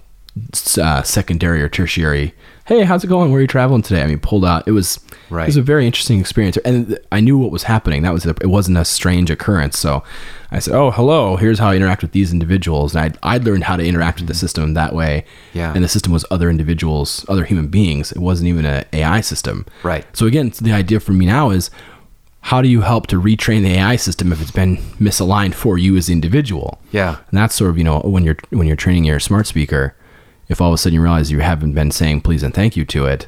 uh, 0.81 1.03
secondary 1.03 1.61
or 1.61 1.69
tertiary 1.69 2.33
hey 2.65 2.83
how's 2.83 3.03
it 3.03 3.07
going? 3.07 3.31
Where 3.31 3.39
are 3.39 3.41
you 3.41 3.47
traveling 3.47 3.81
today? 3.81 4.01
I 4.01 4.07
mean 4.07 4.19
pulled 4.19 4.45
out. 4.45 4.67
It 4.67 4.71
was 4.71 4.99
Right. 5.29 5.43
it 5.43 5.47
was 5.47 5.57
a 5.57 5.63
very 5.63 5.85
interesting 5.85 6.19
experience. 6.19 6.57
And 6.57 6.99
i 7.11 7.19
knew 7.19 7.37
what 7.37 7.51
was 7.51 7.63
happening. 7.63 8.03
That 8.03 8.13
was 8.13 8.25
a, 8.25 8.31
it 8.41 8.47
wasn't 8.47 8.77
a 8.77 8.85
strange 8.85 9.29
occurrence. 9.29 9.77
So 9.77 10.03
i 10.51 10.59
said 10.59 10.75
oh 10.75 10.91
hello 10.91 11.35
here's 11.35 11.59
how 11.59 11.69
i 11.69 11.75
interact 11.75 12.01
with 12.01 12.11
these 12.11 12.31
individuals. 12.31 12.95
And 12.95 13.05
i'd, 13.05 13.17
I'd 13.23 13.43
learned 13.43 13.65
how 13.65 13.77
to 13.77 13.85
interact 13.85 14.19
with 14.19 14.27
the 14.27 14.33
mm-hmm. 14.33 14.39
system 14.39 14.73
that 14.73 14.93
way. 14.93 15.25
Yeah. 15.53 15.73
and 15.73 15.83
the 15.83 15.87
system 15.87 16.11
was 16.11 16.25
other 16.29 16.49
individuals 16.49 17.25
other 17.29 17.45
human 17.45 17.67
beings. 17.67 18.11
It 18.11 18.19
wasn't 18.19 18.49
even 18.49 18.65
an 18.65 18.85
ai 18.93 19.21
system. 19.21 19.65
Right. 19.83 20.05
so 20.13 20.25
again, 20.25 20.51
the 20.61 20.73
idea 20.73 20.99
for 20.99 21.13
me 21.13 21.25
now 21.25 21.49
is 21.51 21.69
how 22.45 22.61
do 22.61 22.67
you 22.67 22.81
help 22.81 23.07
to 23.07 23.19
retrain 23.19 23.63
the 23.63 23.73
AI 23.73 23.95
system 23.95 24.31
if 24.31 24.39
it's 24.39 24.51
been 24.51 24.77
misaligned 24.99 25.55
for 25.55 25.79
you 25.79 25.97
as 25.97 26.05
the 26.05 26.13
individual? 26.13 26.79
Yeah. 26.91 27.17
And 27.29 27.39
that's 27.39 27.55
sort 27.55 27.71
of, 27.71 27.77
you 27.79 27.83
know, 27.83 28.01
when 28.01 28.23
you're 28.23 28.37
when 28.51 28.67
you're 28.67 28.75
training 28.75 29.03
your 29.03 29.19
smart 29.19 29.47
speaker, 29.47 29.95
if 30.49 30.61
all 30.61 30.69
of 30.69 30.73
a 30.75 30.77
sudden 30.77 30.93
you 30.95 31.01
realize 31.01 31.31
you 31.31 31.39
haven't 31.39 31.73
been 31.73 31.91
saying 31.91 32.21
please 32.21 32.43
and 32.43 32.53
thank 32.53 32.75
you 32.77 32.85
to 32.85 33.05
it, 33.05 33.27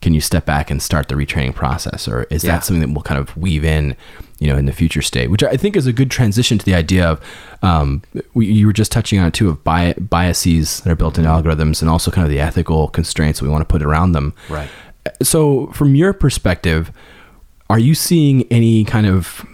can 0.00 0.14
you 0.14 0.20
step 0.20 0.44
back 0.46 0.70
and 0.70 0.80
start 0.80 1.08
the 1.08 1.14
retraining 1.16 1.54
process? 1.54 2.06
Or 2.06 2.22
is 2.30 2.44
Yeah. 2.44 2.52
that 2.52 2.64
something 2.64 2.80
that 2.80 2.94
will 2.94 3.02
kind 3.02 3.18
of 3.18 3.36
weave 3.36 3.64
in, 3.64 3.96
you 4.38 4.46
know, 4.46 4.56
in 4.56 4.66
the 4.66 4.72
future 4.72 5.02
state? 5.02 5.28
Which 5.28 5.42
I 5.42 5.56
think 5.56 5.76
is 5.76 5.86
a 5.88 5.92
good 5.92 6.08
transition 6.10 6.56
to 6.58 6.64
the 6.64 6.74
idea 6.74 7.04
of, 7.08 7.20
um, 7.62 8.02
we, 8.32 8.46
you 8.46 8.66
were 8.68 8.72
just 8.72 8.92
touching 8.92 9.18
on 9.18 9.26
it 9.26 9.34
too, 9.34 9.48
of 9.48 9.64
bi- 9.64 9.94
biases 9.94 10.80
that 10.82 10.90
are 10.90 10.96
built 10.96 11.18
in 11.18 11.24
algorithms 11.24 11.80
and 11.80 11.90
also 11.90 12.12
kind 12.12 12.24
of 12.24 12.30
the 12.30 12.38
ethical 12.38 12.86
constraints 12.88 13.40
that 13.40 13.44
we 13.44 13.50
want 13.50 13.62
to 13.62 13.66
put 13.72 13.82
around 13.82 14.12
them. 14.12 14.34
Right. 14.48 14.68
So, 15.22 15.66
from 15.68 15.94
your 15.96 16.12
perspective, 16.12 16.92
are 17.68 17.78
you 17.78 17.94
seeing 17.96 18.44
any 18.52 18.84
kind 18.84 19.06
of 19.06 19.44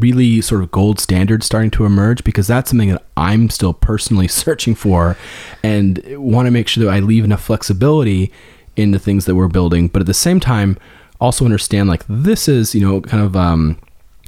really 0.00 0.40
sort 0.40 0.62
of 0.62 0.70
gold 0.70 0.98
standard 1.00 1.42
starting 1.42 1.70
to 1.72 1.84
emerge? 1.84 2.24
Because 2.24 2.46
that's 2.46 2.70
something 2.70 2.88
that 2.90 3.04
I'm 3.16 3.50
still 3.50 3.72
personally 3.74 4.28
searching 4.42 4.74
for 4.74 5.16
and 5.62 6.02
want 6.18 6.46
to 6.46 6.50
make 6.50 6.68
sure 6.68 6.84
that 6.84 6.90
I 6.90 7.00
leave 7.00 7.24
enough 7.24 7.42
flexibility 7.42 8.32
in 8.76 8.92
the 8.92 8.98
things 8.98 9.24
that 9.26 9.34
we're 9.34 9.48
building, 9.48 9.88
but 9.88 10.00
at 10.00 10.06
the 10.06 10.14
same 10.14 10.40
time, 10.40 10.78
also 11.20 11.44
understand 11.44 11.88
like 11.88 12.02
this 12.08 12.48
is, 12.48 12.74
you 12.74 12.80
know, 12.80 13.00
kind 13.02 13.22
of 13.22 13.36
um, 13.36 13.78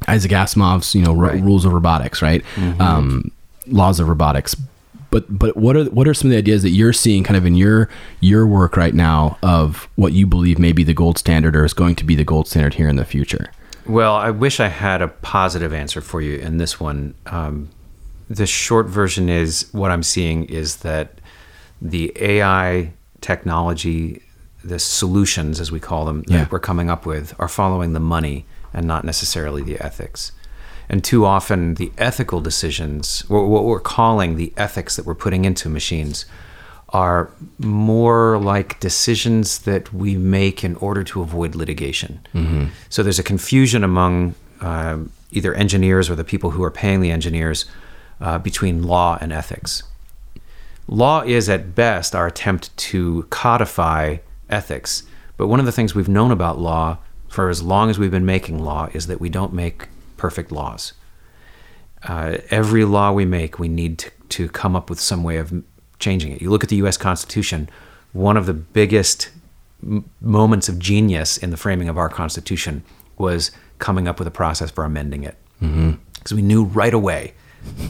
Isaac 0.08 0.32
Asimov's, 0.32 0.94
you 0.94 1.02
know, 1.02 1.14
Right. 1.14 1.40
rules 1.42 1.64
of 1.64 1.72
robotics, 1.72 2.20
right? 2.20 2.44
Um, 2.78 3.30
laws 3.66 3.98
of 4.00 4.08
robotics. 4.08 4.54
But 5.10 5.38
but 5.38 5.56
what 5.56 5.76
are 5.76 5.84
what 5.84 6.08
are 6.08 6.14
some 6.14 6.28
of 6.28 6.32
the 6.32 6.38
ideas 6.38 6.62
that 6.62 6.70
you're 6.70 6.92
seeing 6.94 7.22
kind 7.22 7.36
of 7.36 7.44
in 7.46 7.54
your 7.54 7.88
your 8.20 8.46
work 8.46 8.76
right 8.78 8.94
now 8.94 9.36
of 9.42 9.88
what 9.96 10.12
you 10.14 10.26
believe 10.26 10.58
may 10.58 10.72
be 10.72 10.84
the 10.84 10.94
gold 10.94 11.18
standard 11.18 11.54
or 11.54 11.64
is 11.66 11.74
going 11.74 11.94
to 11.96 12.04
be 12.04 12.14
the 12.14 12.24
gold 12.24 12.48
standard 12.48 12.74
here 12.74 12.88
in 12.88 12.96
the 12.96 13.04
future? 13.04 13.50
Well, 13.86 14.14
I 14.14 14.30
wish 14.30 14.60
I 14.60 14.68
had 14.68 15.02
a 15.02 15.08
positive 15.08 15.72
answer 15.72 16.00
for 16.00 16.20
you 16.20 16.38
in 16.38 16.58
this 16.58 16.78
one. 16.78 17.14
Um, 17.26 17.68
the 18.30 18.46
short 18.46 18.86
version 18.86 19.28
is 19.28 19.68
what 19.72 19.90
I'm 19.90 20.02
seeing 20.02 20.44
is 20.44 20.76
that 20.76 21.18
the 21.80 22.12
AI 22.16 22.92
technology, 23.20 24.22
the 24.62 24.78
solutions, 24.78 25.58
as 25.60 25.72
we 25.72 25.80
call 25.80 26.04
them, 26.04 26.24
Yeah. 26.28 26.38
that 26.38 26.52
we're 26.52 26.60
coming 26.60 26.88
up 26.88 27.04
with, 27.06 27.34
are 27.40 27.48
following 27.48 27.92
the 27.92 28.00
money 28.00 28.46
and 28.72 28.86
not 28.86 29.04
necessarily 29.04 29.62
the 29.62 29.80
ethics. 29.80 30.32
And 30.88 31.02
too 31.02 31.24
often, 31.24 31.74
the 31.74 31.92
ethical 31.98 32.40
decisions, 32.40 33.24
what 33.28 33.64
we're 33.64 33.80
calling 33.80 34.36
the 34.36 34.52
ethics 34.56 34.96
that 34.96 35.06
we're 35.06 35.14
putting 35.14 35.44
into 35.44 35.68
machines, 35.68 36.24
are 36.92 37.30
more 37.58 38.38
like 38.38 38.78
decisions 38.80 39.60
that 39.60 39.92
we 39.92 40.16
make 40.16 40.62
in 40.62 40.76
order 40.76 41.02
to 41.02 41.22
avoid 41.22 41.54
litigation. 41.54 42.20
So 42.90 43.02
there's 43.02 43.18
a 43.18 43.24
confusion 43.24 43.84
among 43.84 44.34
um 44.60 45.10
either 45.32 45.54
engineers 45.54 46.10
or 46.10 46.14
the 46.14 46.24
people 46.24 46.50
who 46.50 46.62
are 46.62 46.70
paying 46.70 47.00
the 47.00 47.10
engineers 47.10 47.64
uh, 48.20 48.38
between 48.38 48.82
law 48.82 49.18
and 49.20 49.32
ethics. 49.32 49.82
Law 50.86 51.22
is 51.22 51.48
at 51.48 51.74
best 51.74 52.14
our 52.14 52.26
attempt 52.26 52.76
to 52.76 53.26
codify 53.30 54.18
ethics, 54.50 55.04
but 55.36 55.46
one 55.46 55.58
of 55.58 55.66
the 55.66 55.72
things 55.72 55.94
we've 55.94 56.08
known 56.08 56.30
about 56.30 56.58
law 56.58 56.98
for 57.28 57.48
as 57.48 57.62
long 57.62 57.88
as 57.88 57.98
we've 57.98 58.10
been 58.10 58.26
making 58.26 58.62
law 58.62 58.88
is 58.92 59.06
that 59.06 59.20
we 59.20 59.30
don't 59.30 59.54
make 59.54 59.88
perfect 60.18 60.52
laws. 60.52 60.92
Uh, 62.06 62.36
every 62.50 62.84
law 62.84 63.10
we 63.10 63.24
make, 63.24 63.58
we 63.58 63.68
need 63.68 63.98
to, 63.98 64.10
to 64.28 64.48
come 64.48 64.76
up 64.76 64.90
with 64.90 65.00
some 65.00 65.22
way 65.24 65.38
of 65.38 65.64
changing 66.02 66.32
it. 66.32 66.42
You 66.42 66.50
look 66.50 66.62
at 66.62 66.68
the 66.68 66.76
U.S. 66.76 66.96
Constitution, 66.98 67.70
one 68.12 68.36
of 68.36 68.44
the 68.44 68.52
biggest 68.52 69.30
m- 69.82 70.04
moments 70.20 70.68
of 70.68 70.78
genius 70.78 71.38
in 71.38 71.48
the 71.50 71.56
framing 71.56 71.88
of 71.88 71.96
our 71.96 72.10
Constitution 72.10 72.82
was 73.16 73.50
coming 73.78 74.06
up 74.08 74.18
with 74.18 74.28
a 74.28 74.30
process 74.32 74.70
for 74.70 74.84
amending 74.84 75.22
it. 75.24 75.36
Because 75.60 76.34
we 76.34 76.42
knew 76.42 76.64
right 76.64 76.92
away 76.92 77.32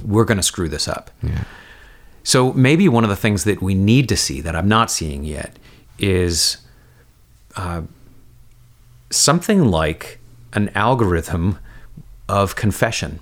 we're 0.05 0.25
going 0.27 0.37
to 0.37 0.43
screw 0.43 0.69
this 0.69 0.87
up. 0.87 1.11
So 2.23 2.53
maybe 2.53 2.89
one 2.89 3.03
of 3.05 3.11
the 3.11 3.17
things 3.17 3.45
that 3.45 3.61
we 3.63 3.75
need 3.75 4.09
to 4.11 4.17
see 4.17 4.41
that 4.43 4.55
I'm 4.55 4.69
not 4.69 4.91
seeing 4.91 5.25
yet 5.25 5.59
is 5.99 6.59
uh, 7.57 7.83
something 9.11 9.65
like 9.65 10.19
an 10.53 10.69
algorithm 10.75 11.59
of 12.29 12.55
confession, 12.55 13.21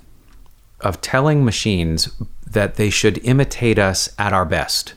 of 0.81 0.99
telling 1.01 1.43
machines 1.45 2.09
that 2.51 2.75
they 2.75 2.89
should 2.89 3.17
imitate 3.19 3.79
us 3.79 4.13
at 4.17 4.33
our 4.33 4.45
best, 4.45 4.93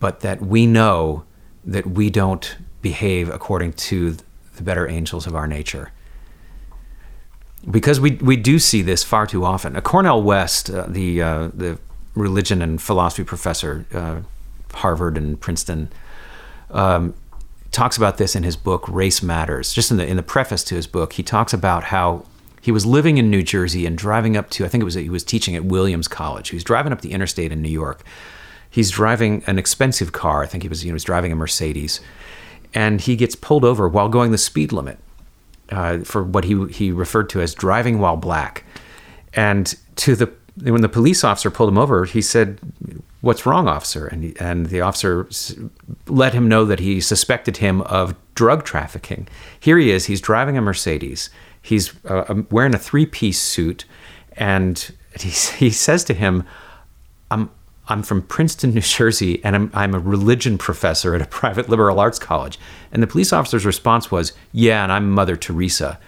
but 0.00 0.20
that 0.20 0.40
we 0.42 0.66
know 0.66 1.24
that 1.64 1.86
we 1.86 2.10
don't 2.10 2.56
behave 2.82 3.28
according 3.28 3.72
to 3.72 4.16
the 4.56 4.62
better 4.62 4.88
angels 4.88 5.26
of 5.26 5.34
our 5.34 5.46
nature. 5.46 5.92
Because 7.68 8.00
we, 8.00 8.12
we 8.16 8.36
do 8.36 8.58
see 8.58 8.82
this 8.82 9.04
far 9.04 9.26
too 9.26 9.44
often. 9.44 9.76
Uh, 9.76 9.80
Cornel 9.80 10.22
West, 10.22 10.70
uh, 10.70 10.86
the, 10.88 11.20
uh, 11.20 11.48
the 11.52 11.78
religion 12.14 12.62
and 12.62 12.80
philosophy 12.80 13.24
professor, 13.24 13.84
uh, 13.92 14.20
Harvard 14.72 15.18
and 15.18 15.40
Princeton, 15.40 15.90
um, 16.70 17.14
talks 17.70 17.96
about 17.96 18.16
this 18.16 18.34
in 18.34 18.42
his 18.42 18.56
book 18.56 18.86
Race 18.88 19.22
Matters. 19.22 19.72
Just 19.72 19.90
in 19.90 19.96
the 19.96 20.06
in 20.06 20.16
the 20.16 20.22
preface 20.22 20.64
to 20.64 20.74
his 20.74 20.86
book, 20.86 21.14
he 21.14 21.22
talks 21.22 21.52
about 21.52 21.84
how 21.84 22.24
he 22.60 22.72
was 22.72 22.84
living 22.84 23.18
in 23.18 23.30
New 23.30 23.42
Jersey 23.42 23.86
and 23.86 23.96
driving 23.96 24.36
up 24.36 24.50
to 24.50 24.64
I 24.64 24.68
think 24.68 24.82
it 24.82 24.84
was 24.84 24.94
he 24.94 25.10
was 25.10 25.24
teaching 25.24 25.56
at 25.56 25.64
Williams 25.64 26.08
College. 26.08 26.48
He 26.50 26.56
was 26.56 26.64
driving 26.64 26.92
up 26.92 27.00
the 27.00 27.12
interstate 27.12 27.52
in 27.52 27.62
New 27.62 27.68
York. 27.68 28.02
He's 28.70 28.90
driving 28.90 29.42
an 29.46 29.58
expensive 29.58 30.12
car. 30.12 30.42
I 30.42 30.46
think 30.46 30.62
he 30.62 30.68
was 30.68 30.84
you 30.84 30.88
know, 30.88 30.92
he 30.92 30.94
was 30.94 31.04
driving 31.04 31.32
a 31.32 31.36
Mercedes, 31.36 32.00
and 32.74 33.00
he 33.00 33.16
gets 33.16 33.34
pulled 33.34 33.64
over 33.64 33.88
while 33.88 34.08
going 34.08 34.30
the 34.30 34.38
speed 34.38 34.72
limit 34.72 34.98
uh, 35.70 35.98
for 35.98 36.22
what 36.22 36.44
he 36.44 36.66
he 36.66 36.92
referred 36.92 37.30
to 37.30 37.40
as 37.40 37.54
driving 37.54 37.98
while 37.98 38.16
black. 38.16 38.64
And 39.34 39.74
to 39.96 40.16
the 40.16 40.32
when 40.62 40.82
the 40.82 40.88
police 40.88 41.24
officer 41.24 41.50
pulled 41.50 41.68
him 41.68 41.78
over, 41.78 42.04
he 42.04 42.22
said, 42.22 42.58
"What's 43.20 43.46
wrong, 43.46 43.68
officer?" 43.68 44.06
And 44.06 44.24
he, 44.24 44.34
and 44.40 44.66
the 44.66 44.80
officer 44.80 45.28
let 46.06 46.34
him 46.34 46.48
know 46.48 46.64
that 46.64 46.80
he 46.80 47.00
suspected 47.00 47.58
him 47.58 47.82
of 47.82 48.14
drug 48.34 48.64
trafficking. 48.64 49.28
Here 49.58 49.78
he 49.78 49.90
is. 49.90 50.06
He's 50.06 50.20
driving 50.20 50.56
a 50.56 50.60
Mercedes. 50.60 51.30
He's 51.68 51.92
uh, 52.06 52.24
um, 52.28 52.46
wearing 52.50 52.74
a 52.74 52.78
three-piece 52.78 53.40
suit, 53.40 53.84
and 54.36 54.92
he 55.18 55.28
he 55.64 55.70
says 55.70 56.04
to 56.04 56.14
him, 56.14 56.44
"I'm." 57.30 57.50
I'm 57.90 58.02
from 58.02 58.20
Princeton, 58.20 58.74
New 58.74 58.82
Jersey, 58.82 59.42
and 59.42 59.56
I'm, 59.56 59.70
I'm 59.72 59.94
a 59.94 59.98
religion 59.98 60.58
professor 60.58 61.14
at 61.14 61.22
a 61.22 61.26
private 61.40 61.70
liberal 61.70 61.98
arts 61.98 62.18
college. 62.18 62.58
And 62.92 63.02
the 63.02 63.06
police 63.06 63.32
officer's 63.32 63.64
response 63.64 64.10
was, 64.10 64.34
Yeah, 64.52 64.82
and 64.82 64.92
I'm 64.92 65.10
Mother 65.10 65.36
Teresa. 65.36 65.98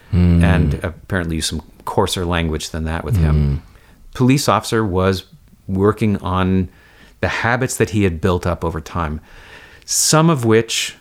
And 0.44 0.74
apparently 0.84 1.36
used 1.36 1.48
some 1.48 1.62
coarser 1.86 2.26
language 2.26 2.68
than 2.68 2.84
that 2.84 3.02
with 3.02 3.16
him. 3.16 3.62
Police 4.12 4.46
officer 4.46 4.84
was 4.84 5.24
working 5.66 6.18
on 6.18 6.68
the 7.22 7.28
habits 7.28 7.78
that 7.78 7.90
he 7.90 8.02
had 8.04 8.20
built 8.20 8.46
up 8.46 8.62
over 8.62 8.80
time, 8.82 9.20
some 9.86 10.28
of 10.28 10.44
which, 10.44 10.96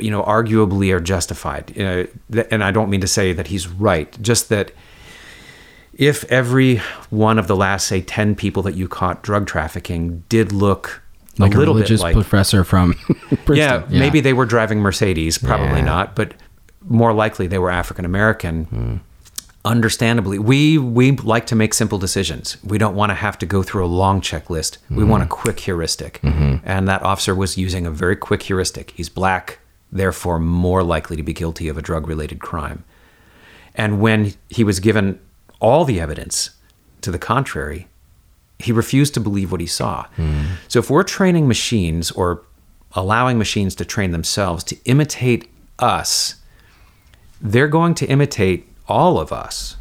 you 0.00 0.10
know, 0.10 0.22
arguably 0.22 0.92
are 0.94 1.00
justified. 1.00 1.72
Uh, 1.80 2.04
and 2.50 2.62
I 2.64 2.70
don't 2.70 2.90
mean 2.90 3.00
to 3.02 3.06
say 3.06 3.32
that 3.32 3.46
he's 3.48 3.68
right, 3.68 4.20
just 4.22 4.48
that 4.48 4.72
if 5.94 6.24
every 6.24 6.76
one 7.10 7.38
of 7.38 7.46
the 7.46 7.56
last, 7.56 7.86
say, 7.86 8.00
10 8.00 8.34
people 8.34 8.62
that 8.64 8.74
you 8.74 8.88
caught 8.88 9.22
drug 9.22 9.46
trafficking 9.46 10.24
did 10.28 10.52
look 10.52 11.02
like 11.38 11.54
a 11.54 11.58
little 11.58 11.74
religious 11.74 12.00
bit 12.00 12.04
like 12.04 12.14
professor 12.14 12.64
from 12.64 12.94
Princeton. 13.44 13.56
yeah, 13.56 13.84
maybe 13.90 14.20
they 14.20 14.32
were 14.32 14.46
driving 14.46 14.80
Mercedes, 14.80 15.38
probably 15.38 15.78
Yeah. 15.78 15.84
not, 15.84 16.16
but 16.16 16.34
more 16.88 17.12
likely 17.12 17.46
they 17.46 17.58
were 17.58 17.70
African 17.70 18.04
American. 18.04 18.64
Hmm. 18.64 18.96
Understandably, 19.62 20.38
we 20.38 20.78
we 20.78 21.12
like 21.12 21.46
to 21.48 21.54
make 21.54 21.74
simple 21.74 21.98
decisions. 21.98 22.56
We 22.64 22.78
don't 22.78 22.94
want 22.94 23.10
to 23.10 23.14
have 23.14 23.38
to 23.40 23.46
go 23.46 23.62
through 23.62 23.84
a 23.84 23.92
long 23.92 24.22
checklist. 24.22 24.78
We 24.90 25.04
want 25.04 25.22
a 25.22 25.26
Hmm. 25.26 25.30
quick 25.32 25.60
heuristic, 25.60 26.18
Mm-hmm. 26.22 26.56
and 26.64 26.88
that 26.88 27.02
officer 27.02 27.34
was 27.34 27.58
using 27.58 27.86
a 27.86 27.90
very 27.90 28.16
quick 28.16 28.42
heuristic. 28.42 28.92
He's 28.96 29.10
black, 29.10 29.58
therefore 29.92 30.38
more 30.38 30.82
likely 30.82 31.16
to 31.16 31.22
be 31.22 31.32
guilty 31.32 31.68
of 31.68 31.76
a 31.76 31.82
drug-related 31.82 32.40
crime. 32.40 32.84
And 33.74 34.00
when 34.00 34.34
he 34.48 34.64
was 34.64 34.80
given 34.80 35.18
all 35.60 35.84
the 35.84 36.00
evidence 36.00 36.50
to 37.02 37.10
the 37.10 37.18
contrary, 37.18 37.88
he 38.58 38.72
refused 38.72 39.14
to 39.14 39.20
believe 39.20 39.50
what 39.50 39.60
he 39.60 39.66
saw. 39.66 40.06
So 40.68 40.78
if 40.78 40.90
we're 40.90 41.02
training 41.02 41.48
machines 41.48 42.10
or 42.10 42.42
allowing 42.92 43.38
machines 43.38 43.74
to 43.76 43.84
train 43.84 44.10
themselves 44.10 44.64
to 44.64 44.76
imitate 44.84 45.48
us, 45.78 46.36
they're 47.40 47.68
going 47.68 47.94
to 47.94 48.06
imitate 48.06 48.68
all 48.86 49.18
of 49.18 49.32
us. 49.32 49.76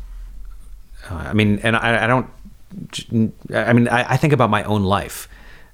Uh, 1.09 1.15
I 1.15 1.33
mean, 1.33 1.59
and 1.59 1.75
I, 1.75 2.05
I 2.05 2.07
don't. 2.07 2.27
I 3.53 3.73
mean, 3.73 3.87
I, 3.87 4.13
I 4.13 4.17
think 4.17 4.31
about 4.31 4.49
my 4.49 4.63
own 4.63 4.83
life, 4.83 5.27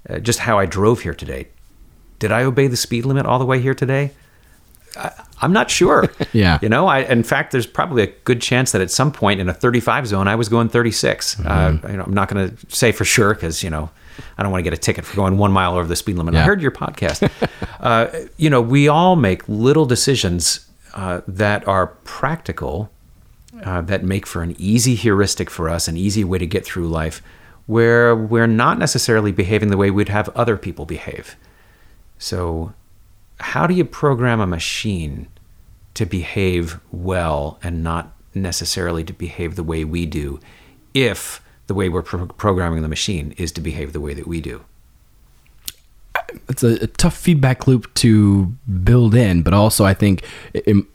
uh, 0.09 0.19
just 0.19 0.39
how 0.39 0.57
I 0.57 0.65
drove 0.65 1.01
here 1.01 1.13
today. 1.13 1.49
Did 2.19 2.31
I 2.31 2.43
obey 2.43 2.67
the 2.67 2.77
speed 2.77 3.05
limit 3.05 3.25
all 3.25 3.37
the 3.37 3.45
way 3.45 3.59
here 3.59 3.73
today? 3.75 4.11
I, 4.97 5.11
I'm 5.41 5.53
not 5.53 5.69
sure. 5.69 6.09
Yeah. 6.33 6.59
You 6.61 6.67
know, 6.67 6.87
I 6.87 6.99
in 6.99 7.23
fact, 7.23 7.51
there's 7.51 7.67
probably 7.67 8.03
a 8.03 8.07
good 8.07 8.41
chance 8.41 8.73
that 8.73 8.81
at 8.81 8.91
some 8.91 9.11
point 9.11 9.39
in 9.39 9.47
a 9.47 9.53
35 9.53 10.07
zone, 10.07 10.27
I 10.27 10.35
was 10.35 10.49
going 10.49 10.67
36. 10.67 11.39
Uh, 11.39 11.77
you 11.83 11.93
know, 11.97 12.03
I'm 12.03 12.13
not 12.13 12.27
going 12.27 12.49
to 12.49 12.75
say 12.75 12.91
for 12.91 13.05
sure 13.05 13.33
because 13.33 13.63
you 13.63 13.69
know, 13.69 13.89
I 14.37 14.43
don't 14.43 14.51
want 14.51 14.59
to 14.65 14.69
get 14.69 14.77
a 14.77 14.81
ticket 14.81 15.05
for 15.05 15.15
going 15.15 15.37
one 15.37 15.51
mile 15.51 15.75
over 15.75 15.87
the 15.87 15.95
speed 15.95 16.17
limit. 16.17 16.35
I 16.35 16.43
heard 16.43 16.61
your 16.61 16.71
podcast. 16.71 17.29
uh, 17.79 18.07
you 18.37 18.49
know, 18.49 18.61
we 18.61 18.87
all 18.89 19.15
make 19.15 19.47
little 19.47 19.85
decisions 19.85 20.67
uh, 20.93 21.21
that 21.27 21.67
are 21.67 21.87
practical, 22.03 22.89
uh, 23.63 23.81
that 23.81 24.03
make 24.03 24.25
for 24.25 24.41
an 24.41 24.55
easy 24.57 24.95
heuristic 24.95 25.49
for 25.49 25.69
us, 25.69 25.87
an 25.87 25.95
easy 25.95 26.23
way 26.23 26.37
to 26.37 26.47
get 26.47 26.65
through 26.65 26.87
life, 26.87 27.21
where 27.65 28.15
we're 28.15 28.47
not 28.47 28.77
necessarily 28.77 29.31
behaving 29.31 29.69
the 29.69 29.77
way 29.77 29.89
we'd 29.89 30.09
have 30.09 30.29
other 30.29 30.57
people 30.57 30.85
behave. 30.85 31.35
So, 32.17 32.73
how 33.39 33.67
do 33.67 33.73
you 33.73 33.85
program 33.85 34.39
a 34.39 34.47
machine 34.47 35.27
to 35.93 36.05
behave 36.05 36.79
well 36.91 37.59
and 37.63 37.83
not 37.83 38.13
necessarily 38.33 39.03
to 39.03 39.13
behave 39.13 39.55
the 39.55 39.63
way 39.63 39.83
we 39.83 40.05
do 40.05 40.39
if 40.93 41.41
the 41.67 41.73
way 41.73 41.89
we're 41.89 42.01
pro- 42.01 42.27
programming 42.27 42.81
the 42.81 42.87
machine 42.87 43.33
is 43.37 43.51
to 43.53 43.61
behave 43.61 43.93
the 43.93 44.01
way 44.01 44.13
that 44.13 44.27
we 44.27 44.41
do? 44.41 44.63
it's 46.49 46.63
a, 46.63 46.83
a 46.83 46.87
tough 46.87 47.15
feedback 47.15 47.67
loop 47.67 47.93
to 47.93 48.45
build 48.83 49.13
in, 49.15 49.41
but 49.43 49.53
also 49.53 49.85
I 49.85 49.93
think 49.93 50.23
in, 50.53 50.85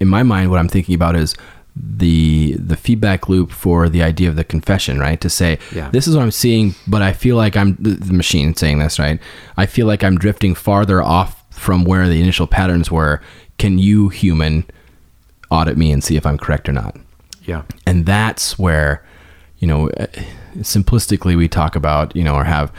in 0.00 0.08
my 0.08 0.22
mind, 0.22 0.50
what 0.50 0.58
I'm 0.58 0.68
thinking 0.68 0.94
about 0.94 1.16
is 1.16 1.34
the 1.76 2.54
the 2.58 2.76
feedback 2.76 3.28
loop 3.28 3.50
for 3.52 3.88
the 3.88 4.02
idea 4.02 4.28
of 4.28 4.36
the 4.36 4.44
confession, 4.44 4.98
right? 4.98 5.20
To 5.20 5.30
say, 5.30 5.58
Yeah. 5.74 5.90
this 5.90 6.08
is 6.08 6.16
what 6.16 6.22
I'm 6.22 6.30
seeing, 6.32 6.74
but 6.86 7.02
I 7.02 7.12
feel 7.12 7.36
like 7.36 7.56
I'm 7.56 7.76
the, 7.78 7.90
the 7.90 8.12
machine 8.12 8.54
saying 8.54 8.78
this, 8.80 8.98
right? 8.98 9.20
I 9.56 9.66
feel 9.66 9.86
like 9.86 10.02
I'm 10.02 10.18
drifting 10.18 10.54
farther 10.54 11.02
off 11.02 11.39
from 11.60 11.84
where 11.84 12.08
the 12.08 12.20
initial 12.22 12.46
patterns 12.46 12.90
were. 12.90 13.20
Can 13.58 13.78
you, 13.78 14.08
human, 14.08 14.64
audit 15.50 15.76
me 15.76 15.92
and 15.92 16.02
see 16.02 16.16
if 16.16 16.24
I'm 16.24 16.38
correct 16.38 16.68
or 16.68 16.72
not? 16.72 16.96
Yeah. 17.44 17.62
and 17.86 18.06
that's 18.06 18.58
where 18.58 19.04
you 19.58 19.66
know 19.66 19.88
uh, 19.90 20.06
simplistically 20.58 21.36
we 21.36 21.48
talk 21.48 21.74
about 21.74 22.14
you 22.14 22.22
know 22.22 22.34
or 22.34 22.44
have 22.44 22.70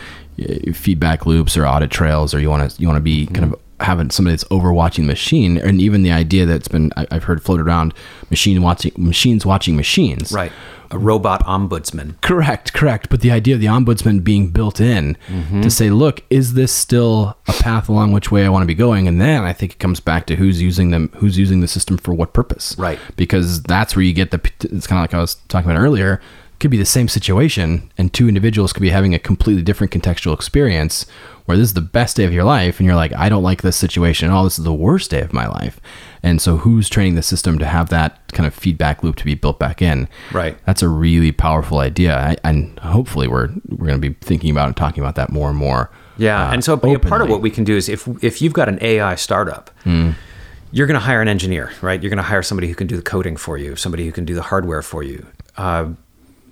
uh, 0.41 0.71
feedback 0.71 1.25
loops 1.25 1.57
or 1.57 1.67
audit 1.67 1.91
trails 1.91 2.33
or 2.33 2.39
you 2.39 2.49
want 2.49 2.71
to 2.71 2.81
you 2.81 2.87
want 2.87 2.97
to 2.97 3.01
be 3.01 3.25
kind 3.27 3.43
of 3.43 3.59
having 3.81 4.09
somebody 4.09 4.33
that's 4.33 4.43
overwatching 4.45 4.97
the 4.97 5.03
machine 5.03 5.57
and 5.57 5.81
even 5.81 6.03
the 6.03 6.11
idea 6.11 6.45
that's 6.45 6.67
been 6.67 6.91
I- 6.95 7.07
i've 7.11 7.23
heard 7.25 7.43
floated 7.43 7.65
around 7.67 7.93
machine 8.29 8.61
watching 8.61 8.91
machines 8.97 9.45
watching 9.45 9.75
machines 9.75 10.31
Right. 10.31 10.51
A 10.93 10.97
robot 10.97 11.41
ombudsman. 11.45 12.19
Correct, 12.19 12.73
correct. 12.73 13.09
But 13.09 13.21
the 13.21 13.31
idea 13.31 13.55
of 13.55 13.61
the 13.61 13.67
ombudsman 13.67 14.25
being 14.25 14.49
built 14.49 14.81
in 14.81 15.15
Mm-hmm. 15.29 15.61
to 15.61 15.69
say, 15.71 15.89
look, 15.89 16.21
is 16.29 16.53
this 16.53 16.73
still 16.73 17.37
a 17.47 17.53
path 17.53 17.87
along 17.87 18.11
which 18.11 18.29
way 18.29 18.45
I 18.45 18.49
want 18.49 18.63
to 18.63 18.67
be 18.67 18.75
going? 18.75 19.07
And 19.07 19.21
then 19.21 19.43
I 19.45 19.53
think 19.53 19.71
it 19.71 19.79
comes 19.79 20.01
back 20.01 20.25
to 20.25 20.35
who's 20.35 20.61
using 20.61 20.91
them, 20.91 21.09
who's 21.15 21.37
using 21.37 21.61
the 21.61 21.67
system 21.69 21.97
for 21.97 22.13
what 22.13 22.33
purpose. 22.33 22.75
Right. 22.77 22.99
Because 23.15 23.63
that's 23.63 23.95
where 23.95 24.03
you 24.03 24.11
get 24.11 24.31
the. 24.31 24.41
It's 24.63 24.85
kind 24.85 24.99
of 24.99 25.03
like 25.03 25.13
I 25.13 25.21
was 25.21 25.35
talking 25.47 25.71
about 25.71 25.79
earlier. 25.79 26.19
Could 26.61 26.69
be 26.69 26.77
the 26.77 26.85
same 26.85 27.07
situation, 27.07 27.91
and 27.97 28.13
two 28.13 28.27
individuals 28.27 28.71
could 28.71 28.83
be 28.83 28.91
having 28.91 29.15
a 29.15 29.19
completely 29.19 29.63
different 29.63 29.91
contextual 29.91 30.35
experience. 30.35 31.07
Where 31.45 31.57
this 31.57 31.69
is 31.69 31.73
the 31.73 31.81
best 31.81 32.17
day 32.17 32.23
of 32.23 32.31
your 32.31 32.43
life, 32.43 32.79
and 32.79 32.85
you're 32.85 32.95
like, 32.95 33.11
I 33.13 33.29
don't 33.29 33.41
like 33.41 33.63
this 33.63 33.75
situation. 33.75 34.29
All 34.29 34.43
this 34.43 34.59
is 34.59 34.63
the 34.63 34.71
worst 34.71 35.09
day 35.09 35.21
of 35.21 35.33
my 35.33 35.47
life. 35.47 35.81
And 36.21 36.39
so, 36.39 36.57
who's 36.57 36.87
training 36.87 37.15
the 37.15 37.23
system 37.23 37.57
to 37.57 37.65
have 37.65 37.89
that 37.89 38.31
kind 38.33 38.45
of 38.45 38.53
feedback 38.53 39.01
loop 39.01 39.15
to 39.15 39.25
be 39.25 39.33
built 39.33 39.57
back 39.57 39.81
in? 39.81 40.07
Right. 40.31 40.55
That's 40.65 40.83
a 40.83 40.87
really 40.87 41.31
powerful 41.31 41.79
idea, 41.79 42.15
I, 42.15 42.37
and 42.43 42.77
hopefully 42.77 43.27
we're 43.27 43.49
we're 43.69 43.87
going 43.87 43.99
to 43.99 44.09
be 44.09 44.15
thinking 44.21 44.51
about 44.51 44.67
and 44.67 44.77
talking 44.77 45.01
about 45.01 45.15
that 45.15 45.31
more 45.31 45.49
and 45.49 45.57
more. 45.57 45.89
Yeah, 46.19 46.47
uh, 46.47 46.53
and 46.53 46.63
so 46.63 46.77
part 46.77 47.23
of 47.23 47.29
what 47.29 47.41
we 47.41 47.49
can 47.49 47.63
do 47.63 47.75
is 47.75 47.89
if 47.89 48.07
if 48.23 48.39
you've 48.39 48.53
got 48.53 48.69
an 48.69 48.77
AI 48.81 49.15
startup, 49.15 49.71
you're 49.83 50.85
going 50.85 50.93
to 50.93 50.99
hire 50.99 51.23
an 51.23 51.27
engineer, 51.27 51.71
right? 51.81 51.99
You're 52.03 52.11
going 52.11 52.17
to 52.17 52.23
hire 52.23 52.43
somebody 52.43 52.67
who 52.67 52.75
can 52.75 52.85
do 52.85 52.97
the 52.97 53.01
coding 53.01 53.35
for 53.35 53.57
you, 53.57 53.75
somebody 53.75 54.05
who 54.05 54.11
can 54.11 54.25
do 54.25 54.35
the 54.35 54.43
hardware 54.43 54.83
for 54.83 55.01
you. 55.01 55.25
Uh, 55.57 55.93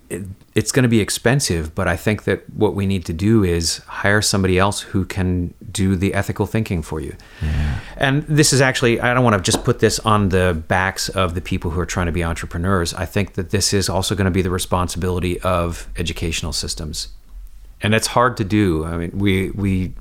it, 0.10 0.24
it's 0.56 0.72
going 0.72 0.84
to 0.84 0.90
be 0.90 1.00
expensive, 1.00 1.74
but 1.76 1.88
I 1.88 1.96
think 1.96 2.24
that 2.24 2.50
what 2.54 2.76
we 2.76 2.86
need 2.86 3.06
to 3.06 3.14
do 3.14 3.44
is 3.44 3.78
hire 3.80 4.22
somebody 4.22 4.58
else 4.58 4.82
who 4.82 5.06
can 5.06 5.54
do 5.72 5.96
the 5.96 6.14
ethical 6.14 6.46
thinking 6.46 6.82
for 6.82 7.00
you. 7.00 7.16
And 7.98 8.24
this 8.24 8.52
is 8.54 8.62
actually, 8.62 9.00
I 9.00 9.14
don't 9.14 9.24
want 9.24 9.36
to 9.38 9.52
just 9.52 9.64
put 9.64 9.80
this 9.80 10.00
on 10.00 10.30
the 10.30 10.62
backs 10.68 11.10
of 11.10 11.36
the 11.36 11.42
people 11.42 11.72
who 11.72 11.80
are 11.80 11.86
trying 11.86 12.08
to 12.08 12.12
be 12.12 12.24
entrepreneurs. 12.24 12.94
I 12.94 13.06
think 13.06 13.34
that 13.34 13.52
this 13.52 13.74
is 13.74 13.90
also 13.90 14.16
going 14.16 14.26
to 14.26 14.32
be 14.32 14.42
the 14.42 14.50
responsibility 14.50 15.40
of 15.42 15.88
educational 15.98 16.54
systems 16.54 17.10
and 17.82 17.94
it's 17.94 18.08
hard 18.08 18.38
to 18.38 18.44
do. 18.44 18.86
I 18.86 18.98
mean, 18.98 19.12
we 19.14 19.52
we 19.52 19.94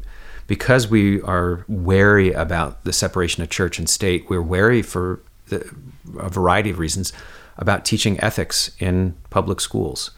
because 0.47 0.89
we 0.89 1.21
are 1.23 1.65
wary 1.69 2.33
about 2.33 2.85
the 2.85 2.93
separation 2.93 3.43
of 3.43 3.51
church 3.51 3.79
and 3.79 3.89
state. 3.89 4.29
We're 4.29 4.43
wary 4.43 4.83
for 4.83 5.21
the, 5.49 5.71
a 6.19 6.29
variety 6.29 6.71
of 6.71 6.79
reasons 6.79 7.13
about 7.59 7.85
teaching 7.85 8.19
ethics 8.21 8.71
in 8.79 9.17
public 9.31 9.61
schools. 9.61 10.13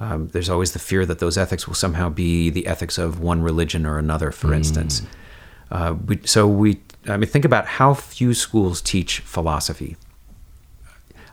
Um, 0.00 0.28
there's 0.28 0.50
always 0.50 0.72
the 0.72 0.80
fear 0.80 1.06
that 1.06 1.20
those 1.20 1.38
ethics 1.38 1.68
will 1.68 1.76
somehow 1.76 2.08
be 2.08 2.50
the 2.50 2.66
ethics 2.66 2.98
of 2.98 3.20
one 3.20 3.40
religion 3.42 3.86
or 3.86 3.98
another, 3.98 4.32
for 4.32 4.52
instance. 4.52 5.02
Uh, 5.70 5.94
we, 6.06 6.18
so 6.24 6.46
we, 6.46 6.80
I 7.06 7.16
mean, 7.16 7.28
think 7.28 7.44
about 7.44 7.66
how 7.66 7.94
few 7.94 8.34
schools 8.34 8.82
teach 8.82 9.20
philosophy. 9.20 9.96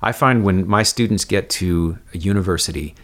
I 0.01 0.11
find 0.11 0.43
when 0.43 0.67
my 0.67 0.83
students 0.83 1.25
get 1.25 1.49
to 1.51 1.97
a 2.13 2.17
university, 2.19 2.95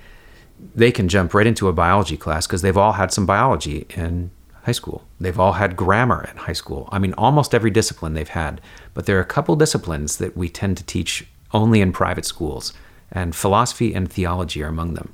they 0.75 0.91
can 0.91 1.09
jump 1.09 1.33
right 1.33 1.47
into 1.47 1.67
a 1.67 1.73
biology 1.73 2.15
class 2.15 2.47
because 2.47 2.61
they've 2.61 2.77
all 2.77 2.93
had 2.93 3.11
some 3.11 3.25
biology 3.25 3.85
in 3.89 4.31
high 4.63 4.71
school. 4.71 5.03
They've 5.19 5.39
all 5.39 5.53
had 5.53 5.75
grammar 5.75 6.27
in 6.31 6.37
high 6.37 6.53
school. 6.53 6.87
I 6.91 6.99
mean, 6.99 7.13
almost 7.17 7.53
every 7.53 7.69
discipline 7.71 8.13
they've 8.13 8.27
had. 8.29 8.61
But 8.93 9.05
there 9.05 9.17
are 9.17 9.21
a 9.21 9.25
couple 9.25 9.55
disciplines 9.55 10.17
that 10.17 10.37
we 10.37 10.47
tend 10.47 10.77
to 10.77 10.83
teach 10.83 11.27
only 11.55 11.81
in 11.81 11.91
private 11.91 12.25
schools, 12.25 12.73
and 13.11 13.35
philosophy 13.35 13.93
and 13.93 14.11
theology 14.11 14.61
are 14.63 14.67
among 14.67 14.93
them. 14.93 15.13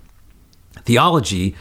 Theology, 0.84 1.56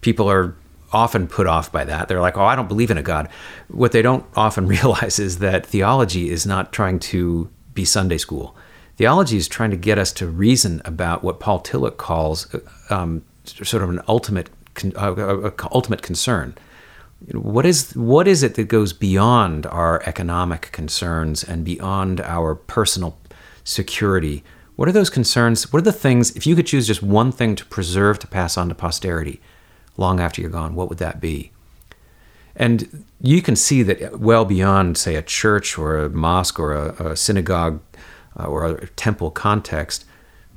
people 0.00 0.30
are 0.30 0.54
often 0.92 1.26
put 1.28 1.46
off 1.46 1.70
by 1.70 1.84
that. 1.84 2.08
They're 2.08 2.20
like, 2.20 2.36
oh, 2.36 2.44
I 2.44 2.56
don't 2.56 2.68
believe 2.68 2.90
in 2.90 2.98
a 2.98 3.02
God. 3.02 3.28
What 3.68 3.92
they 3.92 4.02
don't 4.02 4.24
often 4.36 4.66
realize 4.76 5.18
is 5.18 5.38
that 5.38 5.66
theology 5.66 6.30
is 6.30 6.46
not 6.46 6.72
trying 6.72 6.98
to 7.00 7.50
be 7.74 7.84
Sunday 7.84 8.18
school. 8.18 8.56
Theology 8.96 9.36
is 9.36 9.46
trying 9.46 9.70
to 9.70 9.76
get 9.76 9.98
us 9.98 10.12
to 10.14 10.26
reason 10.26 10.82
about 10.84 11.22
what 11.22 11.38
Paul 11.38 11.60
Tillich 11.60 11.96
calls 11.96 12.52
um, 12.90 13.22
sort 13.44 13.82
of 13.82 13.90
an 13.90 14.00
ultimate, 14.08 14.50
uh, 14.96 15.12
uh, 15.12 15.50
uh, 15.50 15.68
ultimate 15.70 16.02
concern. 16.02 16.56
What 17.32 17.66
is 17.66 17.96
what 17.96 18.28
is 18.28 18.44
it 18.44 18.54
that 18.54 18.68
goes 18.68 18.92
beyond 18.92 19.66
our 19.66 20.02
economic 20.06 20.70
concerns 20.70 21.42
and 21.42 21.64
beyond 21.64 22.20
our 22.20 22.54
personal 22.54 23.17
security? 23.68 24.42
What 24.76 24.88
are 24.88 24.92
those 24.92 25.10
concerns? 25.10 25.72
What 25.72 25.80
are 25.80 25.90
the 25.90 25.92
things? 25.92 26.34
If 26.36 26.46
you 26.46 26.56
could 26.56 26.66
choose 26.66 26.86
just 26.86 27.02
one 27.02 27.32
thing 27.32 27.56
to 27.56 27.64
preserve 27.66 28.18
to 28.20 28.26
pass 28.26 28.56
on 28.56 28.68
to 28.68 28.74
posterity, 28.74 29.40
long 29.96 30.20
after 30.20 30.40
you're 30.40 30.50
gone, 30.50 30.74
what 30.74 30.88
would 30.88 30.98
that 30.98 31.20
be? 31.20 31.50
And 32.56 33.04
you 33.20 33.42
can 33.42 33.56
see 33.56 33.82
that 33.84 34.18
well 34.18 34.44
beyond, 34.44 34.96
say, 34.96 35.14
a 35.16 35.22
church 35.22 35.78
or 35.78 35.98
a 35.98 36.08
mosque 36.10 36.58
or 36.58 36.72
a, 36.72 37.10
a 37.10 37.16
synagogue 37.16 37.80
uh, 38.38 38.46
or 38.46 38.66
a 38.66 38.88
temple 38.88 39.30
context, 39.30 40.04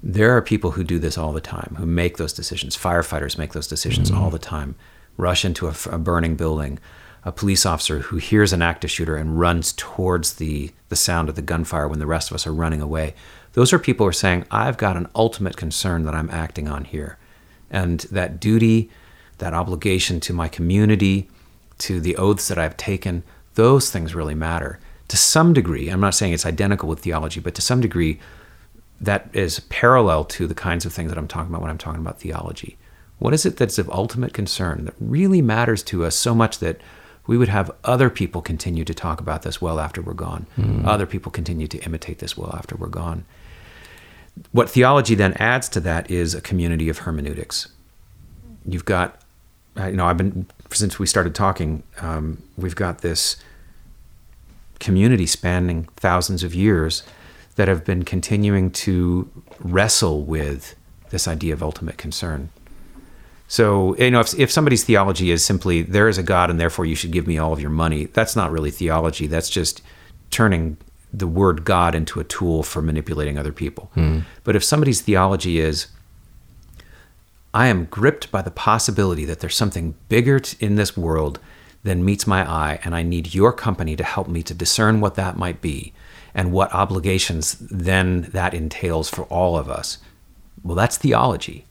there 0.04 0.36
are 0.36 0.42
people 0.42 0.72
who 0.72 0.84
do 0.84 0.98
this 0.98 1.18
all 1.18 1.34
the 1.34 1.42
time, 1.42 1.76
who 1.78 1.86
make 1.86 2.18
those 2.18 2.34
decisions. 2.34 2.76
Firefighters 2.76 3.38
make 3.38 3.54
those 3.54 3.68
decisions 3.68 4.10
all 4.10 4.30
the 4.32 4.40
time. 4.40 4.76
rush 5.18 5.46
into 5.46 5.68
a, 5.68 5.76
a 5.92 5.98
burning 5.98 6.36
building, 6.36 6.80
a 7.24 7.32
police 7.32 7.66
officer 7.66 8.00
who 8.00 8.18
hears 8.18 8.52
an 8.52 8.62
active 8.62 8.90
shooter 8.90 9.16
and 9.16 9.40
runs 9.40 9.74
towards 9.74 10.36
the, 10.36 10.72
the 10.90 10.96
sound 10.96 11.30
of 11.30 11.36
the 11.36 11.42
gunfire 11.42 11.88
when 11.88 12.00
the 12.00 12.08
rest 12.08 12.32
of 12.32 12.36
us 12.36 12.48
are 12.48 12.54
running 12.54 12.82
away. 12.82 13.14
Those 13.54 13.74
are 13.74 13.80
people 13.80 14.06
who 14.06 14.10
are 14.10 14.14
saying, 14.14 14.46
I've 14.50 14.78
got 14.78 14.98
an 14.98 15.08
ultimate 15.14 15.58
concern 15.58 16.04
that 16.04 16.16
I'm 16.16 16.30
acting 16.32 16.68
on 16.68 16.86
here. 16.86 17.18
And 17.70 18.00
that 18.12 18.40
duty, 18.40 18.90
that 19.38 19.54
obligation 19.54 20.20
to 20.22 20.34
my 20.34 20.48
community, 20.48 21.30
to 21.80 22.00
the 22.00 22.16
oaths 22.16 22.48
that 22.48 22.58
I've 22.58 22.78
taken, 22.78 23.24
those 23.56 23.90
things 23.90 24.16
really 24.16 24.36
matter. 24.36 24.80
To 25.10 25.18
some 25.18 25.54
degree, 25.54 25.90
I'm 25.90 26.00
not 26.00 26.16
saying 26.16 26.34
it's 26.34 26.46
identical 26.46 26.88
with 26.88 27.00
theology, 27.00 27.40
but 27.40 27.54
to 27.56 27.62
some 27.62 27.82
degree, 27.82 28.20
that 29.00 29.30
is 29.34 29.60
parallel 29.62 30.26
to 30.26 30.48
the 30.48 30.56
kinds 30.56 30.86
of 30.86 30.94
things 30.94 31.10
that 31.10 31.18
I'm 31.18 31.28
talking 31.28 31.50
about 31.50 31.62
when 31.62 31.72
I'm 31.72 31.78
talking 31.78 32.02
about 32.02 32.20
theology. 32.20 32.78
What 33.20 33.34
is 33.34 33.46
it 33.46 33.58
that's 33.58 33.78
of 33.78 33.90
ultimate 33.90 34.34
concern 34.34 34.86
that 34.86 34.96
really 35.00 35.42
matters 35.42 35.84
to 35.84 36.06
us 36.06 36.16
so 36.16 36.34
much 36.34 36.60
that 36.60 36.80
we 37.28 37.38
would 37.38 37.50
have 37.50 37.72
other 37.84 38.10
people 38.10 38.42
continue 38.42 38.84
to 38.84 38.94
talk 38.94 39.20
about 39.20 39.44
this 39.44 39.62
well 39.62 39.80
after 39.80 40.02
we're 40.02 40.14
gone? 40.14 40.48
Mm. 40.58 40.86
Other 40.86 41.06
people 41.06 41.32
continue 41.32 41.68
to 41.68 41.78
imitate 41.80 42.20
this 42.20 42.38
well 42.38 42.54
after 42.56 42.76
we're 42.76 42.88
gone. 42.88 43.26
What 44.52 44.70
theology 44.70 45.16
then 45.16 45.34
adds 45.34 45.70
to 45.70 45.80
that 45.82 46.10
is 46.10 46.34
a 46.34 46.42
community 46.42 46.90
of 46.90 47.00
hermeneutics. 47.00 47.68
You've 48.66 48.86
got, 48.86 49.22
you 49.78 49.92
know, 49.92 50.06
I've 50.06 50.18
been, 50.18 50.48
since 50.72 51.00
we 51.00 51.06
started 51.06 51.36
talking, 51.36 51.84
um, 52.00 52.42
we've 52.58 52.76
got 52.76 53.00
this 53.00 53.38
community 54.80 55.26
spanning 55.26 55.88
thousands 55.96 56.44
of 56.44 56.56
years 56.56 57.04
that 57.56 57.68
have 57.68 57.86
been 57.86 58.04
continuing 58.04 58.72
to 58.72 59.30
wrestle 59.60 60.24
with 60.24 60.76
this 61.12 61.28
idea 61.28 61.54
of 61.54 61.62
ultimate 61.62 61.98
concern. 61.98 62.50
So, 63.52 63.98
you 63.98 64.12
know, 64.12 64.22
if, 64.22 64.34
if 64.40 64.50
somebody's 64.50 64.86
theology 64.86 65.30
is 65.30 65.44
simply 65.44 65.82
there 65.82 66.08
is 66.08 66.18
a 66.18 66.24
God 66.24 66.50
and 66.50 66.58
therefore 66.58 66.86
you 66.86 66.96
should 66.96 67.12
give 67.12 67.28
me 67.28 67.38
all 67.38 67.52
of 67.52 67.60
your 67.60 67.70
money, 67.70 68.06
that's 68.06 68.34
not 68.34 68.50
really 68.50 68.72
theology. 68.72 69.28
That's 69.28 69.50
just 69.50 69.82
turning 70.30 70.78
the 71.12 71.28
word 71.28 71.66
God 71.66 71.94
into 71.94 72.22
a 72.22 72.24
tool 72.24 72.64
for 72.64 72.82
manipulating 72.82 73.38
other 73.38 73.52
people. 73.52 73.92
Mm. 73.98 74.24
But 74.46 74.56
if 74.56 74.64
somebody's 74.64 75.02
theology 75.02 75.60
is, 75.60 75.88
I 77.54 77.68
am 77.68 77.88
gripped 77.88 78.32
by 78.32 78.42
the 78.42 78.52
possibility 78.52 79.26
that 79.26 79.42
there's 79.42 79.58
something 79.58 79.96
bigger 80.08 80.40
in 80.62 80.76
this 80.76 80.96
world 80.96 81.38
than 81.84 82.06
meets 82.06 82.26
my 82.26 82.50
eye, 82.50 82.80
and 82.86 82.96
I 82.96 83.04
need 83.04 83.36
your 83.36 83.52
company 83.52 83.98
to 83.98 84.04
help 84.06 84.30
me 84.30 84.44
to 84.44 84.54
discern 84.54 85.02
what 85.02 85.16
that 85.16 85.36
might 85.36 85.60
be 85.60 85.92
and 86.34 86.54
what 86.54 86.72
obligations 86.72 87.58
then 87.60 88.22
that 88.32 88.54
entails 88.54 89.10
for 89.10 89.24
all 89.24 89.58
of 89.58 89.70
us. 89.70 89.98
Well, 90.64 90.78
that's 90.78 90.96
theology. 90.96 91.66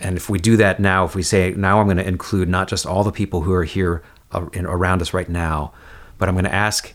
And 0.00 0.16
if 0.16 0.28
we 0.28 0.38
do 0.38 0.56
that 0.56 0.80
now, 0.80 1.04
if 1.04 1.14
we 1.14 1.22
say, 1.22 1.52
now 1.52 1.80
I'm 1.80 1.86
going 1.86 1.96
to 1.98 2.06
include 2.06 2.48
not 2.48 2.68
just 2.68 2.84
all 2.84 3.04
the 3.04 3.12
people 3.12 3.42
who 3.42 3.52
are 3.52 3.64
here 3.64 4.02
around 4.32 5.00
us 5.00 5.14
right 5.14 5.28
now, 5.28 5.72
but 6.18 6.28
I'm 6.28 6.34
going 6.34 6.44
to 6.44 6.54
ask 6.54 6.92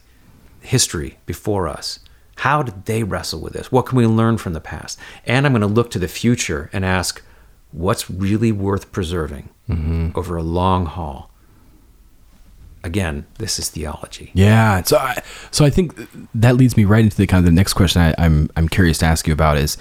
history 0.62 1.18
before 1.26 1.68
us. 1.68 2.00
How 2.38 2.64
did 2.64 2.86
they 2.86 3.04
wrestle 3.04 3.42
with 3.42 3.54
this? 3.54 3.72
What 3.72 3.86
can 3.86 3.98
we 3.98 4.06
learn 4.06 4.38
from 4.38 4.54
the 4.54 4.62
past? 4.62 5.00
And 5.26 5.46
I'm 5.46 5.54
going 5.54 5.62
to 5.62 5.68
look 5.68 5.92
to 5.92 6.00
the 6.00 6.08
future 6.08 6.70
and 6.72 6.86
ask, 6.86 7.22
what's 7.72 8.10
really 8.10 8.52
worth 8.52 8.92
preserving 8.92 9.50
mm-hmm. 9.70 10.10
over 10.16 10.38
a 10.38 10.44
long 10.44 10.86
haul? 10.86 11.32
Again, 12.82 13.26
this 13.40 13.60
is 13.60 13.70
theology. 13.70 14.32
Yeah. 14.34 14.82
So, 14.84 14.98
I, 14.98 15.22
so 15.52 15.66
I 15.66 15.70
think 15.70 16.00
that 16.34 16.56
leads 16.56 16.78
me 16.78 16.86
right 16.86 17.04
into 17.04 17.18
the 17.18 17.28
kind 17.28 17.40
of 17.40 17.46
the 17.46 17.52
next 17.56 17.74
question 17.74 18.02
I, 18.02 18.16
I'm 18.18 18.50
I'm 18.56 18.70
curious 18.70 18.98
to 19.00 19.06
ask 19.06 19.28
you 19.28 19.34
about 19.34 19.58
is 19.58 19.78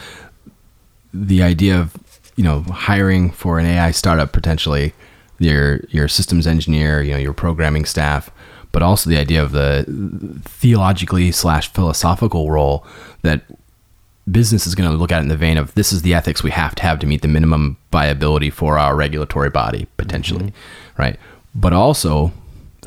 the 1.15 1.43
idea 1.43 1.79
of 1.79 1.97
you 2.39 2.45
know 2.45 2.63
hiring 2.63 3.31
for 3.31 3.59
an 3.59 3.67
AI 3.67 3.91
startup 3.91 4.33
potentially 4.33 4.95
your 5.39 5.81
your 5.91 6.09
systems 6.09 6.47
engineer, 6.47 7.03
you 7.03 7.13
know 7.13 7.19
your 7.19 7.35
programming 7.35 7.85
staff 7.85 8.31
but 8.71 8.83
also 8.83 9.11
the 9.11 9.17
idea 9.17 9.43
of 9.43 9.53
the 9.53 9.85
theologically 10.45 11.33
slash 11.33 11.73
philosophical 11.73 12.51
role 12.51 12.87
that 13.23 13.43
business 14.31 14.67
is 14.67 14.75
going 14.75 14.89
to 14.89 14.97
look 14.97 15.11
at 15.11 15.23
in 15.23 15.29
the 15.29 15.37
vein 15.37 15.57
of 15.57 15.75
this 15.75 15.93
is 15.93 16.03
the 16.03 16.15
ethics 16.15 16.43
we 16.43 16.51
have 16.51 16.75
to 16.75 16.83
have 16.83 16.99
to 16.99 17.07
meet 17.07 17.23
the 17.23 17.29
minimum 17.29 17.77
viability 17.91 18.51
for 18.51 18.79
our 18.79 18.95
regulatory 18.95 19.51
body 19.51 19.87
potentially 19.97 20.47
mm-hmm. 20.47 21.03
right 21.03 21.19
but 21.55 21.73
also 21.73 22.31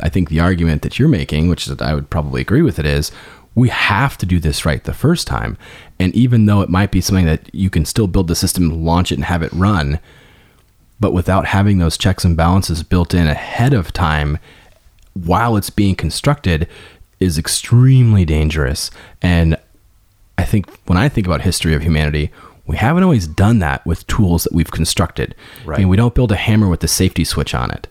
i 0.02 0.08
think 0.08 0.30
the 0.30 0.39
argument 0.39 0.82
that 0.84 0.99
you're 0.99 1.10
making 1.10 1.49
which 1.49 1.70
i 1.82 1.93
would 1.93 2.10
probably 2.10 2.41
agree 2.41 2.62
with 2.62 2.78
it 2.78 2.86
is 2.86 3.12
we 3.56 3.70
have 3.70 4.18
to 4.18 4.26
do 4.26 4.39
this 4.39 4.66
right 4.66 4.84
the 4.84 4.93
first 4.93 5.28
time 5.28 5.58
and 5.99 6.14
even 6.16 6.45
though 6.45 6.62
it 6.62 6.70
might 6.70 6.91
be 6.91 7.02
something 7.02 7.26
that 7.26 7.54
you 7.54 7.70
can 7.70 7.86
still 7.86 8.08
build 8.08 8.28
the 8.28 8.36
system 8.36 8.84
launch 8.84 9.12
it 9.12 9.16
and 9.16 9.26
have 9.26 9.43
it 9.43 9.52
run 9.54 9.99
but 10.99 11.14
without 11.14 11.47
having 11.47 11.80
those 11.80 11.97
checks 11.97 12.24
and 12.24 12.38
balances 12.38 12.84
built 12.84 13.14
in 13.14 13.28
ahead 13.28 13.74
of 13.74 13.91
time 13.91 14.38
while 15.14 15.58
it's 15.58 15.70
being 15.70 15.95
constructed 15.95 16.68
is 17.20 17.38
extremely 17.38 18.26
dangerous. 18.26 18.91
And 19.22 19.58
I 20.38 20.43
think 20.43 20.70
when 20.88 20.97
I 20.97 21.08
think 21.08 21.28
about 21.28 21.41
history 21.41 21.74
of 21.74 21.82
humanity, 21.82 22.32
we 22.66 22.78
haven't 22.78 23.04
always 23.04 23.28
done 23.28 23.60
that 23.60 23.86
with 23.86 24.06
tools 24.08 24.43
that 24.43 24.54
we've 24.54 24.72
constructed. 24.72 25.36
Right. 25.66 25.76
I 25.76 25.80
mean, 25.80 25.89
we 25.89 25.97
don't 25.97 26.16
build 26.16 26.32
a 26.32 26.36
hammer 26.36 26.68
with 26.68 26.80
the 26.80 26.88
safety 26.88 27.24
switch 27.24 27.54
on 27.54 27.72
it. 27.72 27.88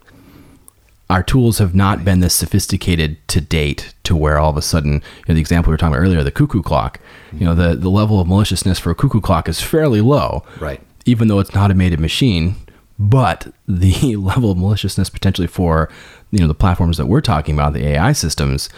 Our 1.10 1.22
tools 1.22 1.58
have 1.58 1.74
not 1.74 2.04
been 2.04 2.20
this 2.20 2.34
sophisticated 2.34 3.16
to 3.28 3.40
date 3.40 3.94
to 4.04 4.16
where 4.16 4.38
all 4.38 4.50
of 4.50 4.56
a 4.56 4.62
sudden, 4.62 4.94
you 4.94 5.24
know, 5.28 5.34
the 5.34 5.40
example 5.40 5.70
we 5.70 5.74
were 5.74 5.76
talking 5.76 5.94
about 5.94 6.04
earlier, 6.04 6.22
the 6.22 6.30
cuckoo 6.30 6.62
clock, 6.62 7.00
you 7.32 7.44
know, 7.44 7.54
the, 7.54 7.74
the 7.74 7.90
level 7.90 8.20
of 8.20 8.28
maliciousness 8.28 8.78
for 8.78 8.90
a 8.90 8.94
cuckoo 8.94 9.20
clock 9.20 9.48
is 9.48 9.60
fairly 9.60 10.00
low. 10.00 10.44
Right. 10.60 10.80
Even 11.04 11.28
though 11.28 11.40
it's 11.40 11.50
an 11.50 11.58
automated 11.58 11.98
machine, 11.98 12.54
but 12.98 13.52
the 13.66 14.14
level 14.16 14.52
of 14.52 14.58
maliciousness 14.58 15.10
potentially 15.10 15.48
for 15.48 15.90
you 16.30 16.38
know 16.38 16.46
the 16.46 16.54
platforms 16.54 16.96
that 16.98 17.06
we're 17.06 17.20
talking 17.20 17.54
about, 17.54 17.72
the 17.72 17.86
AI 17.88 18.12
systems, 18.12 18.68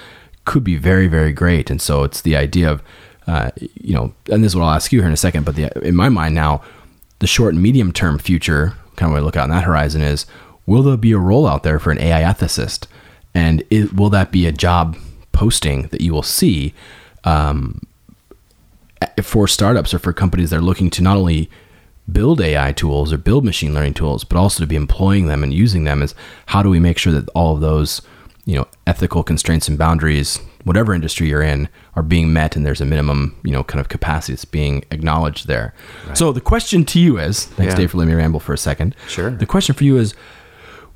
could 0.46 0.64
be 0.64 0.76
very 0.76 1.08
very 1.08 1.32
great. 1.32 1.70
And 1.70 1.82
so 1.82 2.02
it's 2.04 2.22
the 2.22 2.36
idea 2.36 2.70
of 2.70 2.82
uh, 3.26 3.50
you 3.74 3.94
know, 3.94 4.12
and 4.30 4.42
this 4.42 4.52
is 4.52 4.56
what 4.56 4.64
I'll 4.64 4.74
ask 4.74 4.92
you 4.92 5.00
here 5.00 5.06
in 5.06 5.12
a 5.12 5.16
second. 5.18 5.44
But 5.44 5.56
the, 5.56 5.86
in 5.86 5.94
my 5.94 6.08
mind 6.08 6.34
now, 6.34 6.62
the 7.18 7.26
short 7.26 7.54
and 7.54 7.62
medium 7.62 7.92
term 7.92 8.18
future, 8.18 8.74
kind 8.96 9.10
of 9.10 9.12
what 9.12 9.18
I 9.18 9.24
look 9.24 9.36
out 9.36 9.44
on 9.44 9.50
that 9.50 9.64
horizon 9.64 10.02
is, 10.02 10.26
will 10.66 10.82
there 10.82 10.96
be 10.96 11.12
a 11.12 11.18
role 11.18 11.46
out 11.46 11.62
there 11.62 11.78
for 11.78 11.90
an 11.90 11.98
AI 11.98 12.22
ethicist, 12.22 12.86
and 13.34 13.62
it, 13.70 13.94
will 13.94 14.10
that 14.10 14.32
be 14.32 14.46
a 14.46 14.52
job 14.52 14.96
posting 15.32 15.88
that 15.88 16.00
you 16.00 16.12
will 16.12 16.22
see? 16.22 16.74
Um, 17.24 17.80
for 19.22 19.48
startups 19.48 19.92
or 19.94 19.98
for 19.98 20.12
companies 20.12 20.50
that 20.50 20.56
are 20.56 20.62
looking 20.62 20.90
to 20.90 21.02
not 21.02 21.16
only 21.16 21.50
build 22.10 22.40
AI 22.40 22.72
tools 22.72 23.12
or 23.12 23.18
build 23.18 23.44
machine 23.44 23.74
learning 23.74 23.94
tools, 23.94 24.24
but 24.24 24.36
also 24.36 24.62
to 24.62 24.66
be 24.66 24.76
employing 24.76 25.26
them 25.26 25.42
and 25.42 25.54
using 25.54 25.84
them 25.84 26.02
is 26.02 26.14
how 26.46 26.62
do 26.62 26.68
we 26.68 26.80
make 26.80 26.98
sure 26.98 27.12
that 27.12 27.28
all 27.30 27.54
of 27.54 27.60
those, 27.60 28.02
you 28.44 28.56
know, 28.56 28.66
ethical 28.86 29.22
constraints 29.22 29.68
and 29.68 29.78
boundaries, 29.78 30.40
whatever 30.64 30.94
industry 30.94 31.28
you're 31.28 31.42
in, 31.42 31.68
are 31.94 32.02
being 32.02 32.32
met 32.32 32.56
and 32.56 32.66
there's 32.66 32.80
a 32.80 32.84
minimum, 32.84 33.36
you 33.44 33.52
know, 33.52 33.62
kind 33.62 33.80
of 33.80 33.88
capacity 33.88 34.32
that's 34.32 34.44
being 34.44 34.84
acknowledged 34.90 35.46
there. 35.46 35.74
Right. 36.08 36.18
So 36.18 36.32
the 36.32 36.40
question 36.40 36.84
to 36.86 36.98
you 36.98 37.18
is, 37.18 37.46
thanks 37.46 37.72
yeah. 37.72 37.78
Dave 37.78 37.92
for 37.92 37.98
letting 37.98 38.14
me 38.14 38.20
ramble 38.20 38.40
for 38.40 38.52
a 38.52 38.58
second. 38.58 38.96
Sure. 39.08 39.30
The 39.30 39.46
question 39.46 39.74
for 39.74 39.84
you 39.84 39.96
is 39.96 40.14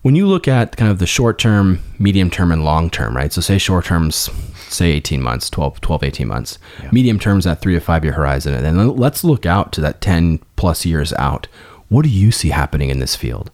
when 0.07 0.15
you 0.15 0.29
look 0.29 0.47
at 0.47 0.77
kind 0.77 0.89
of 0.89 1.01
the 1.01 1.07
short 1.07 1.37
term, 1.37 1.81
medium 1.99 2.31
term, 2.31 2.53
and 2.53 2.65
long 2.65 2.89
term, 2.91 3.17
right? 3.17 3.33
So 3.33 3.41
say 3.41 3.59
short 3.59 3.87
terms, 3.87 4.31
say 4.69 4.93
18 4.93 5.21
months, 5.21 5.51
12, 5.51 5.81
12 5.81 6.05
18 6.05 6.29
months. 6.29 6.61
Yeah. 6.81 6.91
Medium 6.93 7.19
terms, 7.19 7.43
that 7.43 7.61
three 7.61 7.75
to 7.75 7.81
five 7.81 8.05
year 8.05 8.13
horizon. 8.13 8.55
And 8.55 8.65
then 8.65 8.97
let's 8.97 9.25
look 9.25 9.47
out 9.47 9.73
to 9.73 9.81
that 9.81 10.01
10 10.01 10.39
plus 10.55 10.87
years 10.87 11.13
out. 11.15 11.49
What 11.89 12.03
do 12.03 12.09
you 12.09 12.31
see 12.31 12.51
happening 12.51 12.89
in 12.89 13.01
this 13.01 13.17
field? 13.17 13.51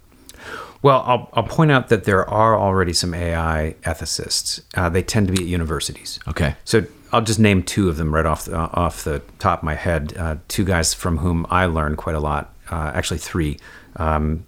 Well, 0.83 1.03
I'll, 1.07 1.31
I'll 1.33 1.43
point 1.45 1.71
out 1.71 1.89
that 1.89 2.05
there 2.05 2.29
are 2.29 2.55
already 2.61 2.93
some 2.93 3.15
AI 3.15 3.75
ethicists. 3.85 4.61
Uh, 4.75 4.91
they 4.91 5.03
tend 5.03 5.29
to 5.29 5.33
be 5.33 5.45
at 5.45 5.49
universities. 5.49 6.21
Okay. 6.29 6.57
So 6.67 6.85
I'll 7.13 7.23
just 7.23 7.39
name 7.39 7.63
two 7.63 7.89
of 7.89 7.97
them 7.97 8.15
right 8.15 8.27
off 8.27 8.45
the, 8.45 8.61
uh, 8.61 8.69
off 8.75 9.05
the 9.05 9.23
top 9.39 9.61
of 9.61 9.65
my 9.65 9.75
head. 9.75 10.15
Uh, 10.19 10.37
two 10.49 10.67
guys 10.67 10.93
from 10.93 11.17
whom 11.17 11.47
I 11.49 11.65
learned 11.65 11.97
quite 11.97 12.15
a 12.15 12.21
lot. 12.21 12.55
Uh, 12.71 12.93
actually, 12.95 13.21
three. 13.21 13.59
Um, 13.97 14.45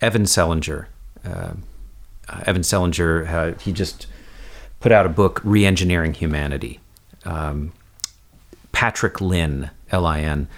Evan 0.00 0.24
Selinger 0.24 0.86
uh, 0.86 0.88
Evan 1.24 2.62
Selinger, 2.62 3.28
uh, 3.28 3.58
he 3.58 3.72
just 3.72 4.06
put 4.80 4.92
out 4.92 5.06
a 5.06 5.08
book, 5.08 5.40
Reengineering 5.42 6.16
Humanity. 6.16 6.80
Um, 7.24 7.72
Patrick 8.72 9.20
Lin, 9.20 9.70
L 9.90 10.06
I 10.06 10.20
N. 10.20 10.48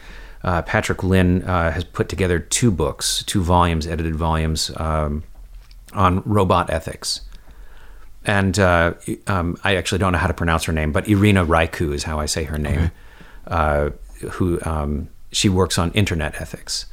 Uh, 0.43 0.63
Patrick 0.63 1.03
Lin 1.03 1.43
uh, 1.43 1.71
has 1.73 1.85
put 1.85 2.09
together 2.09 2.39
two 2.39 2.71
books, 2.71 3.25
two 3.25 3.43
volumes, 3.43 3.87
edited 3.87 4.15
volumes 4.15 4.71
um, 4.77 5.23
on 5.93 6.23
robot 6.25 6.71
ethics. 6.71 7.21
And 8.25 8.59
uh, 8.59 8.95
um, 9.27 9.57
I 9.65 9.77
actually 9.77 9.99
don't 9.99 10.13
know 10.13 10.19
how 10.19 10.27
to 10.27 10.35
pronounce 10.35 10.65
her 10.65 10.73
name, 10.73 10.93
but 10.93 11.09
Irina 11.09 11.45
Raicu 11.45 11.93
is 11.93 12.05
how 12.05 12.19
I 12.19 12.27
say 12.27 12.45
her 12.45 12.59
name. 12.59 12.79
Okay. 12.79 12.91
Uh, 13.47 13.91
who 14.33 14.59
um, 14.63 15.09
she 15.31 15.49
works 15.49 15.79
on 15.79 15.93
internet 15.93 16.41
ethics. 16.41 16.87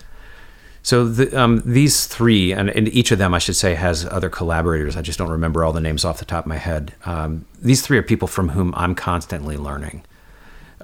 So 0.83 1.07
the, 1.07 1.39
um, 1.39 1.61
these 1.65 2.07
three, 2.07 2.51
and, 2.51 2.69
and, 2.69 2.89
each 2.89 3.11
of 3.11 3.17
them, 3.17 3.33
I 3.33 3.39
should 3.39 3.55
say, 3.55 3.73
has 3.73 4.05
other 4.05 4.29
collaborators. 4.29 4.97
I 4.97 5.01
just 5.01 5.17
don't 5.17 5.29
remember 5.29 5.63
all 5.63 5.71
the 5.71 5.79
names 5.79 6.03
off 6.03 6.19
the 6.19 6.25
top 6.25 6.43
of 6.43 6.49
my 6.49 6.57
head. 6.57 6.93
Um, 7.05 7.45
these 7.61 7.81
three 7.81 7.97
are 7.97 8.03
people 8.03 8.27
from 8.27 8.49
whom 8.49 8.73
I'm 8.75 8.93
constantly 8.93 9.55
learning, 9.55 10.03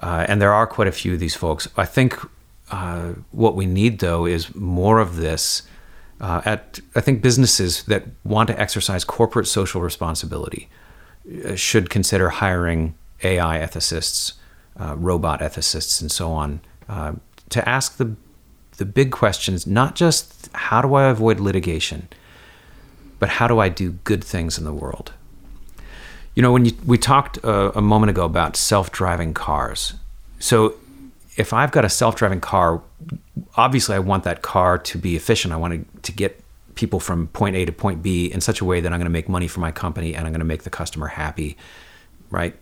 uh, 0.01 0.25
and 0.29 0.41
there 0.41 0.53
are 0.53 0.65
quite 0.65 0.87
a 0.87 0.93
few 0.93 1.13
of 1.13 1.19
these 1.19 1.35
folks. 1.35 1.67
I 1.75 1.83
think 1.83 2.17
uh, 2.71 3.13
what 3.31 3.55
we 3.55 3.65
need, 3.65 3.99
though, 3.99 4.25
is 4.25 4.55
more 4.55 4.99
of 4.99 5.17
this 5.17 5.63
uh, 6.21 6.41
at 6.45 6.79
I 6.95 7.01
think 7.01 7.21
businesses 7.21 7.83
that 7.83 8.05
want 8.23 8.47
to 8.47 8.59
exercise 8.59 9.03
corporate 9.03 9.47
social 9.47 9.81
responsibility 9.81 10.69
uh, 11.45 11.55
should 11.55 11.89
consider 11.89 12.29
hiring 12.29 12.95
AI 13.23 13.59
ethicists, 13.59 14.33
uh, 14.79 14.95
robot 14.97 15.39
ethicists, 15.39 16.01
and 16.01 16.11
so 16.11 16.31
on 16.31 16.61
uh, 16.87 17.13
to 17.49 17.67
ask 17.67 17.97
the 17.97 18.15
the 18.79 18.85
big 18.85 19.11
questions. 19.11 19.67
Not 19.67 19.95
just 19.95 20.49
how 20.53 20.81
do 20.81 20.95
I 20.95 21.09
avoid 21.09 21.39
litigation, 21.39 22.07
but 23.19 23.29
how 23.29 23.47
do 23.47 23.59
I 23.59 23.69
do 23.69 23.91
good 24.03 24.23
things 24.23 24.57
in 24.57 24.63
the 24.63 24.73
world. 24.73 25.13
You 26.35 26.41
know, 26.41 26.51
when 26.51 26.65
you, 26.65 26.71
we 26.85 26.97
talked 26.97 27.43
uh, 27.43 27.71
a 27.75 27.81
moment 27.81 28.09
ago 28.09 28.23
about 28.23 28.55
self-driving 28.55 29.33
cars, 29.33 29.93
so 30.39 30.75
if 31.35 31.53
I've 31.53 31.71
got 31.71 31.85
a 31.85 31.89
self-driving 31.89 32.41
car, 32.41 32.81
obviously 33.55 33.95
I 33.95 33.99
want 33.99 34.23
that 34.23 34.41
car 34.41 34.77
to 34.77 34.97
be 34.97 35.15
efficient. 35.15 35.53
I 35.53 35.57
want 35.57 36.03
to 36.03 36.11
get 36.11 36.41
people 36.75 36.99
from 36.99 37.27
point 37.27 37.55
A 37.57 37.65
to 37.65 37.71
point 37.71 38.01
B 38.01 38.31
in 38.31 38.39
such 38.39 38.61
a 38.61 38.65
way 38.65 38.79
that 38.79 38.91
I'm 38.93 38.99
going 38.99 39.05
to 39.05 39.11
make 39.11 39.27
money 39.27 39.47
for 39.47 39.59
my 39.59 39.71
company 39.71 40.15
and 40.15 40.25
I'm 40.25 40.31
going 40.31 40.39
to 40.39 40.45
make 40.45 40.63
the 40.63 40.69
customer 40.69 41.07
happy, 41.07 41.57
right? 42.29 42.55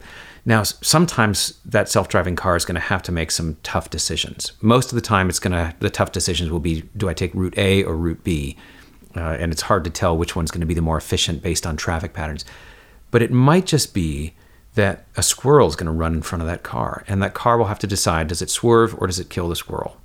Now, 0.48 0.64
sometimes 0.64 1.60
that 1.66 1.90
self-driving 1.90 2.38
car 2.38 2.56
is 2.56 2.64
going 2.64 2.76
to 2.76 2.82
have 2.82 3.04
to 3.04 3.12
make 3.12 3.32
some 3.32 3.58
tough 3.64 3.90
decisions. 3.90 4.54
Most 4.62 4.94
of 4.94 4.96
the 4.96 5.02
time, 5.02 5.28
it's 5.28 5.40
going 5.40 5.52
to 5.52 5.76
the 5.80 5.90
tough 5.90 6.14
decisions 6.14 6.50
will 6.50 6.62
be: 6.62 6.84
do 6.96 7.10
I 7.10 7.14
take 7.14 7.34
route 7.34 7.58
A 7.58 7.84
or 7.84 7.98
route 7.98 8.24
B? 8.24 8.56
Uh, 9.14 9.36
and 9.42 9.52
it's 9.52 9.64
hard 9.64 9.84
to 9.84 9.90
tell 9.90 10.18
which 10.18 10.38
one's 10.38 10.50
going 10.50 10.62
to 10.62 10.66
be 10.66 10.74
the 10.74 10.82
more 10.82 10.98
efficient 10.98 11.44
based 11.44 11.68
on 11.68 11.76
traffic 11.76 12.14
patterns. 12.14 12.46
But 13.12 13.22
it 13.22 13.30
might 13.30 13.66
just 13.66 13.94
be 13.94 14.36
that 14.76 15.06
a 15.18 15.22
squirrel 15.24 15.68
is 15.68 15.76
going 15.76 15.88
to 15.88 15.92
run 15.92 16.14
in 16.14 16.22
front 16.22 16.42
of 16.42 16.48
that 16.48 16.64
car, 16.64 17.04
and 17.10 17.22
that 17.22 17.34
car 17.34 17.58
will 17.58 17.66
have 17.66 17.80
to 17.80 17.88
decide: 17.88 18.30
does 18.30 18.42
it 18.42 18.50
swerve 18.50 18.96
or 18.98 19.06
does 19.06 19.20
it 19.20 19.30
kill 19.30 19.50
the 19.50 19.56
squirrel? 19.58 19.98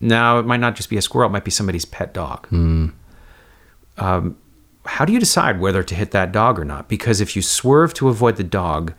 Now, 0.00 0.40
it 0.40 0.46
might 0.46 0.58
not 0.58 0.74
just 0.74 0.90
be 0.90 0.96
a 0.96 1.02
squirrel; 1.02 1.30
it 1.30 1.32
might 1.32 1.44
be 1.44 1.52
somebody's 1.52 1.84
pet 1.84 2.12
dog. 2.12 2.48
Mm. 2.48 2.92
Um, 3.98 4.36
how 4.84 5.04
do 5.04 5.12
you 5.12 5.20
decide 5.20 5.60
whether 5.60 5.84
to 5.84 5.94
hit 5.94 6.10
that 6.10 6.32
dog 6.32 6.58
or 6.58 6.64
not? 6.64 6.88
Because 6.88 7.20
if 7.20 7.36
you 7.36 7.42
swerve 7.42 7.94
to 7.94 8.08
avoid 8.08 8.34
the 8.34 8.42
dog, 8.42 8.94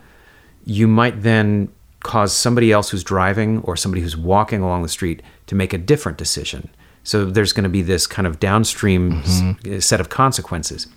you 0.65 0.87
might 0.87 1.21
then 1.21 1.69
cause 2.01 2.35
somebody 2.35 2.71
else 2.71 2.89
who's 2.89 3.03
driving 3.03 3.59
or 3.61 3.75
somebody 3.75 4.01
who's 4.01 4.17
walking 4.17 4.61
along 4.61 4.83
the 4.83 4.89
street 4.89 5.21
to 5.47 5.55
make 5.55 5.73
a 5.73 5.77
different 5.77 6.17
decision. 6.17 6.69
So 7.03 7.25
there's 7.25 7.53
going 7.53 7.63
to 7.63 7.69
be 7.69 7.81
this 7.81 8.07
kind 8.07 8.27
of 8.27 8.39
downstream 8.39 9.21
mm-hmm. 9.21 9.79
set 9.79 9.99
of 9.99 10.09
consequences. 10.09 10.87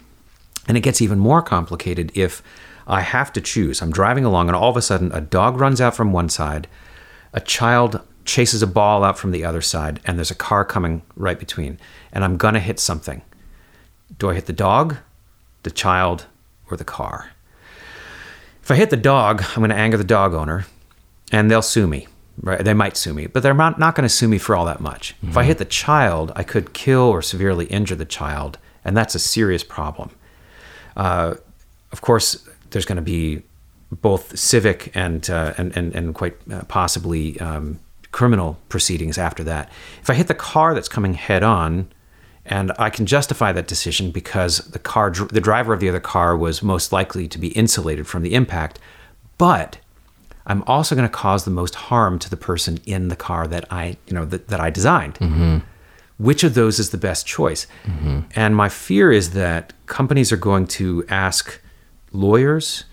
And 0.66 0.76
it 0.76 0.80
gets 0.80 1.00
even 1.00 1.18
more 1.18 1.42
complicated 1.42 2.12
if 2.14 2.42
I 2.86 3.02
have 3.02 3.32
to 3.34 3.40
choose. 3.40 3.80
I'm 3.80 3.90
driving 3.90 4.24
along 4.24 4.48
and 4.48 4.56
all 4.56 4.70
of 4.70 4.76
a 4.76 4.82
sudden 4.82 5.12
a 5.12 5.20
dog 5.20 5.60
runs 5.60 5.80
out 5.80 5.94
from 5.94 6.12
one 6.12 6.28
side, 6.28 6.68
a 7.32 7.40
child 7.40 8.00
chases 8.24 8.62
a 8.62 8.66
ball 8.66 9.02
out 9.04 9.18
from 9.18 9.30
the 9.30 9.44
other 9.44 9.62
side, 9.62 10.00
and 10.04 10.18
there's 10.18 10.30
a 10.30 10.34
car 10.34 10.64
coming 10.64 11.02
right 11.16 11.38
between. 11.38 11.78
And 12.12 12.22
I'm 12.22 12.36
going 12.36 12.54
to 12.54 12.60
hit 12.60 12.78
something. 12.78 13.22
Do 14.18 14.30
I 14.30 14.34
hit 14.34 14.46
the 14.46 14.52
dog, 14.52 14.96
the 15.62 15.70
child, 15.70 16.26
or 16.70 16.76
the 16.76 16.84
car? 16.84 17.30
If 18.68 18.72
I 18.72 18.76
hit 18.76 18.90
the 18.90 18.98
dog, 18.98 19.42
I'm 19.56 19.60
going 19.60 19.70
to 19.70 19.76
anger 19.76 19.96
the 19.96 20.04
dog 20.04 20.34
owner 20.34 20.66
and 21.32 21.50
they'll 21.50 21.62
sue 21.62 21.86
me. 21.86 22.06
Right? 22.42 22.62
They 22.62 22.74
might 22.74 22.98
sue 22.98 23.14
me, 23.14 23.26
but 23.26 23.42
they're 23.42 23.54
not, 23.54 23.78
not 23.78 23.94
going 23.94 24.06
to 24.06 24.14
sue 24.14 24.28
me 24.28 24.36
for 24.36 24.54
all 24.54 24.66
that 24.66 24.78
much. 24.78 25.14
Mm-hmm. 25.16 25.30
If 25.30 25.36
I 25.38 25.40
mm-hmm. 25.40 25.48
hit 25.48 25.56
the 25.56 25.64
child, 25.64 26.32
I 26.36 26.42
could 26.42 26.74
kill 26.74 27.00
or 27.00 27.22
severely 27.22 27.64
injure 27.68 27.94
the 27.94 28.04
child, 28.04 28.58
and 28.84 28.94
that's 28.94 29.14
a 29.14 29.18
serious 29.18 29.64
problem. 29.64 30.10
Uh, 30.98 31.36
of 31.92 32.02
course, 32.02 32.46
there's 32.68 32.84
going 32.84 32.96
to 32.96 33.02
be 33.02 33.42
both 33.90 34.38
civic 34.38 34.94
and 34.94 35.30
uh, 35.30 35.54
and, 35.56 35.74
and, 35.74 35.94
and 35.94 36.14
quite 36.14 36.36
uh, 36.52 36.64
possibly 36.64 37.40
um, 37.40 37.80
criminal 38.12 38.58
proceedings 38.68 39.16
after 39.16 39.42
that. 39.44 39.72
If 40.02 40.10
I 40.10 40.14
hit 40.14 40.26
the 40.26 40.34
car 40.34 40.74
that's 40.74 40.90
coming 40.90 41.14
head 41.14 41.42
on, 41.42 41.90
and 42.48 42.72
I 42.78 42.90
can 42.90 43.06
justify 43.06 43.52
that 43.52 43.68
decision 43.68 44.10
because 44.10 44.58
the 44.58 44.78
car, 44.78 45.10
the 45.10 45.40
driver 45.40 45.72
of 45.72 45.80
the 45.80 45.88
other 45.88 46.00
car, 46.00 46.36
was 46.36 46.62
most 46.62 46.92
likely 46.92 47.28
to 47.28 47.38
be 47.38 47.48
insulated 47.48 48.06
from 48.06 48.22
the 48.22 48.34
impact. 48.34 48.78
But 49.36 49.78
I'm 50.46 50.64
also 50.66 50.94
going 50.94 51.06
to 51.06 51.12
cause 51.14 51.44
the 51.44 51.50
most 51.50 51.74
harm 51.74 52.18
to 52.18 52.30
the 52.30 52.36
person 52.36 52.80
in 52.86 53.08
the 53.08 53.16
car 53.16 53.46
that 53.46 53.70
I, 53.70 53.98
you 54.06 54.14
know, 54.14 54.24
that, 54.24 54.48
that 54.48 54.60
I 54.60 54.70
designed. 54.70 55.14
Mm-hmm. 55.14 55.58
Which 56.18 56.42
of 56.42 56.54
those 56.54 56.78
is 56.78 56.90
the 56.90 56.98
best 56.98 57.26
choice? 57.26 57.66
Mm-hmm. 57.84 58.20
And 58.34 58.56
my 58.56 58.68
fear 58.68 59.12
is 59.12 59.30
that 59.30 59.72
companies 59.86 60.32
are 60.32 60.38
going 60.38 60.66
to 60.68 61.04
ask 61.08 61.60
lawyers 62.12 62.84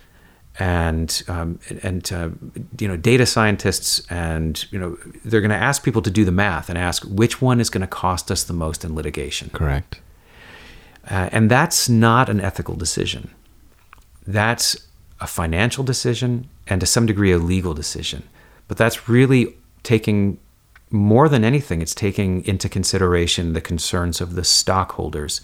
and 0.58 1.24
um, 1.28 1.60
and 1.84 2.12
uh, 2.14 2.30
you 2.80 2.88
know 2.88 2.96
data 2.96 3.26
scientists 3.26 4.06
and 4.10 4.66
you 4.72 4.80
know 4.80 4.98
they're 5.26 5.42
going 5.42 5.50
to 5.50 5.56
ask 5.56 5.84
people 5.84 6.02
to 6.02 6.10
do 6.10 6.24
the 6.24 6.32
math 6.32 6.70
and 6.70 6.78
ask 6.78 7.04
which 7.04 7.42
one 7.42 7.60
is 7.60 7.70
going 7.70 7.82
to 7.82 7.88
cost 7.88 8.32
us 8.32 8.44
the 8.44 8.54
most 8.54 8.86
in 8.86 8.96
litigation. 8.96 9.50
Correct. 9.50 10.00
Uh, 11.10 11.30
and 11.32 11.52
that's 11.52 11.90
not 11.90 12.30
an 12.30 12.40
ethical 12.40 12.76
decision. 12.76 13.30
That's 14.26 14.88
a 15.20 15.28
financial 15.28 15.84
decision 15.84 16.50
and 16.68 16.82
to 16.82 16.88
some 16.88 17.06
degree 17.06 17.32
a 17.32 17.38
legal 17.38 17.74
decision. 17.74 18.24
But 18.68 18.78
that's 18.78 19.08
really 19.08 19.56
taking 19.84 20.40
more 20.90 21.30
than 21.30 21.44
anything. 21.44 21.82
It's 21.82 21.94
taking 21.94 22.44
into 22.46 22.70
consideration 22.70 23.54
the 23.54 23.62
concerns 23.62 24.20
of 24.20 24.34
the 24.34 24.44
stockholders 24.44 25.42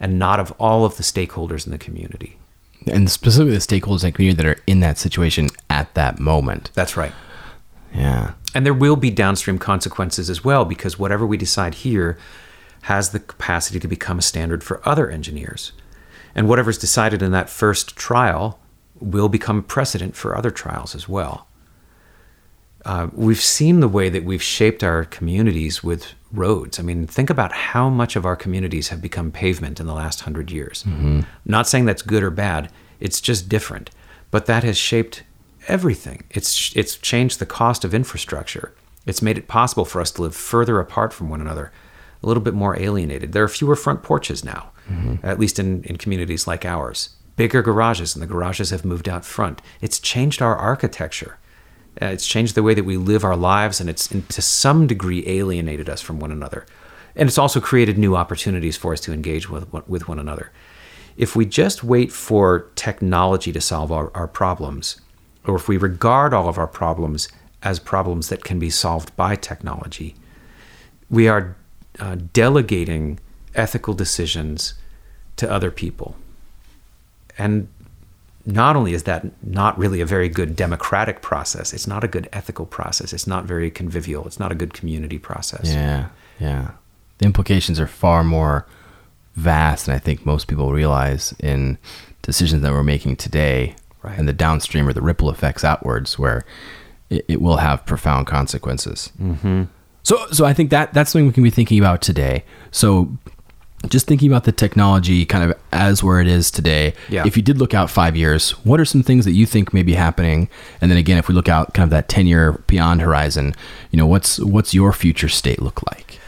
and 0.00 0.18
not 0.18 0.40
of 0.40 0.52
all 0.58 0.84
of 0.84 0.96
the 0.96 1.04
stakeholders 1.04 1.64
in 1.64 1.70
the 1.70 1.78
community 1.78 2.38
and 2.86 3.10
specifically 3.10 3.52
the 3.52 3.58
stakeholders 3.58 4.04
and 4.04 4.14
community 4.14 4.42
that 4.42 4.46
are 4.46 4.60
in 4.66 4.80
that 4.80 4.98
situation 4.98 5.48
at 5.70 5.92
that 5.94 6.18
moment. 6.18 6.70
That's 6.74 6.96
right. 6.96 7.12
Yeah. 7.94 8.32
And 8.54 8.64
there 8.64 8.74
will 8.74 8.96
be 8.96 9.10
downstream 9.10 9.58
consequences 9.58 10.28
as 10.28 10.44
well 10.44 10.64
because 10.64 10.98
whatever 10.98 11.26
we 11.26 11.36
decide 11.36 11.74
here 11.76 12.18
has 12.82 13.10
the 13.10 13.20
capacity 13.20 13.80
to 13.80 13.88
become 13.88 14.18
a 14.18 14.22
standard 14.22 14.62
for 14.62 14.86
other 14.86 15.08
engineers. 15.08 15.72
And 16.34 16.48
whatever's 16.48 16.78
decided 16.78 17.22
in 17.22 17.32
that 17.32 17.48
first 17.48 17.96
trial 17.96 18.60
will 19.00 19.28
become 19.28 19.62
precedent 19.62 20.16
for 20.16 20.36
other 20.36 20.50
trials 20.50 20.94
as 20.94 21.08
well. 21.08 21.48
Uh, 22.84 23.08
we've 23.12 23.40
seen 23.40 23.80
the 23.80 23.88
way 23.88 24.08
that 24.08 24.24
we've 24.24 24.42
shaped 24.42 24.84
our 24.84 25.04
communities 25.06 25.82
with 25.82 26.12
roads. 26.32 26.78
I 26.78 26.82
mean, 26.82 27.06
think 27.06 27.30
about 27.30 27.52
how 27.52 27.88
much 27.88 28.16
of 28.16 28.26
our 28.26 28.36
communities 28.36 28.88
have 28.88 29.00
become 29.00 29.30
pavement 29.30 29.80
in 29.80 29.86
the 29.86 29.94
last 29.94 30.20
hundred 30.20 30.50
years. 30.50 30.82
Mm-hmm. 30.82 31.20
Not 31.44 31.66
saying 31.66 31.86
that's 31.86 32.02
good 32.02 32.22
or 32.22 32.30
bad, 32.30 32.70
it's 33.00 33.20
just 33.20 33.48
different. 33.48 33.90
But 34.30 34.46
that 34.46 34.64
has 34.64 34.76
shaped 34.76 35.22
everything. 35.68 36.24
It's, 36.30 36.74
it's 36.76 36.96
changed 36.96 37.38
the 37.38 37.46
cost 37.46 37.84
of 37.84 37.94
infrastructure. 37.94 38.74
It's 39.06 39.22
made 39.22 39.38
it 39.38 39.48
possible 39.48 39.84
for 39.84 40.00
us 40.00 40.10
to 40.12 40.22
live 40.22 40.34
further 40.34 40.80
apart 40.80 41.12
from 41.12 41.28
one 41.30 41.40
another, 41.40 41.72
a 42.22 42.26
little 42.26 42.42
bit 42.42 42.54
more 42.54 42.78
alienated. 42.78 43.32
There 43.32 43.44
are 43.44 43.48
fewer 43.48 43.76
front 43.76 44.02
porches 44.02 44.44
now, 44.44 44.72
mm-hmm. 44.90 45.24
at 45.24 45.38
least 45.38 45.58
in, 45.58 45.84
in 45.84 45.96
communities 45.96 46.46
like 46.46 46.64
ours. 46.64 47.10
Bigger 47.36 47.62
garages, 47.62 48.14
and 48.14 48.22
the 48.22 48.26
garages 48.26 48.70
have 48.70 48.84
moved 48.84 49.08
out 49.08 49.24
front. 49.24 49.60
It's 49.80 49.98
changed 49.98 50.42
our 50.42 50.56
architecture. 50.56 51.38
Uh, 52.00 52.06
it's 52.06 52.26
changed 52.26 52.54
the 52.54 52.62
way 52.62 52.74
that 52.74 52.84
we 52.84 52.96
live 52.96 53.24
our 53.24 53.36
lives, 53.36 53.80
and 53.80 53.88
it's 53.88 54.08
to 54.08 54.42
some 54.42 54.86
degree 54.86 55.22
alienated 55.26 55.88
us 55.88 56.00
from 56.00 56.18
one 56.18 56.32
another. 56.32 56.66
And 57.16 57.28
it's 57.28 57.38
also 57.38 57.60
created 57.60 57.96
new 57.96 58.16
opportunities 58.16 58.76
for 58.76 58.92
us 58.92 59.00
to 59.02 59.12
engage 59.12 59.48
with, 59.48 59.72
with 59.88 60.08
one 60.08 60.18
another. 60.18 60.50
If 61.16 61.36
we 61.36 61.46
just 61.46 61.84
wait 61.84 62.10
for 62.10 62.70
technology 62.74 63.52
to 63.52 63.60
solve 63.60 63.92
our, 63.92 64.10
our 64.14 64.26
problems, 64.26 65.00
or 65.46 65.54
if 65.54 65.68
we 65.68 65.76
regard 65.76 66.34
all 66.34 66.48
of 66.48 66.58
our 66.58 66.66
problems 66.66 67.28
as 67.62 67.78
problems 67.78 68.28
that 68.28 68.42
can 68.42 68.58
be 68.58 68.70
solved 68.70 69.14
by 69.16 69.36
technology, 69.36 70.16
we 71.08 71.28
are 71.28 71.56
uh, 72.00 72.16
delegating 72.32 73.20
ethical 73.54 73.94
decisions 73.94 74.74
to 75.36 75.50
other 75.50 75.70
people. 75.70 76.16
And 77.38 77.68
not 78.46 78.76
only 78.76 78.92
is 78.92 79.04
that 79.04 79.24
not 79.42 79.78
really 79.78 80.00
a 80.00 80.06
very 80.06 80.28
good 80.28 80.54
democratic 80.54 81.22
process, 81.22 81.72
it's 81.72 81.86
not 81.86 82.04
a 82.04 82.08
good 82.08 82.28
ethical 82.32 82.66
process. 82.66 83.12
It's 83.12 83.26
not 83.26 83.44
very 83.44 83.70
convivial. 83.70 84.26
It's 84.26 84.38
not 84.38 84.52
a 84.52 84.54
good 84.54 84.74
community 84.74 85.18
process. 85.18 85.66
Yeah, 85.66 86.08
yeah. 86.38 86.72
The 87.18 87.26
implications 87.26 87.80
are 87.80 87.86
far 87.86 88.22
more 88.22 88.66
vast 89.34 89.86
than 89.86 89.94
I 89.94 89.98
think 89.98 90.26
most 90.26 90.46
people 90.46 90.72
realize 90.72 91.34
in 91.40 91.78
decisions 92.22 92.62
that 92.62 92.72
we're 92.72 92.82
making 92.82 93.16
today 93.16 93.76
right. 94.02 94.18
and 94.18 94.28
the 94.28 94.32
downstream 94.32 94.88
or 94.88 94.92
the 94.92 95.02
ripple 95.02 95.30
effects 95.30 95.64
outwards 95.64 96.18
where 96.18 96.44
it, 97.10 97.24
it 97.28 97.42
will 97.42 97.58
have 97.58 97.84
profound 97.86 98.26
consequences. 98.26 99.10
Mm-hmm. 99.20 99.64
So, 100.02 100.26
so 100.32 100.44
I 100.44 100.52
think 100.52 100.70
that 100.70 100.92
that's 100.92 101.12
something 101.12 101.26
we 101.26 101.32
can 101.32 101.42
be 101.42 101.50
thinking 101.50 101.78
about 101.78 102.02
today. 102.02 102.44
So 102.70 103.16
just 103.88 104.06
thinking 104.06 104.30
about 104.30 104.44
the 104.44 104.52
technology 104.52 105.24
kind 105.24 105.50
of 105.50 105.58
as 105.72 106.02
where 106.02 106.20
it 106.20 106.26
is 106.26 106.50
today 106.50 106.94
yeah. 107.08 107.22
if 107.26 107.36
you 107.36 107.42
did 107.42 107.58
look 107.58 107.74
out 107.74 107.90
five 107.90 108.16
years 108.16 108.52
what 108.64 108.80
are 108.80 108.84
some 108.84 109.02
things 109.02 109.24
that 109.24 109.32
you 109.32 109.46
think 109.46 109.72
may 109.72 109.82
be 109.82 109.94
happening 109.94 110.48
and 110.80 110.90
then 110.90 110.98
again 110.98 111.18
if 111.18 111.28
we 111.28 111.34
look 111.34 111.48
out 111.48 111.74
kind 111.74 111.84
of 111.84 111.90
that 111.90 112.08
10 112.08 112.26
year 112.26 112.52
beyond 112.66 113.00
horizon 113.00 113.54
you 113.90 113.96
know 113.96 114.06
what's 114.06 114.38
what's 114.40 114.74
your 114.74 114.92
future 114.92 115.28
state 115.28 115.60
look 115.60 115.82
like 115.90 116.18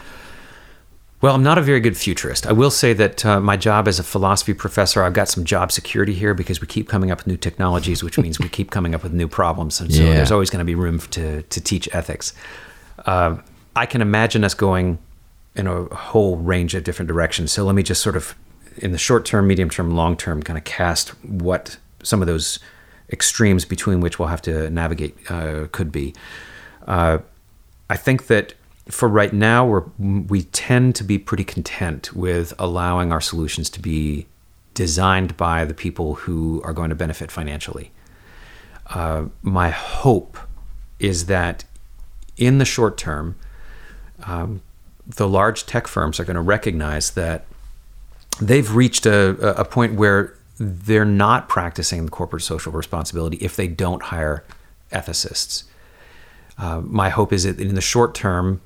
well, 1.22 1.34
I'm 1.34 1.42
not 1.42 1.56
a 1.56 1.62
very 1.62 1.80
good 1.80 1.96
futurist. 1.96 2.46
I 2.46 2.52
will 2.52 2.70
say 2.70 2.92
that 2.92 3.24
uh, 3.24 3.40
my 3.40 3.56
job 3.56 3.88
as 3.88 3.98
a 3.98 4.02
philosophy 4.02 4.52
professor, 4.52 5.02
I've 5.02 5.14
got 5.14 5.28
some 5.28 5.44
job 5.44 5.72
security 5.72 6.12
here 6.12 6.34
because 6.34 6.60
we 6.60 6.66
keep 6.66 6.88
coming 6.88 7.10
up 7.10 7.18
with 7.18 7.26
new 7.26 7.38
technologies, 7.38 8.04
which 8.04 8.18
means 8.18 8.38
we 8.38 8.50
keep 8.50 8.70
coming 8.70 8.94
up 8.94 9.02
with 9.02 9.12
new 9.12 9.26
problems. 9.26 9.80
And 9.80 9.92
so 9.92 10.02
yeah. 10.02 10.12
there's 10.12 10.30
always 10.30 10.50
going 10.50 10.60
to 10.60 10.64
be 10.64 10.74
room 10.74 10.98
to, 10.98 11.42
to 11.42 11.60
teach 11.60 11.88
ethics. 11.94 12.34
Uh, 13.06 13.38
I 13.74 13.86
can 13.86 14.02
imagine 14.02 14.44
us 14.44 14.52
going 14.52 14.98
in 15.56 15.66
a 15.66 15.84
whole 15.94 16.36
range 16.36 16.74
of 16.74 16.84
different 16.84 17.08
directions. 17.08 17.52
So 17.52 17.64
let 17.64 17.74
me 17.74 17.82
just 17.82 18.02
sort 18.02 18.16
of, 18.16 18.34
in 18.76 18.92
the 18.92 18.98
short 18.98 19.24
term, 19.24 19.46
medium 19.46 19.70
term, 19.70 19.90
long 19.96 20.16
term, 20.16 20.42
kind 20.42 20.58
of 20.58 20.64
cast 20.64 21.10
what 21.24 21.78
some 22.02 22.20
of 22.20 22.26
those 22.26 22.58
extremes 23.10 23.64
between 23.64 24.00
which 24.00 24.18
we'll 24.18 24.28
have 24.28 24.42
to 24.42 24.68
navigate 24.70 25.16
uh, 25.30 25.66
could 25.72 25.90
be. 25.90 26.14
Uh, 26.86 27.18
I 27.88 27.96
think 27.96 28.26
that 28.26 28.54
for 28.88 29.08
right 29.08 29.32
now, 29.32 29.66
we're, 29.66 29.84
we 29.98 30.42
tend 30.42 30.94
to 30.96 31.04
be 31.04 31.18
pretty 31.18 31.44
content 31.44 32.12
with 32.12 32.52
allowing 32.58 33.12
our 33.12 33.20
solutions 33.20 33.70
to 33.70 33.80
be 33.80 34.26
designed 34.74 35.36
by 35.36 35.64
the 35.64 35.74
people 35.74 36.14
who 36.14 36.60
are 36.62 36.72
going 36.72 36.90
to 36.90 36.94
benefit 36.94 37.30
financially. 37.30 37.90
Uh, 38.88 39.26
my 39.42 39.70
hope 39.70 40.38
is 40.98 41.26
that 41.26 41.64
in 42.36 42.58
the 42.58 42.64
short 42.64 42.96
term, 42.96 43.36
um, 44.24 44.60
the 45.06 45.28
large 45.28 45.66
tech 45.66 45.86
firms 45.86 46.18
are 46.18 46.24
going 46.24 46.36
to 46.36 46.40
recognize 46.42 47.12
that 47.12 47.44
they've 48.40 48.74
reached 48.74 49.06
a, 49.06 49.30
a 49.58 49.64
point 49.64 49.94
where 49.94 50.36
they're 50.58 51.04
not 51.04 51.48
practicing 51.48 52.08
corporate 52.08 52.42
social 52.42 52.72
responsibility 52.72 53.36
if 53.38 53.56
they 53.56 53.68
don't 53.68 54.04
hire 54.04 54.44
ethicists. 54.90 55.64
Uh, 56.58 56.80
my 56.82 57.08
hope 57.10 57.32
is 57.32 57.44
that 57.44 57.60
in 57.60 57.74
the 57.74 57.80
short 57.80 58.14
term, 58.14 58.60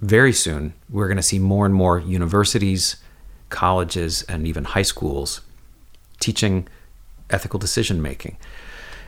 very 0.00 0.32
soon, 0.32 0.74
we're 0.90 1.08
going 1.08 1.16
to 1.16 1.22
see 1.22 1.38
more 1.38 1.66
and 1.66 1.74
more 1.74 1.98
universities, 1.98 2.96
colleges, 3.48 4.22
and 4.22 4.46
even 4.46 4.64
high 4.64 4.82
schools 4.82 5.40
teaching 6.20 6.68
ethical 7.30 7.58
decision 7.58 8.00
making. 8.00 8.36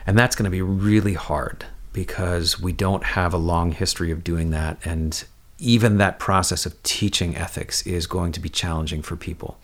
And 0.05 0.17
that's 0.17 0.35
going 0.35 0.45
to 0.45 0.49
be 0.49 0.61
really 0.61 1.13
hard 1.13 1.65
because 1.93 2.59
we 2.59 2.73
don't 2.73 3.03
have 3.03 3.33
a 3.33 3.37
long 3.37 3.71
history 3.71 4.11
of 4.11 4.23
doing 4.23 4.51
that. 4.51 4.77
And 4.85 5.23
even 5.59 5.97
that 5.97 6.19
process 6.19 6.65
of 6.65 6.81
teaching 6.83 7.35
ethics 7.35 7.85
is 7.85 8.07
going 8.07 8.31
to 8.31 8.39
be 8.39 8.49
challenging 8.49 9.01
for 9.01 9.15
people. 9.15 9.57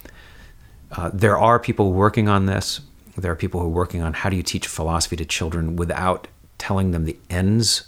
Uh, 0.91 1.09
there 1.13 1.37
are 1.37 1.59
people 1.59 1.93
working 1.93 2.27
on 2.27 2.45
this. 2.45 2.81
There 3.17 3.31
are 3.31 3.35
people 3.35 3.59
who 3.59 3.67
are 3.67 3.69
working 3.69 4.01
on 4.01 4.13
how 4.13 4.29
do 4.29 4.35
you 4.35 4.43
teach 4.43 4.67
philosophy 4.67 5.15
to 5.17 5.25
children 5.25 5.75
without 5.75 6.27
telling 6.57 6.91
them 6.91 7.05
the 7.05 7.17
ends, 7.29 7.87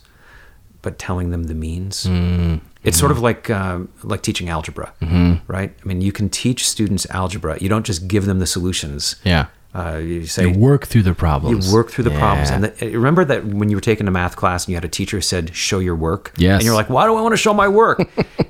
but 0.82 1.00
telling 1.00 1.32
them 1.32 1.44
the 1.44 1.54
means. 1.54 2.04
Mm-hmm. 2.04 2.66
It's 2.84 3.00
sort 3.00 3.12
of 3.12 3.20
like 3.20 3.50
uh, 3.50 3.80
like 4.04 4.22
teaching 4.22 4.50
algebra, 4.50 4.94
mm-hmm. 5.02 5.52
right? 5.52 5.74
I 5.84 5.88
mean, 5.88 6.02
you 6.02 6.12
can 6.12 6.30
teach 6.30 6.68
students 6.68 7.08
algebra. 7.10 7.58
You 7.60 7.68
don't 7.68 7.86
just 7.86 8.08
give 8.08 8.26
them 8.26 8.38
the 8.38 8.46
solutions. 8.46 9.16
Yeah. 9.24 9.48
Uh, 9.76 9.98
you 9.98 10.26
say 10.26 10.48
you 10.48 10.58
work 10.58 10.88
through 10.88 11.04
the 11.04 11.14
problems. 11.14 11.68
You 11.68 11.74
work 11.74 11.92
through 11.92 12.06
the 12.06 12.12
yeah. 12.12 12.20
problems, 12.20 12.50
and 12.50 12.64
the, 12.64 12.96
remember 12.96 13.26
that 13.26 13.46
when 13.46 13.70
you 13.70 13.76
were 13.76 13.82
taking 13.82 14.08
a 14.08 14.12
math 14.12 14.38
class 14.38 14.64
and 14.64 14.70
you 14.70 14.76
had 14.76 14.86
a 14.86 14.90
teacher 14.90 15.18
who 15.18 15.22
said, 15.22 15.54
"Show 15.54 15.80
your 15.80 15.96
work." 15.96 16.32
Yes. 16.38 16.60
And 16.60 16.64
you're 16.64 16.76
like, 16.76 16.90
"Why 16.90 17.06
do 17.06 17.16
I 17.16 17.22
want 17.22 17.34
to 17.34 17.38
show 17.38 17.54
my 17.54 17.68
work?" 17.68 18.08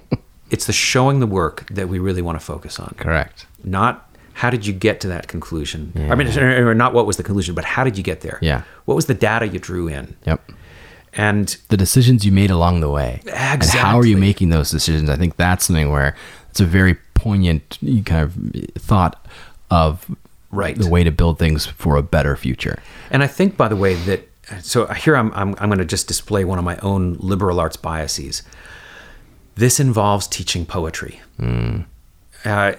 it's 0.51 0.67
the 0.67 0.73
showing 0.73 1.21
the 1.21 1.27
work 1.27 1.65
that 1.71 1.89
we 1.89 1.97
really 1.97 2.21
want 2.21 2.39
to 2.39 2.45
focus 2.45 2.79
on. 2.79 2.93
Correct. 2.99 3.47
Not 3.63 4.07
how 4.33 4.49
did 4.51 4.67
you 4.67 4.73
get 4.73 4.99
to 4.99 5.07
that 5.07 5.27
conclusion? 5.27 5.93
Yeah. 5.95 6.11
I 6.11 6.15
mean, 6.15 6.27
or 6.37 6.75
not 6.75 6.93
what 6.93 7.07
was 7.07 7.17
the 7.17 7.23
conclusion, 7.23 7.55
but 7.55 7.65
how 7.65 7.83
did 7.83 7.97
you 7.97 8.03
get 8.03 8.21
there? 8.21 8.37
Yeah. 8.41 8.61
What 8.85 8.93
was 8.93 9.07
the 9.07 9.13
data 9.15 9.47
you 9.47 9.57
drew 9.57 9.87
in? 9.87 10.15
Yep. 10.25 10.51
And 11.13 11.57
the 11.69 11.77
decisions 11.77 12.25
you 12.25 12.31
made 12.31 12.51
along 12.51 12.81
the 12.81 12.89
way. 12.89 13.21
Exactly. 13.23 13.47
And 13.47 13.63
how 13.63 13.97
are 13.97 14.05
you 14.05 14.17
making 14.17 14.49
those 14.49 14.69
decisions? 14.69 15.09
I 15.09 15.15
think 15.15 15.37
that's 15.37 15.65
something 15.65 15.89
where 15.89 16.15
it's 16.49 16.59
a 16.59 16.65
very 16.65 16.95
poignant 17.13 17.79
kind 18.05 18.21
of 18.21 18.35
thought 18.77 19.25
of 19.71 20.13
right 20.55 20.77
the 20.77 20.89
way 20.89 21.03
to 21.03 21.11
build 21.11 21.39
things 21.39 21.65
for 21.65 21.95
a 21.95 22.03
better 22.03 22.35
future. 22.35 22.81
And 23.11 23.23
I 23.23 23.27
think, 23.27 23.57
by 23.57 23.67
the 23.67 23.75
way, 23.75 23.95
that 23.95 24.27
so 24.61 24.85
here 24.87 25.15
I'm 25.15 25.31
I'm, 25.33 25.55
I'm 25.57 25.69
going 25.69 25.79
to 25.79 25.85
just 25.85 26.07
display 26.07 26.45
one 26.45 26.59
of 26.59 26.65
my 26.65 26.77
own 26.77 27.17
liberal 27.19 27.59
arts 27.59 27.77
biases. 27.77 28.43
This 29.55 29.79
involves 29.79 30.27
teaching 30.27 30.65
poetry. 30.65 31.21
Mm. 31.39 31.85
Uh, 32.43 32.73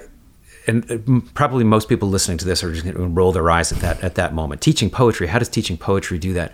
and 0.67 0.91
uh, 0.91 1.21
probably 1.35 1.65
most 1.65 1.89
people 1.89 2.09
listening 2.09 2.39
to 2.39 2.45
this 2.45 2.63
are 2.63 2.73
just 2.73 2.85
going 2.85 2.97
to 2.97 3.07
roll 3.07 3.33
their 3.33 3.51
eyes 3.51 3.73
at 3.73 3.79
that 3.79 4.03
at 4.03 4.15
that 4.17 4.35
moment. 4.35 4.61
Teaching 4.61 4.91
poetry, 4.91 5.27
how 5.27 5.39
does 5.39 5.49
teaching 5.49 5.77
poetry 5.77 6.19
do 6.19 6.33
that? 6.35 6.53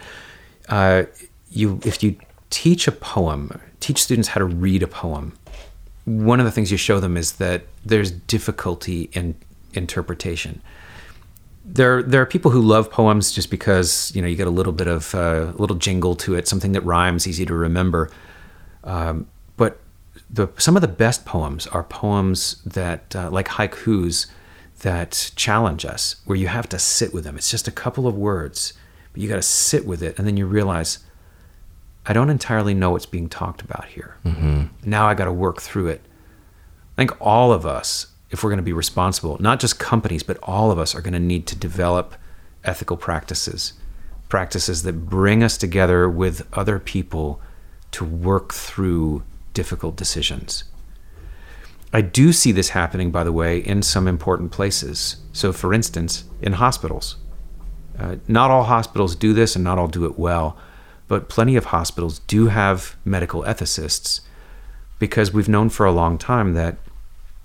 Uh, 0.68 1.04
you, 1.50 1.80
if 1.84 2.02
you 2.02 2.16
teach 2.50 2.86
a 2.86 2.92
poem, 2.92 3.60
teach 3.80 4.02
students 4.02 4.28
how 4.28 4.38
to 4.38 4.44
read 4.44 4.82
a 4.82 4.86
poem. 4.86 5.32
One 6.04 6.40
of 6.40 6.46
the 6.46 6.52
things 6.52 6.70
you 6.70 6.76
show 6.76 7.00
them 7.00 7.16
is 7.16 7.32
that 7.32 7.62
there's 7.84 8.10
difficulty 8.10 9.10
in 9.12 9.34
interpretation 9.74 10.60
there 11.64 12.02
there 12.02 12.20
are 12.20 12.26
people 12.26 12.50
who 12.50 12.60
love 12.60 12.90
poems 12.90 13.32
just 13.32 13.50
because 13.50 14.12
you 14.14 14.22
know 14.22 14.28
you 14.28 14.36
get 14.36 14.46
a 14.46 14.50
little 14.50 14.72
bit 14.72 14.88
of 14.88 15.14
uh, 15.14 15.52
a 15.56 15.58
little 15.58 15.76
jingle 15.76 16.16
to 16.16 16.34
it, 16.34 16.48
something 16.48 16.72
that 16.72 16.82
rhymes, 16.82 17.26
easy 17.26 17.46
to 17.46 17.54
remember. 17.54 18.10
Um, 18.84 19.28
but 19.56 19.78
the 20.30 20.48
some 20.58 20.76
of 20.76 20.82
the 20.82 20.88
best 20.88 21.24
poems 21.24 21.66
are 21.68 21.84
poems 21.84 22.60
that 22.64 23.14
uh, 23.14 23.30
like 23.30 23.48
haikus 23.48 24.26
that 24.80 25.30
challenge 25.36 25.84
us, 25.84 26.16
where 26.24 26.36
you 26.36 26.48
have 26.48 26.68
to 26.70 26.78
sit 26.78 27.14
with 27.14 27.24
them. 27.24 27.36
It's 27.36 27.50
just 27.50 27.68
a 27.68 27.72
couple 27.72 28.08
of 28.08 28.16
words, 28.16 28.72
but 29.12 29.22
you 29.22 29.28
got 29.28 29.36
to 29.36 29.42
sit 29.42 29.86
with 29.86 30.02
it, 30.02 30.18
and 30.18 30.26
then 30.26 30.36
you 30.36 30.46
realize. 30.46 30.98
I 32.04 32.12
don't 32.12 32.30
entirely 32.30 32.74
know 32.74 32.90
what's 32.90 33.06
being 33.06 33.28
talked 33.28 33.62
about 33.62 33.84
here. 33.84 34.16
Mm-hmm. 34.24 34.64
Now 34.84 35.06
I 35.06 35.14
got 35.14 35.26
to 35.26 35.32
work 35.32 35.62
through 35.62 35.86
it. 35.86 36.00
I 36.04 36.96
think 36.96 37.16
all 37.20 37.52
of 37.52 37.64
us 37.64 38.11
if 38.32 38.42
we're 38.42 38.50
going 38.50 38.56
to 38.56 38.62
be 38.64 38.72
responsible, 38.72 39.36
not 39.40 39.60
just 39.60 39.78
companies, 39.78 40.22
but 40.22 40.38
all 40.42 40.70
of 40.70 40.78
us 40.78 40.94
are 40.94 41.02
going 41.02 41.12
to 41.12 41.20
need 41.20 41.46
to 41.46 41.54
develop 41.54 42.16
ethical 42.64 42.96
practices, 42.96 43.74
practices 44.30 44.82
that 44.82 45.08
bring 45.08 45.42
us 45.44 45.58
together 45.58 46.08
with 46.08 46.48
other 46.54 46.78
people 46.78 47.40
to 47.92 48.04
work 48.04 48.54
through 48.54 49.22
difficult 49.52 49.96
decisions. 49.96 50.64
I 51.92 52.00
do 52.00 52.32
see 52.32 52.52
this 52.52 52.70
happening, 52.70 53.10
by 53.10 53.22
the 53.22 53.32
way, 53.32 53.58
in 53.58 53.82
some 53.82 54.08
important 54.08 54.50
places. 54.50 55.16
So, 55.34 55.52
for 55.52 55.74
instance, 55.74 56.24
in 56.40 56.54
hospitals. 56.54 57.16
Uh, 57.98 58.16
not 58.26 58.50
all 58.50 58.64
hospitals 58.64 59.14
do 59.14 59.34
this 59.34 59.54
and 59.54 59.62
not 59.62 59.78
all 59.78 59.88
do 59.88 60.06
it 60.06 60.18
well, 60.18 60.56
but 61.06 61.28
plenty 61.28 61.56
of 61.56 61.66
hospitals 61.66 62.20
do 62.20 62.46
have 62.46 62.96
medical 63.04 63.42
ethicists 63.42 64.22
because 64.98 65.34
we've 65.34 65.50
known 65.50 65.68
for 65.68 65.84
a 65.84 65.92
long 65.92 66.16
time 66.16 66.54
that 66.54 66.78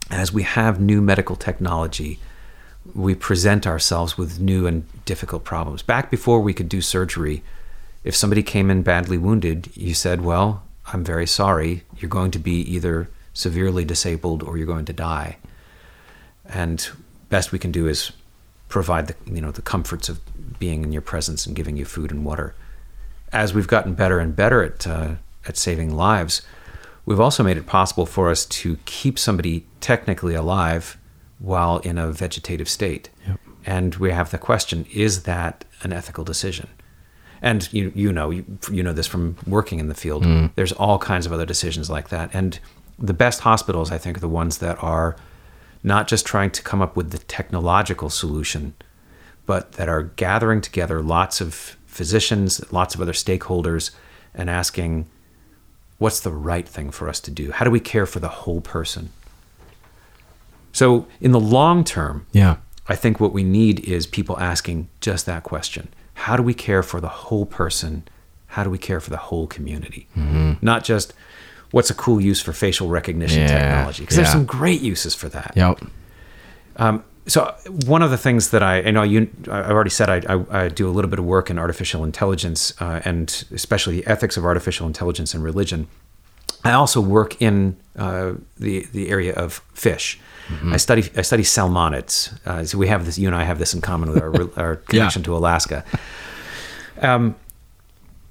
as 0.09 0.31
we 0.31 0.43
have 0.43 0.79
new 0.79 1.01
medical 1.01 1.35
technology, 1.35 2.19
we 2.95 3.15
present 3.15 3.67
ourselves 3.67 4.17
with 4.17 4.39
new 4.39 4.65
and 4.65 4.85
difficult 5.05 5.43
problems. 5.43 5.81
Back 5.81 6.09
before 6.09 6.39
we 6.39 6.53
could 6.53 6.69
do 6.69 6.81
surgery, 6.81 7.43
if 8.03 8.15
somebody 8.15 8.43
came 8.43 8.69
in 8.69 8.83
badly 8.83 9.17
wounded, 9.17 9.69
you 9.75 9.93
said, 9.93 10.21
Well, 10.21 10.63
I'm 10.93 11.03
very 11.03 11.27
sorry. 11.27 11.83
You're 11.97 12.09
going 12.09 12.31
to 12.31 12.39
be 12.39 12.61
either 12.61 13.09
severely 13.33 13.83
disabled 13.83 14.41
or 14.41 14.57
you're 14.57 14.65
going 14.65 14.85
to 14.85 14.93
die. 14.93 15.37
And 16.45 16.89
best 17.29 17.51
we 17.51 17.59
can 17.59 17.71
do 17.71 17.87
is 17.87 18.11
provide 18.69 19.07
the 19.07 19.15
you 19.25 19.41
know 19.41 19.51
the 19.51 19.61
comforts 19.61 20.09
of 20.09 20.19
being 20.59 20.83
in 20.83 20.91
your 20.91 21.01
presence 21.01 21.45
and 21.45 21.55
giving 21.55 21.77
you 21.77 21.85
food 21.85 22.11
and 22.11 22.25
water. 22.25 22.55
As 23.31 23.53
we've 23.53 23.67
gotten 23.67 23.93
better 23.93 24.19
and 24.19 24.35
better 24.35 24.63
at 24.63 24.87
uh, 24.87 25.15
at 25.45 25.57
saving 25.57 25.95
lives, 25.95 26.41
We've 27.07 27.21
also 27.21 27.41
made 27.41 27.55
it 27.55 27.65
possible 27.65 28.05
for 28.05 28.29
us 28.29 28.45
to 28.45 28.77
keep 28.83 29.17
somebody 29.17 29.65
technically 29.79 30.35
alive 30.35 30.97
while 31.39 31.77
in 31.77 31.97
a 31.97 32.11
vegetative 32.11 32.67
state. 32.67 33.09
Yep. 33.25 33.39
And 33.65 33.95
we 33.95 34.11
have 34.11 34.29
the 34.29 34.37
question 34.37 34.85
is 34.93 35.23
that 35.23 35.63
an 35.83 35.93
ethical 35.93 36.25
decision? 36.25 36.67
And 37.41 37.71
you, 37.71 37.93
you 37.95 38.11
know, 38.11 38.29
you, 38.29 38.45
you 38.69 38.83
know 38.83 38.91
this 38.91 39.07
from 39.07 39.37
working 39.47 39.79
in 39.79 39.87
the 39.87 39.95
field. 39.95 40.25
Mm. 40.25 40.51
There's 40.55 40.73
all 40.73 40.99
kinds 40.99 41.25
of 41.25 41.31
other 41.31 41.45
decisions 41.45 41.89
like 41.89 42.09
that. 42.09 42.29
And 42.33 42.59
the 42.99 43.13
best 43.13 43.39
hospitals, 43.39 43.89
I 43.89 43.97
think, 43.97 44.17
are 44.17 44.21
the 44.21 44.27
ones 44.27 44.57
that 44.57 44.81
are 44.83 45.15
not 45.83 46.09
just 46.09 46.25
trying 46.25 46.51
to 46.51 46.61
come 46.61 46.81
up 46.81 46.97
with 46.97 47.11
the 47.11 47.19
technological 47.19 48.09
solution, 48.09 48.73
but 49.45 49.73
that 49.73 49.87
are 49.87 50.03
gathering 50.03 50.59
together 50.59 51.01
lots 51.01 51.39
of 51.39 51.77
physicians, 51.85 52.69
lots 52.73 52.95
of 52.95 53.01
other 53.01 53.13
stakeholders, 53.13 53.91
and 54.33 54.49
asking, 54.49 55.07
what's 55.97 56.19
the 56.19 56.31
right 56.31 56.67
thing 56.67 56.91
for 56.91 57.09
us 57.09 57.19
to 57.21 57.31
do? 57.31 57.51
How 57.51 57.65
do 57.65 57.71
we 57.71 57.79
care 57.79 58.05
for 58.05 58.19
the 58.19 58.27
whole 58.27 58.61
person? 58.61 59.09
So, 60.71 61.07
in 61.19 61.31
the 61.31 61.39
long 61.39 61.83
term, 61.83 62.27
yeah. 62.31 62.57
I 62.87 62.95
think 62.95 63.19
what 63.19 63.33
we 63.33 63.43
need 63.43 63.81
is 63.81 64.05
people 64.05 64.39
asking 64.39 64.89
just 65.01 65.25
that 65.25 65.43
question. 65.43 65.89
How 66.13 66.37
do 66.37 66.43
we 66.43 66.53
care 66.53 66.83
for 66.83 67.01
the 67.01 67.07
whole 67.07 67.45
person? 67.45 68.07
How 68.47 68.63
do 68.63 68.69
we 68.69 68.77
care 68.77 68.99
for 68.99 69.09
the 69.09 69.17
whole 69.17 69.47
community? 69.47 70.07
Mm-hmm. 70.15 70.53
Not 70.65 70.83
just 70.83 71.13
what's 71.71 71.89
a 71.89 71.93
cool 71.93 72.21
use 72.21 72.41
for 72.41 72.53
facial 72.53 72.87
recognition 72.87 73.41
yeah, 73.41 73.47
technology, 73.47 74.03
because 74.03 74.17
yeah. 74.17 74.23
there's 74.23 74.31
some 74.31 74.45
great 74.45 74.81
uses 74.81 75.13
for 75.15 75.29
that. 75.29 75.53
Yep. 75.55 75.81
Um, 76.77 77.03
so 77.27 77.53
one 77.85 78.01
of 78.01 78.09
the 78.09 78.17
things 78.17 78.51
that 78.51 78.63
I, 78.63 78.81
I 78.83 78.91
know 78.91 79.03
you, 79.03 79.29
I've 79.51 79.71
already 79.71 79.89
said 79.89 80.09
I, 80.09 80.33
I, 80.33 80.63
I, 80.63 80.67
do 80.69 80.87
a 80.89 80.91
little 80.91 81.09
bit 81.09 81.19
of 81.19 81.25
work 81.25 81.49
in 81.49 81.59
artificial 81.59 82.03
intelligence 82.03 82.73
uh, 82.81 83.01
and 83.03 83.45
especially 83.51 84.01
the 84.01 84.07
ethics 84.07 84.37
of 84.37 84.45
artificial 84.45 84.87
intelligence 84.87 85.33
and 85.33 85.43
religion. 85.43 85.87
I 86.63 86.71
also 86.71 87.01
work 87.01 87.41
in 87.41 87.77
uh, 87.97 88.33
the 88.57 88.87
the 88.91 89.09
area 89.09 89.33
of 89.33 89.61
fish. 89.73 90.19
Mm-hmm. 90.47 90.73
I 90.73 90.77
study 90.77 91.09
I 91.15 91.21
study 91.21 91.43
salmonids. 91.43 92.33
Uh, 92.45 92.65
so 92.65 92.77
we 92.77 92.87
have 92.87 93.05
this. 93.05 93.17
You 93.17 93.27
and 93.27 93.35
I 93.35 93.43
have 93.43 93.59
this 93.59 93.73
in 93.73 93.81
common 93.81 94.11
with 94.11 94.21
our, 94.21 94.33
our 94.65 94.75
connection 94.77 95.21
yeah. 95.21 95.25
to 95.25 95.35
Alaska. 95.35 95.85
Um, 97.01 97.35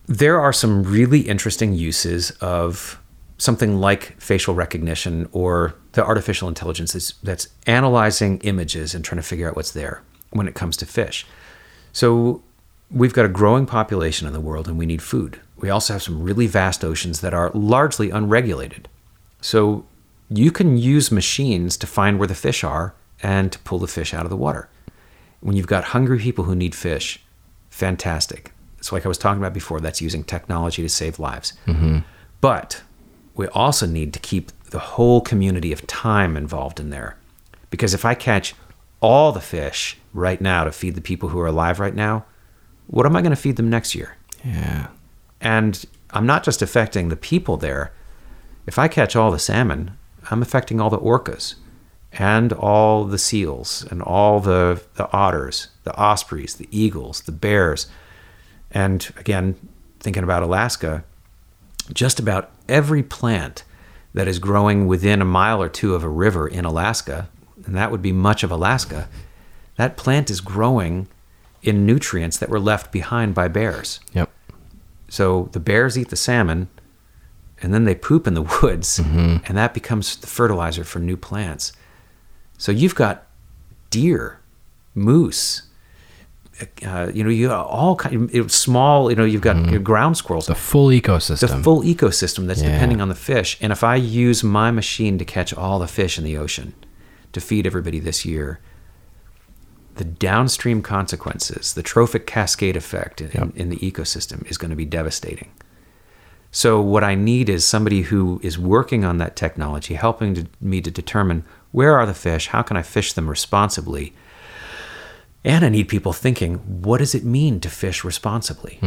there 0.07 0.40
are 0.40 0.53
some 0.53 0.82
really 0.82 1.20
interesting 1.20 1.72
uses 1.72 2.30
of 2.40 3.01
something 3.39 3.80
like 3.80 4.20
facial 4.20 4.55
recognition 4.55 5.28
or 5.32 5.74
the 5.93 6.05
artificial 6.05 6.49
intelligence 6.49 6.95
is, 6.95 7.14
that's 7.22 7.49
analyzing 7.66 8.39
images 8.39 8.95
and 8.95 9.05
trying 9.05 9.20
to 9.20 9.26
figure 9.26 9.49
out 9.49 9.57
what's 9.57 9.72
there 9.72 10.03
when 10.30 10.49
it 10.49 10.55
comes 10.55 10.76
to 10.78 10.87
fish. 10.87 11.26
So 11.93 12.43
we've 12.91 13.12
got 13.12 13.24
a 13.24 13.28
growing 13.28 13.66
population 13.66 14.26
in 14.26 14.32
the 14.32 14.41
world 14.41 14.68
and 14.68 14.78
we 14.78 14.87
need 14.87 15.03
food. 15.03 15.41
We 15.57 15.70
also 15.70 15.95
have 15.95 16.03
some 16.03 16.22
really 16.22 16.47
vast 16.47 16.84
oceans 16.84 17.20
that 17.20 17.34
are 17.34 17.51
largely 17.55 18.11
unregulated. 18.11 18.89
So 19.41 19.87
you 20.28 20.51
can 20.51 20.76
use 20.76 21.11
machines 21.11 21.76
to 21.78 21.87
find 21.87 22.18
where 22.18 22.28
the 22.28 22.34
fish 22.34 22.64
are 22.64 22.95
and 23.22 23.53
to 23.53 23.59
pull 23.61 23.78
the 23.78 23.87
fish 23.87 24.12
out 24.12 24.24
of 24.24 24.30
the 24.30 24.37
water. 24.37 24.68
When 25.41 25.57
you've 25.57 25.66
got 25.66 25.84
hungry 25.84 26.18
people 26.18 26.45
who 26.45 26.55
need 26.55 26.74
fish, 26.74 27.22
fantastic. 27.70 28.53
It's 28.78 28.93
like 28.93 29.05
I 29.05 29.09
was 29.09 29.18
talking 29.18 29.41
about 29.41 29.55
before, 29.55 29.80
that's 29.80 30.01
using 30.01 30.24
technology 30.24 30.82
to 30.82 30.89
save 30.89 31.18
lives. 31.18 31.53
Mm-hmm. 31.66 31.99
But 32.41 32.82
we 33.37 33.47
also 33.49 33.87
need 33.87 34.12
to 34.14 34.18
keep 34.18 34.51
the 34.70 34.78
whole 34.78 35.20
community 35.20 35.72
of 35.72 35.87
time 35.87 36.37
involved 36.37 36.80
in 36.80 36.91
there. 36.91 37.16
Because 37.70 37.95
if 37.95 38.05
I 38.05 38.14
catch 38.14 38.55
all 39.01 39.30
the 39.32 39.41
fish 39.41 39.99
right 40.12 40.41
now 40.41 40.64
to 40.64 40.72
feed 40.72 40.95
the 40.95 41.01
people 41.01 41.28
who 41.28 41.39
are 41.41 41.47
alive 41.47 41.78
right 41.78 41.95
now, 41.95 42.24
what 42.87 43.07
am 43.07 43.14
I 43.14 43.20
going 43.20 43.30
to 43.30 43.37
feed 43.37 43.57
them 43.57 43.70
next 43.70 43.95
year? 43.95 44.16
Yeah. 44.45 44.89
And 45.41 45.84
I'm 46.11 46.26
not 46.26 46.45
just 46.45 46.62
affecting 46.62 47.09
the 47.09 47.16
people 47.16 47.57
there. 47.57 47.93
If 48.66 48.78
I 48.78 48.89
catch 48.89 49.14
all 49.14 49.30
the 49.30 49.39
salmon, 49.39 49.97
I'm 50.30 50.43
affecting 50.43 50.80
all 50.80 50.91
the 50.91 50.99
orcas 50.99 51.57
and 52.12 52.53
all 52.53 53.05
the 53.05 53.18
seals 53.18 53.87
and 53.91 54.03
all 54.03 54.41
the, 54.41 54.82
the 54.95 55.11
otters, 55.12 55.68
the 55.84 55.95
ospreys, 55.97 56.55
the 56.55 56.68
eagles, 56.70 57.20
the 57.22 57.32
bears. 57.32 57.87
And 58.70 59.12
again, 59.16 59.57
thinking 60.01 60.22
about 60.22 60.43
Alaska, 60.43 61.05
just 61.93 62.18
about 62.18 62.51
every 62.68 63.03
plant 63.03 63.64
that 64.14 64.26
is 64.28 64.39
growing 64.39 64.87
within 64.87 65.20
a 65.20 65.26
mile 65.26 65.62
or 65.62 65.68
two 65.68 65.95
of 65.95 66.03
a 66.03 66.09
river 66.09 66.49
in 66.49 66.64
Alaska, 66.64 67.28
and 67.64 67.76
that 67.76 67.91
would 67.91 68.03
be 68.03 68.12
much 68.12 68.43
of 68.43 68.51
Alaska, 68.51 69.09
that 69.76 69.97
plant 69.97 70.30
is 70.30 70.41
growing 70.41 71.09
in 71.62 71.84
nutrients 71.84 72.39
that 72.39 72.49
were 72.49 72.61
left 72.61 72.93
behind 72.93 73.34
by 73.34 73.49
bears. 73.49 74.01
Yep. 74.14 74.30
So 75.09 75.49
the 75.53 75.61
bears 75.61 75.99
eat 75.99 76.09
the 76.09 76.16
salmon, 76.16 76.68
and 77.61 77.74
then 77.74 77.84
they 77.84 77.95
poop 77.95 78.26
in 78.26 78.34
the 78.34 78.43
woods, 78.62 78.99
mm-hmm. 78.99 79.45
and 79.45 79.57
that 79.57 79.74
becomes 79.74 80.16
the 80.16 80.26
fertilizer 80.26 80.84
for 80.84 80.99
new 80.99 81.16
plants. 81.16 81.72
So 82.59 82.72
you've 82.72 82.95
got 82.95 83.26
deer, 83.91 84.41
moose, 84.95 85.62
uh, 86.86 87.11
you 87.12 87.22
know, 87.22 87.30
you 87.30 87.48
got 87.48 87.66
all 87.66 87.96
kind 87.96 88.34
of 88.34 88.50
small, 88.52 89.11
you 89.11 89.16
know, 89.16 89.24
you've 89.24 89.42
got 89.42 89.70
your 89.70 89.80
ground 89.80 90.16
squirrels, 90.16 90.46
The 90.46 90.54
full 90.54 90.88
ecosystem. 90.88 91.40
the 91.40 91.62
full 91.62 91.82
ecosystem 91.82 92.46
that's 92.46 92.62
Yeah. 92.62 92.72
depending 92.72 93.00
on 93.00 93.09
the 93.09 93.14
fish. 93.14 93.59
And 93.61 93.72
if 93.72 93.84
I 93.84 93.96
use 93.96 94.42
my 94.42 94.70
machine 94.70 95.18
to 95.18 95.24
catch 95.24 95.52
all 95.52 95.78
the 95.78 95.86
fish 95.88 96.16
in 96.18 96.24
the 96.24 96.36
ocean 96.38 96.72
to 97.32 97.40
feed 97.40 97.66
everybody 97.66 97.98
this 98.00 98.24
year, 98.24 98.61
the 99.96 100.04
downstream 100.04 100.82
consequences, 100.82 101.74
the 101.74 101.82
trophic 101.82 102.26
cascade 102.26 102.76
effect 102.76 103.20
in, 103.20 103.30
Yep. 103.34 103.48
in 103.57 103.68
the 103.70 103.76
ecosystem 103.76 104.46
is 104.50 104.59
going 104.59 104.70
to 104.70 104.76
be 104.76 104.84
devastating. 104.84 105.48
So 106.50 106.80
what 106.80 107.04
I 107.04 107.14
need 107.14 107.48
is 107.50 107.64
somebody 107.66 108.02
who 108.02 108.40
is 108.42 108.59
working 108.59 109.04
on 109.04 109.18
that 109.18 109.36
technology, 109.36 109.94
helping 109.94 110.34
to, 110.34 110.46
me 110.61 110.80
to 110.80 110.90
determine 110.90 111.44
where 111.72 111.98
are 111.98 112.07
the 112.07 112.14
fish, 112.14 112.48
how 112.48 112.62
can 112.62 112.76
I 112.78 112.82
fish 112.82 113.12
them 113.12 113.28
responsibly, 113.28 114.14
and 115.47 115.64
I 115.64 115.68
need 115.68 115.88
people 115.88 116.12
thinking, 116.12 116.57
what 116.82 116.99
does 116.99 117.14
it 117.14 117.24
mean 117.24 117.61
to 117.61 117.70
fish 117.70 118.03
responsibly? 118.03 118.80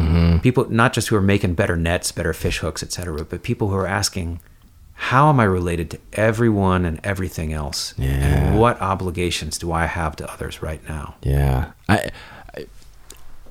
People 0.43 0.69
not 0.69 0.91
just 0.91 1.07
who 1.07 1.15
are 1.15 1.21
making 1.21 1.53
better 1.53 1.77
nets, 1.77 2.11
better 2.11 2.33
fish 2.33 2.59
hooks, 2.59 2.83
etc., 2.83 3.23
but 3.23 3.43
people 3.43 3.69
who 3.69 3.75
are 3.75 3.87
asking, 3.87 4.41
how 4.93 5.29
am 5.29 5.39
I 5.39 5.45
related 5.45 5.89
to 5.91 5.99
everyone 6.11 6.83
and 6.83 6.99
everything 7.01 7.53
else? 7.53 7.93
Yeah. 7.97 8.07
And 8.09 8.59
what 8.59 8.79
obligations 8.81 9.57
do 9.57 9.71
I 9.71 9.85
have 9.85 10.17
to 10.17 10.29
others 10.29 10.61
right 10.61 10.81
now? 10.87 11.15
Yeah. 11.23 11.71
I, 11.87 12.09
I 12.55 12.65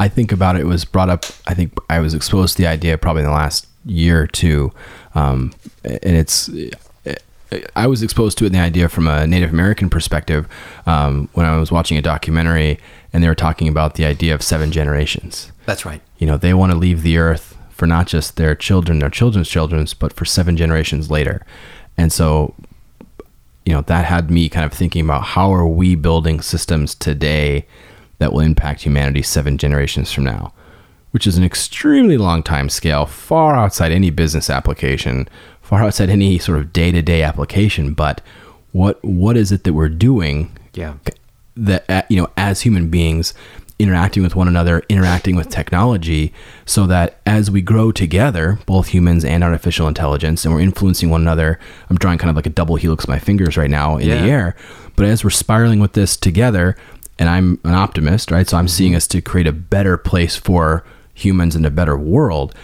I 0.01 0.09
think 0.09 0.31
about 0.31 0.55
it, 0.55 0.61
it 0.61 0.67
was 0.67 0.85
brought 0.85 1.09
up 1.09 1.25
I 1.47 1.55
think 1.55 1.73
I 1.89 2.01
was 2.01 2.13
exposed 2.13 2.59
to 2.59 2.63
the 2.63 2.69
idea 2.69 2.99
probably 2.99 3.23
in 3.23 3.29
the 3.29 3.35
last 3.35 3.67
year 3.87 4.21
or 4.21 4.27
two. 4.27 4.71
Um, 5.15 5.55
and 5.83 6.15
it's 6.15 6.51
I 7.75 7.87
was 7.87 8.03
exposed 8.03 8.37
to 8.39 8.45
it 8.45 8.49
in 8.49 8.53
the 8.53 8.61
idea 8.61 8.89
from 8.89 9.09
a 9.09 9.27
Native 9.27 9.51
American 9.51 9.89
perspective 9.89 10.47
um, 10.87 11.29
when 11.33 11.47
I 11.47 11.57
was 11.57 11.73
watching 11.73 11.97
a 11.97 12.03
documentary 12.03 12.79
and 13.13 13.23
they 13.23 13.29
were 13.29 13.35
talking 13.35 13.69
about 13.69 13.95
the 13.95 14.05
idea 14.05 14.35
of 14.35 14.43
seven 14.43 14.71
generations. 14.71 15.53
That's 15.67 15.85
right. 15.85 16.03
You 16.19 16.27
know, 16.27 16.37
they 16.37 16.55
want 16.55 16.73
to 16.73 16.79
leave 16.79 17.03
the 17.03 17.19
earth 17.19 17.57
for 17.71 17.87
not 17.87 18.07
just 18.07 18.37
their 18.37 18.55
children, 18.55 18.99
their 18.99 19.11
children's 19.11 19.49
children's, 19.49 19.95
but 19.95 20.13
for 20.13 20.25
seven 20.25 20.57
generations 20.57 21.11
later. 21.11 21.45
And 21.97 22.13
so, 22.13 22.55
you 23.65 23.73
know, 23.73 23.83
that 23.83 24.05
had 24.05 24.31
me 24.31 24.49
kind 24.49 24.65
of 24.65 24.73
thinking 24.73 25.05
about 25.05 25.23
how 25.23 25.53
are 25.53 25.67
we 25.67 25.95
building 25.95 26.41
systems 26.41 26.95
today 26.95 27.67
that 28.19 28.33
will 28.33 28.41
impact 28.41 28.83
humanity 28.83 29.23
seven 29.23 29.59
generations 29.59 30.13
from 30.13 30.25
now, 30.25 30.53
which 31.13 31.27
is 31.27 31.39
an 31.39 31.45
extremely 31.45 32.17
long 32.19 32.43
time 32.43 32.69
scale, 32.69 33.07
far 33.07 33.55
outside 33.55 33.93
any 33.93 34.11
business 34.11 34.51
application, 34.51 35.29
far 35.63 35.85
outside 35.85 36.11
any 36.11 36.39
sort 36.39 36.59
of 36.59 36.73
day 36.73 36.91
to 36.91 37.03
day 37.03 37.23
application. 37.23 37.95
But 37.95 38.21
what 38.73 39.03
what 39.05 39.37
is 39.37 39.53
it 39.53 39.65
that 39.65 39.73
we're 39.73 39.89
doing 39.89 40.51
Yeah. 40.75 40.95
That 41.67 41.85
uh, 41.91 42.03
you 42.09 42.17
know 42.21 42.29
as 42.37 42.63
human 42.63 42.89
beings 42.89 43.35
interacting 43.81 44.23
with 44.25 44.35
one 44.35 44.49
another 44.49 44.83
interacting 44.89 45.37
with 45.37 45.49
technology 45.49 46.33
so 46.67 46.85
that 46.87 47.21
as 47.27 47.49
we 47.51 47.63
grow 47.63 47.93
together 47.93 48.59
both 48.67 48.89
humans 48.89 49.25
and 49.25 49.45
artificial 49.45 49.87
intelligence 49.87 50.45
and 50.45 50.53
we're 50.53 50.61
influencing 50.61 51.11
one 51.11 51.21
another 51.21 51.59
i'm 51.89 51.97
drawing 51.97 52.19
kind 52.19 52.29
of 52.31 52.35
like 52.37 52.47
a 52.47 52.51
double 52.51 52.75
helix 52.77 53.05
with 53.05 53.09
my 53.09 53.19
fingers 53.21 53.57
right 53.57 53.71
now 53.71 53.97
in 53.97 54.09
Yeah. 54.09 54.21
the 54.23 54.29
air 54.29 54.57
but 54.97 55.07
as 55.07 55.23
we're 55.23 55.31
spiraling 55.31 55.79
with 55.79 55.93
this 55.93 56.17
together 56.17 56.77
and 57.21 57.29
i'm 57.29 57.61
an 57.65 57.75
optimist 57.75 58.33
right 58.33 58.49
so 58.49 58.57
i'm 58.57 58.67
seeing 58.69 58.97
us 58.97 59.07
to 59.09 59.21
create 59.23 59.47
a 59.47 59.53
better 59.53 59.97
place 59.97 60.35
for 60.37 60.85
humans 61.15 61.55
and 61.55 61.65
a 61.65 61.71
better 61.71 61.97
world 61.97 62.55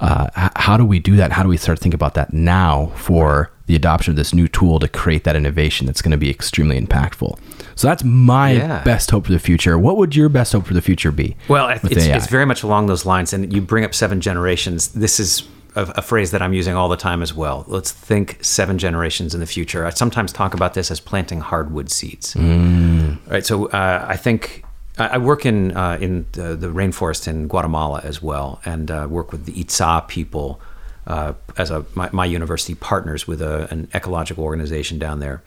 uh, 0.00 0.26
h- 0.36 0.50
how 0.56 0.76
do 0.76 0.84
we 0.84 0.98
do 0.98 1.16
that? 1.16 1.32
How 1.32 1.42
do 1.42 1.48
we 1.48 1.56
start 1.56 1.78
to 1.78 1.82
think 1.82 1.94
about 1.94 2.12
that 2.14 2.30
now 2.34 2.92
for 2.96 3.50
the 3.64 3.74
adoption 3.74 4.10
of 4.12 4.16
this 4.16 4.34
new 4.34 4.46
tool 4.46 4.78
to 4.78 4.88
create 4.88 5.24
that 5.24 5.34
innovation 5.36 5.86
that's 5.86 6.02
going 6.02 6.10
to 6.10 6.18
be 6.18 6.28
extremely 6.28 6.78
impactful 6.78 7.38
so 7.76 7.86
that's 7.86 8.02
my 8.02 8.50
Yeah. 8.52 8.82
best 8.82 9.10
hope 9.12 9.26
for 9.26 9.32
the 9.32 9.38
future. 9.38 9.78
What 9.78 9.96
would 9.98 10.16
your 10.16 10.28
best 10.28 10.52
hope 10.52 10.66
for 10.66 10.74
the 10.74 10.82
future 10.82 11.12
be? 11.12 11.36
Well, 11.48 11.68
it's, 11.68 11.84
it's 12.06 12.26
very 12.26 12.44
much 12.46 12.62
along 12.64 12.86
those 12.86 13.06
lines. 13.06 13.32
And 13.32 13.52
you 13.52 13.60
bring 13.60 13.84
up 13.84 13.94
seven 13.94 14.20
generations. 14.20 14.88
This 14.88 15.20
is 15.20 15.44
a, 15.76 15.82
a 15.96 16.02
phrase 16.02 16.30
that 16.32 16.42
I'm 16.42 16.52
using 16.54 16.74
all 16.74 16.88
the 16.88 16.96
time 16.96 17.22
as 17.22 17.32
well. 17.34 17.64
Let's 17.68 17.92
think 17.92 18.38
seven 18.42 18.78
generations 18.78 19.34
in 19.34 19.40
the 19.40 19.46
future. 19.46 19.84
I 19.86 19.90
sometimes 19.90 20.32
talk 20.32 20.54
about 20.54 20.74
this 20.74 20.90
as 20.90 21.00
planting 21.00 21.40
hardwood 21.40 21.90
seeds. 21.90 22.34
Right. 22.34 23.44
So 23.44 23.66
uh, 23.66 24.04
I 24.08 24.16
think 24.16 24.64
I 24.98 25.08
I 25.08 25.18
work 25.18 25.44
in 25.44 25.76
uh, 25.76 25.98
in 26.00 26.24
the, 26.32 26.56
the 26.56 26.68
rainforest 26.68 27.28
in 27.28 27.46
Guatemala 27.48 28.00
as 28.02 28.22
well, 28.22 28.60
and 28.64 28.90
uh, 28.90 29.06
work 29.10 29.30
with 29.32 29.44
the 29.44 29.60
Itza 29.60 30.04
people 30.08 30.58
uh, 31.06 31.34
as 31.58 31.70
a 31.70 31.84
my, 31.94 32.08
my 32.12 32.24
university 32.24 32.74
partners 32.74 33.26
with 33.28 33.42
a, 33.42 33.68
an 33.70 33.88
ecological 33.94 34.44
organization 34.44 34.98
down 34.98 35.20
there. 35.20 35.42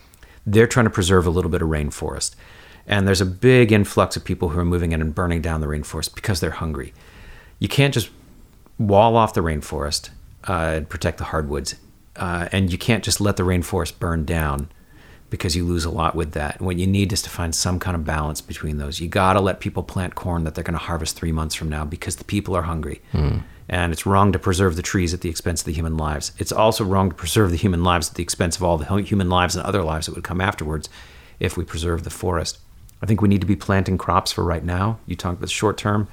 They're 0.52 0.68
trying 0.68 0.86
to 0.86 0.90
preserve 0.90 1.28
a 1.28 1.30
little 1.30 1.52
bit 1.52 1.62
of 1.62 1.70
rainforest, 1.70 2.36
and 2.88 3.08
there's 3.08 3.22
a 3.22 3.26
big 3.26 3.72
influx 3.72 4.16
of 4.16 4.26
people 4.26 4.50
who 4.50 4.60
are 4.60 4.66
moving 4.66 4.92
in 4.92 5.02
and 5.02 5.14
burning 5.14 5.42
down 5.42 5.62
the 5.62 5.68
rainforest 5.68 6.16
because 6.16 6.40
they're 6.40 6.50
hungry. 6.52 6.94
You 7.60 7.68
can't 7.68 7.94
just 7.94 8.10
wall 8.80 9.16
off 9.16 9.34
the 9.34 9.42
rainforest 9.42 10.10
uh, 10.48 10.74
and 10.76 10.90
protect 10.90 11.20
the 11.20 11.26
hardwoods, 11.26 11.76
uh, 12.16 12.50
and 12.52 12.72
you 12.72 12.78
can't 12.78 13.04
just 13.04 13.22
let 13.22 13.38
the 13.38 13.44
rainforest 13.44 14.00
burn 14.00 14.26
down 14.26 14.70
because 15.30 15.56
you 15.56 15.64
lose 15.66 15.86
a 15.86 15.90
lot 15.90 16.16
with 16.16 16.32
that. 16.32 16.60
What 16.60 16.78
you 16.78 16.88
need 16.88 17.14
is 17.14 17.22
to 17.22 17.30
find 17.30 17.54
some 17.54 17.80
kind 17.80 17.96
of 17.96 18.04
balance 18.06 18.42
between 18.42 18.78
those. 18.78 19.00
You 19.00 19.08
got 19.08 19.34
to 19.34 19.40
let 19.42 19.60
people 19.60 19.84
plant 19.84 20.16
corn 20.16 20.44
that 20.44 20.56
they're 20.56 20.64
going 20.64 20.74
to 20.74 20.80
harvest 20.80 21.16
three 21.16 21.32
months 21.32 21.56
from 21.56 21.70
now 21.70 21.86
because 21.86 22.16
the 22.16 22.24
people 22.24 22.56
are 22.56 22.64
hungry. 22.64 23.02
And 23.72 23.94
it's 23.94 24.06
wrong 24.08 24.32
to 24.32 24.40
preserve 24.40 24.76
the 24.76 24.82
trees 24.82 25.14
at 25.14 25.22
the 25.22 25.30
expense 25.30 25.62
of 25.62 25.66
the 25.66 25.74
human 25.74 25.96
lives. 25.96 26.32
It's 26.40 26.52
also 26.52 26.84
wrong 26.84 27.10
to 27.10 27.16
preserve 27.16 27.52
the 27.52 27.58
human 27.58 27.84
lives 27.84 28.10
at 28.10 28.16
the 28.16 28.24
expense 28.24 28.56
of 28.56 28.64
all 28.64 28.80
the 28.80 29.02
human 29.02 29.30
lives 29.30 29.56
and 29.56 29.64
other 29.64 29.84
lives 29.84 30.08
that 30.08 30.16
would 30.16 30.24
come 30.24 30.42
afterwards 30.42 30.90
if 31.40 31.56
we 31.56 31.64
preserve 31.64 32.04
the 32.04 32.10
forest. 32.10 32.58
I 33.02 33.06
think 33.06 33.22
we 33.22 33.30
need 33.30 33.42
to 33.42 33.48
be 33.48 33.56
planting 33.56 33.98
crops 33.98 34.32
for 34.32 34.44
right 34.44 34.64
now. 34.64 34.98
You 35.06 35.16
talked 35.16 35.38
about 35.38 35.46
the 35.46 35.54
short 35.54 35.78
term. 35.78 36.08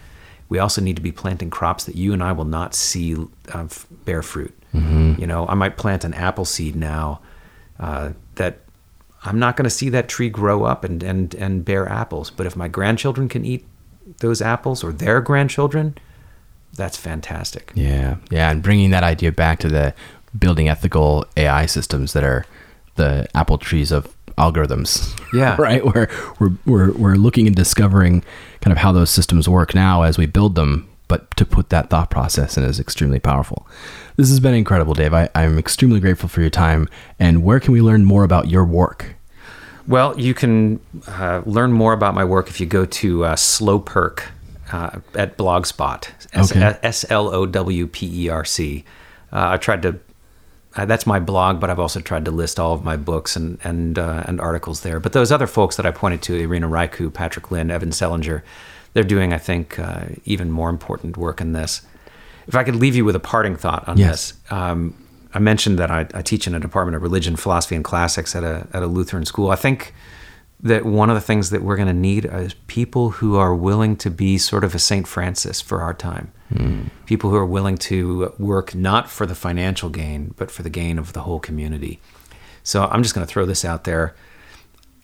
We 0.51 0.59
also 0.59 0.81
need 0.83 0.97
to 0.97 1.03
be 1.03 1.11
planting 1.11 1.51
crops 1.51 1.85
that 1.85 1.97
you 1.97 2.13
and 2.13 2.23
I 2.23 2.33
will 2.33 2.45
not 2.45 2.75
see 2.75 3.17
uh, 3.53 3.67
bear 4.05 4.23
fruit. 4.23 4.55
You 5.19 5.27
know, 5.27 5.47
I 5.49 5.55
might 5.55 5.79
plant 5.79 6.05
an 6.05 6.13
apple 6.13 6.45
seed 6.45 6.77
now 6.77 7.21
uh, 7.81 8.11
that 8.35 8.59
I'm 9.27 9.39
not 9.39 9.57
going 9.57 9.65
to 9.65 9.71
see 9.71 9.89
that 9.91 10.09
tree 10.09 10.31
grow 10.31 10.65
up 10.65 10.85
and, 10.85 11.03
and, 11.03 11.35
and 11.35 11.65
bear 11.65 11.89
apples. 11.89 12.31
But 12.31 12.47
if 12.47 12.57
my 12.57 12.69
grandchildren 12.69 13.29
can 13.29 13.45
eat 13.45 13.67
those 14.19 14.41
apples 14.41 14.85
or 14.85 14.93
their 14.93 15.21
grandchildren, 15.21 15.99
that's 16.75 16.97
fantastic. 16.97 17.73
Yeah, 17.75 18.17
yeah, 18.31 18.51
and 18.51 18.63
bringing 18.63 18.91
that 18.91 19.03
idea 19.03 19.33
back 19.33 19.59
to 19.61 19.69
the 19.69 19.95
building 20.39 20.69
ethical 20.69 21.25
AI 21.37 21.67
systems 21.67 22.13
that 22.13 22.23
are 22.23 22.45
the 22.97 23.27
apple 23.35 23.59
trees 23.59 23.91
of 23.91 24.15
algorithms. 24.39 25.19
Yeah. 25.33 25.57
right. 25.59 25.85
Where 25.85 26.09
we're 26.39 26.53
we're 26.67 26.93
we're 26.93 27.15
looking 27.15 27.47
and 27.47 27.57
discovering 27.57 28.23
kind 28.61 28.73
of 28.73 28.79
how 28.79 28.93
those 28.93 29.11
systems 29.11 29.49
work 29.49 29.75
now 29.75 30.03
as 30.03 30.19
we 30.19 30.27
build 30.27 30.55
them 30.55 30.89
but 31.09 31.35
to 31.37 31.45
put 31.45 31.71
that 31.71 31.91
thought 31.91 32.11
process 32.11 32.57
in 32.57 32.65
is 32.65 32.81
extremely 32.81 33.21
powerful. 33.21 33.67
This 34.17 34.29
has 34.29 34.41
been 34.41 34.55
incredible, 34.55 34.95
Dave. 34.95 35.15
I, 35.15 35.29
I'm 35.35 35.59
extremely 35.59 36.01
grateful 36.01 36.29
for 36.29 36.41
your 36.41 36.51
time. 36.51 36.89
And 37.19 37.45
where 37.45 37.61
can 37.61 37.73
we 37.73 37.81
learn 37.81 38.05
more 38.05 38.25
about 38.25 38.49
your 38.49 38.65
work? 38.65 39.16
Well, 39.89 40.19
you 40.19 40.35
can 40.35 40.81
uh, 41.07 41.43
learn 41.47 41.73
more 41.73 41.93
about 41.93 42.15
my 42.15 42.25
work 42.25 42.49
if 42.49 42.61
you 42.61 42.67
go 42.67 42.87
to 42.87 43.25
uh, 43.25 43.35
Slowperc 43.37 44.23
uh, 44.73 44.99
at 45.15 45.37
Blogspot. 45.37 46.09
S 46.83 47.05
L 47.09 47.29
O 47.33 47.47
W 47.47 47.87
P 47.87 48.25
E 48.25 48.29
R 48.29 48.45
C. 48.45 48.85
Uh, 49.33 49.57
tried 49.59 49.83
to. 49.83 49.99
Uh, 50.75 50.85
that's 50.85 51.07
my 51.07 51.19
blog, 51.19 51.59
but 51.59 51.71
I've 51.71 51.79
also 51.79 52.01
tried 52.01 52.25
to 52.27 52.31
list 52.31 52.61
all 52.61 52.75
of 52.75 52.85
my 52.85 52.97
books 52.97 53.37
and 53.37 53.59
and 53.63 53.99
uh, 53.99 54.25
and 54.27 54.41
articles 54.41 54.83
there. 54.83 54.99
But 54.99 55.13
those 55.13 55.31
other 55.31 55.47
folks 55.47 55.77
that 55.77 55.87
I 55.87 55.91
pointed 55.91 56.23
to, 56.23 56.35
Irina 56.35 56.69
Raicu, 56.69 57.13
Patrick 57.13 57.51
Lin, 57.51 57.71
Evan 57.71 57.91
Selinger, 57.91 58.43
they're 58.93 59.05
doing, 59.05 59.33
I 59.33 59.39
think, 59.39 59.79
even 60.25 60.51
more 60.51 60.69
important 60.69 61.17
work 61.17 61.41
in 61.41 61.53
this. 61.53 61.83
If 62.49 62.55
I 62.55 62.65
could 62.65 62.77
leave 62.77 62.95
you 62.95 63.05
with 63.05 63.17
a 63.17 63.21
parting 63.21 63.57
thought 63.57 63.89
on 63.89 63.99
yes. 63.99 64.33
this. 64.33 64.53
Um, 64.53 64.95
I 65.37 65.39
mentioned 65.39 65.79
that 65.79 65.91
I, 65.91 66.07
I, 66.15 66.23
teach 66.23 66.47
in 66.47 66.55
a 66.55 66.61
department 66.61 66.97
of 66.97 67.03
religion, 67.03 67.37
philosophy, 67.37 67.77
and 67.77 67.85
classics 67.85 68.35
at 68.35 68.43
a, 68.43 68.67
at 68.73 68.83
a 68.83 68.87
Lutheran 68.87 69.27
school. 69.27 69.51
I 69.51 69.57
think 69.57 69.93
that 70.61 70.87
one 70.87 71.11
of 71.11 71.15
the 71.15 71.21
things 71.21 71.51
that 71.51 71.61
we're 71.61 71.77
going 71.77 71.89
to 71.89 71.93
need 71.93 72.25
is 72.25 72.55
people 72.69 73.11
who 73.11 73.37
are 73.37 73.55
willing 73.55 73.97
to 73.97 74.11
be 74.11 74.39
sort 74.39 74.65
of 74.65 74.75
a 74.75 74.79
St. 74.79 75.07
Francis 75.07 75.61
for 75.61 75.83
our 75.83 75.93
time. 75.93 76.33
Mm. 76.55 76.89
People 77.05 77.29
who 77.29 77.37
are 77.37 77.45
willing 77.45 77.77
to 77.77 78.33
work 78.39 78.75
not 78.75 79.11
for 79.11 79.27
the 79.27 79.35
financial 79.35 79.91
gain, 79.91 80.33
but 80.39 80.51
for 80.51 80.63
the 80.63 80.71
gain 80.71 80.99
of 80.99 81.13
the 81.13 81.21
whole 81.21 81.39
community. 81.39 82.01
So 82.63 82.85
I'm 82.87 83.03
just 83.03 83.15
going 83.15 83.27
to 83.27 83.31
throw 83.31 83.45
this 83.45 83.63
out 83.63 83.85
there. 83.85 84.17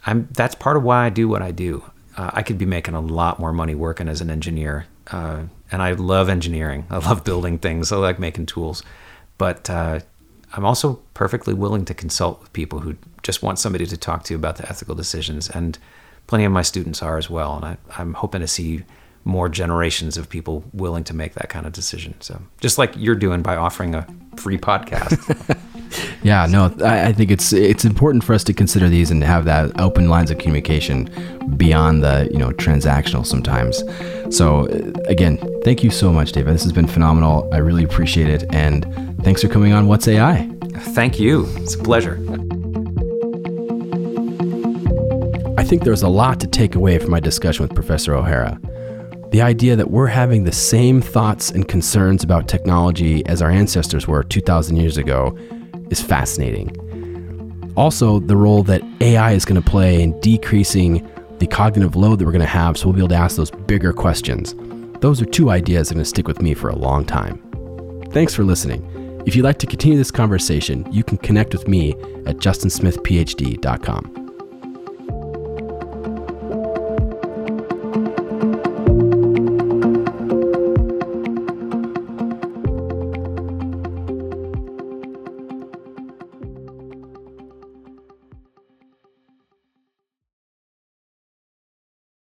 I'm, 0.07 0.31
that's 0.33 0.55
part 0.55 0.79
of 0.79 0.83
why 0.83 1.05
I 1.05 1.11
do 1.11 1.29
what 1.29 1.43
I 1.43 1.51
do. 1.51 1.85
Uh, 2.17 2.31
I 2.33 2.43
could 2.43 2.57
be 2.57 2.65
making 2.65 2.95
a 2.95 3.01
lot 3.03 3.39
more 3.39 3.53
money 3.53 3.75
working 3.75 4.09
as 4.09 4.23
an 4.23 4.31
engineer. 4.31 4.87
Uh, 5.09 5.43
and 5.71 5.83
I 5.83 5.93
love 5.93 6.31
engineering. 6.31 6.87
I 6.89 6.97
love 7.07 7.23
building 7.23 7.59
things. 7.59 7.93
I 7.93 7.97
like 7.99 8.19
making 8.19 8.47
tools. 8.47 8.83
But 9.37 9.69
uh, 9.69 10.01
I'm 10.53 10.65
also 10.65 11.01
perfectly 11.15 11.55
willing 11.55 11.85
to 11.87 11.95
consult 11.95 12.41
with 12.41 12.53
people 12.53 12.81
who 12.81 12.97
just 13.23 13.43
want 13.43 13.59
somebody 13.59 13.87
to 13.87 13.97
talk 13.97 14.25
to 14.25 14.35
about 14.35 14.57
the 14.57 14.69
ethical 14.69 14.95
decisions. 14.95 15.49
And 15.49 15.79
plenty 16.27 16.45
of 16.45 16.53
my 16.53 16.63
students 16.63 17.03
are 17.03 17.19
as 17.19 17.31
well. 17.31 17.57
And 17.57 17.65
I, 17.65 17.77
I'm 17.99 18.15
hoping 18.15 18.41
to 18.41 18.49
see 18.49 18.83
more 19.25 19.49
generations 19.49 20.17
of 20.17 20.29
people 20.29 20.65
willing 20.73 21.05
to 21.05 21.15
make 21.15 21.35
that 21.35 21.49
kind 21.49 21.67
of 21.67 21.73
decision. 21.73 22.15
So 22.21 22.41
just 22.61 22.79
like 22.79 22.93
you're 22.97 23.15
doing 23.15 23.43
by 23.43 23.57
offering 23.57 23.95
a 23.95 24.07
free 24.37 24.59
podcast. 24.59 25.59
yeah, 26.23 26.47
no, 26.47 26.75
I, 26.85 27.09
I, 27.09 27.13
think 27.13 27.31
it's 27.31 27.53
it's 27.53 27.85
important 27.85 28.25
for 28.25 28.35
us 28.35 28.43
to 28.45 28.53
consider 28.53 28.89
these 28.89 29.11
and 29.11 29.23
have 29.23 29.45
that 29.45 29.79
open 29.81 30.09
lines 30.09 30.31
of 30.31 30.39
communication 30.39 31.11
beyond 31.57 32.03
the 32.03 32.29
you 32.33 32.39
know 32.39 32.51
transactional 32.51 33.25
sometimes. 33.25 33.85
So 34.37 34.67
uh, 34.67 34.93
again, 35.07 35.39
thank 35.63 35.85
you 35.85 35.91
so 35.91 36.13
much, 36.13 36.33
David. 36.33 36.55
This 36.55 36.63
has 36.65 36.73
been 36.73 36.89
phenomenal. 36.89 37.49
I 37.53 37.59
really 37.59 37.85
appreciate 37.85 38.29
it, 38.29 38.45
and 38.53 38.87
thanks 39.23 39.43
for 39.43 39.49
coming 39.49 39.73
on 39.73 39.87
What's 39.87 40.09
AI. 40.09 40.49
Thank 40.95 41.21
you. 41.21 41.47
It's 41.59 41.75
a 41.75 41.79
pleasure. 41.79 42.19
I 45.59 45.65
think 45.65 45.85
there's 45.85 46.03
a 46.03 46.09
lot 46.09 46.41
to 46.41 46.47
take 46.47 46.75
away 46.75 46.99
from 46.99 47.11
my 47.11 47.21
discussion 47.21 47.63
with 47.63 47.75
Professor 47.75 48.15
O'Hara. 48.15 48.59
The 49.33 49.41
idea 49.41 49.77
that 49.77 49.91
we're 49.91 50.09
having 50.09 50.45
the 50.45 50.53
same 50.53 51.01
thoughts 51.01 51.51
and 51.51 51.67
concerns 51.67 52.23
about 52.23 52.49
technology 52.49 53.25
as 53.25 53.41
our 53.41 53.51
ancestors 53.51 54.07
were 54.07 54.23
2,000 54.23 54.77
years 54.77 54.99
ago 54.99 55.35
is 55.89 56.03
fascinating. 56.03 57.73
Also, 57.75 58.21
the 58.21 58.37
role 58.37 58.63
that 58.65 58.83
AI 59.01 59.33
is 59.33 59.47
going 59.47 59.61
to 59.61 59.67
play 59.67 60.03
in 60.03 60.21
decreasing 60.21 61.11
the 61.39 61.47
cognitive 61.47 61.97
load 61.97 62.19
that 62.19 62.27
we're 62.27 62.33
going 62.33 62.41
to 62.41 62.47
have 62.47 62.77
so 62.77 62.89
we'll 62.89 62.93
be 62.93 63.01
able 63.01 63.09
to 63.09 63.15
ask 63.15 63.37
those 63.37 63.51
bigger 63.51 63.95
questions. 63.95 64.55
Those 65.01 65.23
are 65.23 65.25
two 65.25 65.49
ideas 65.49 65.89
that 65.89 65.95
are 65.95 65.97
going 65.97 66.05
to 66.05 66.11
stick 66.11 66.29
with 66.29 66.43
me 66.43 66.53
for 66.53 66.69
a 66.69 66.77
long 66.77 67.07
time. 67.07 67.41
Thanks 68.11 68.35
for 68.35 68.45
listening. 68.45 68.87
If 69.25 69.35
you'd 69.35 69.45
like 69.45 69.59
to 69.61 69.67
continue 69.67 69.97
this 69.97 70.11
conversation, 70.11 70.87
you 70.93 71.03
can 71.03 71.17
connect 71.17 71.55
with 71.55 71.67
me 71.67 71.93
at 72.27 72.37
justinsmithphd.com. 72.37 74.22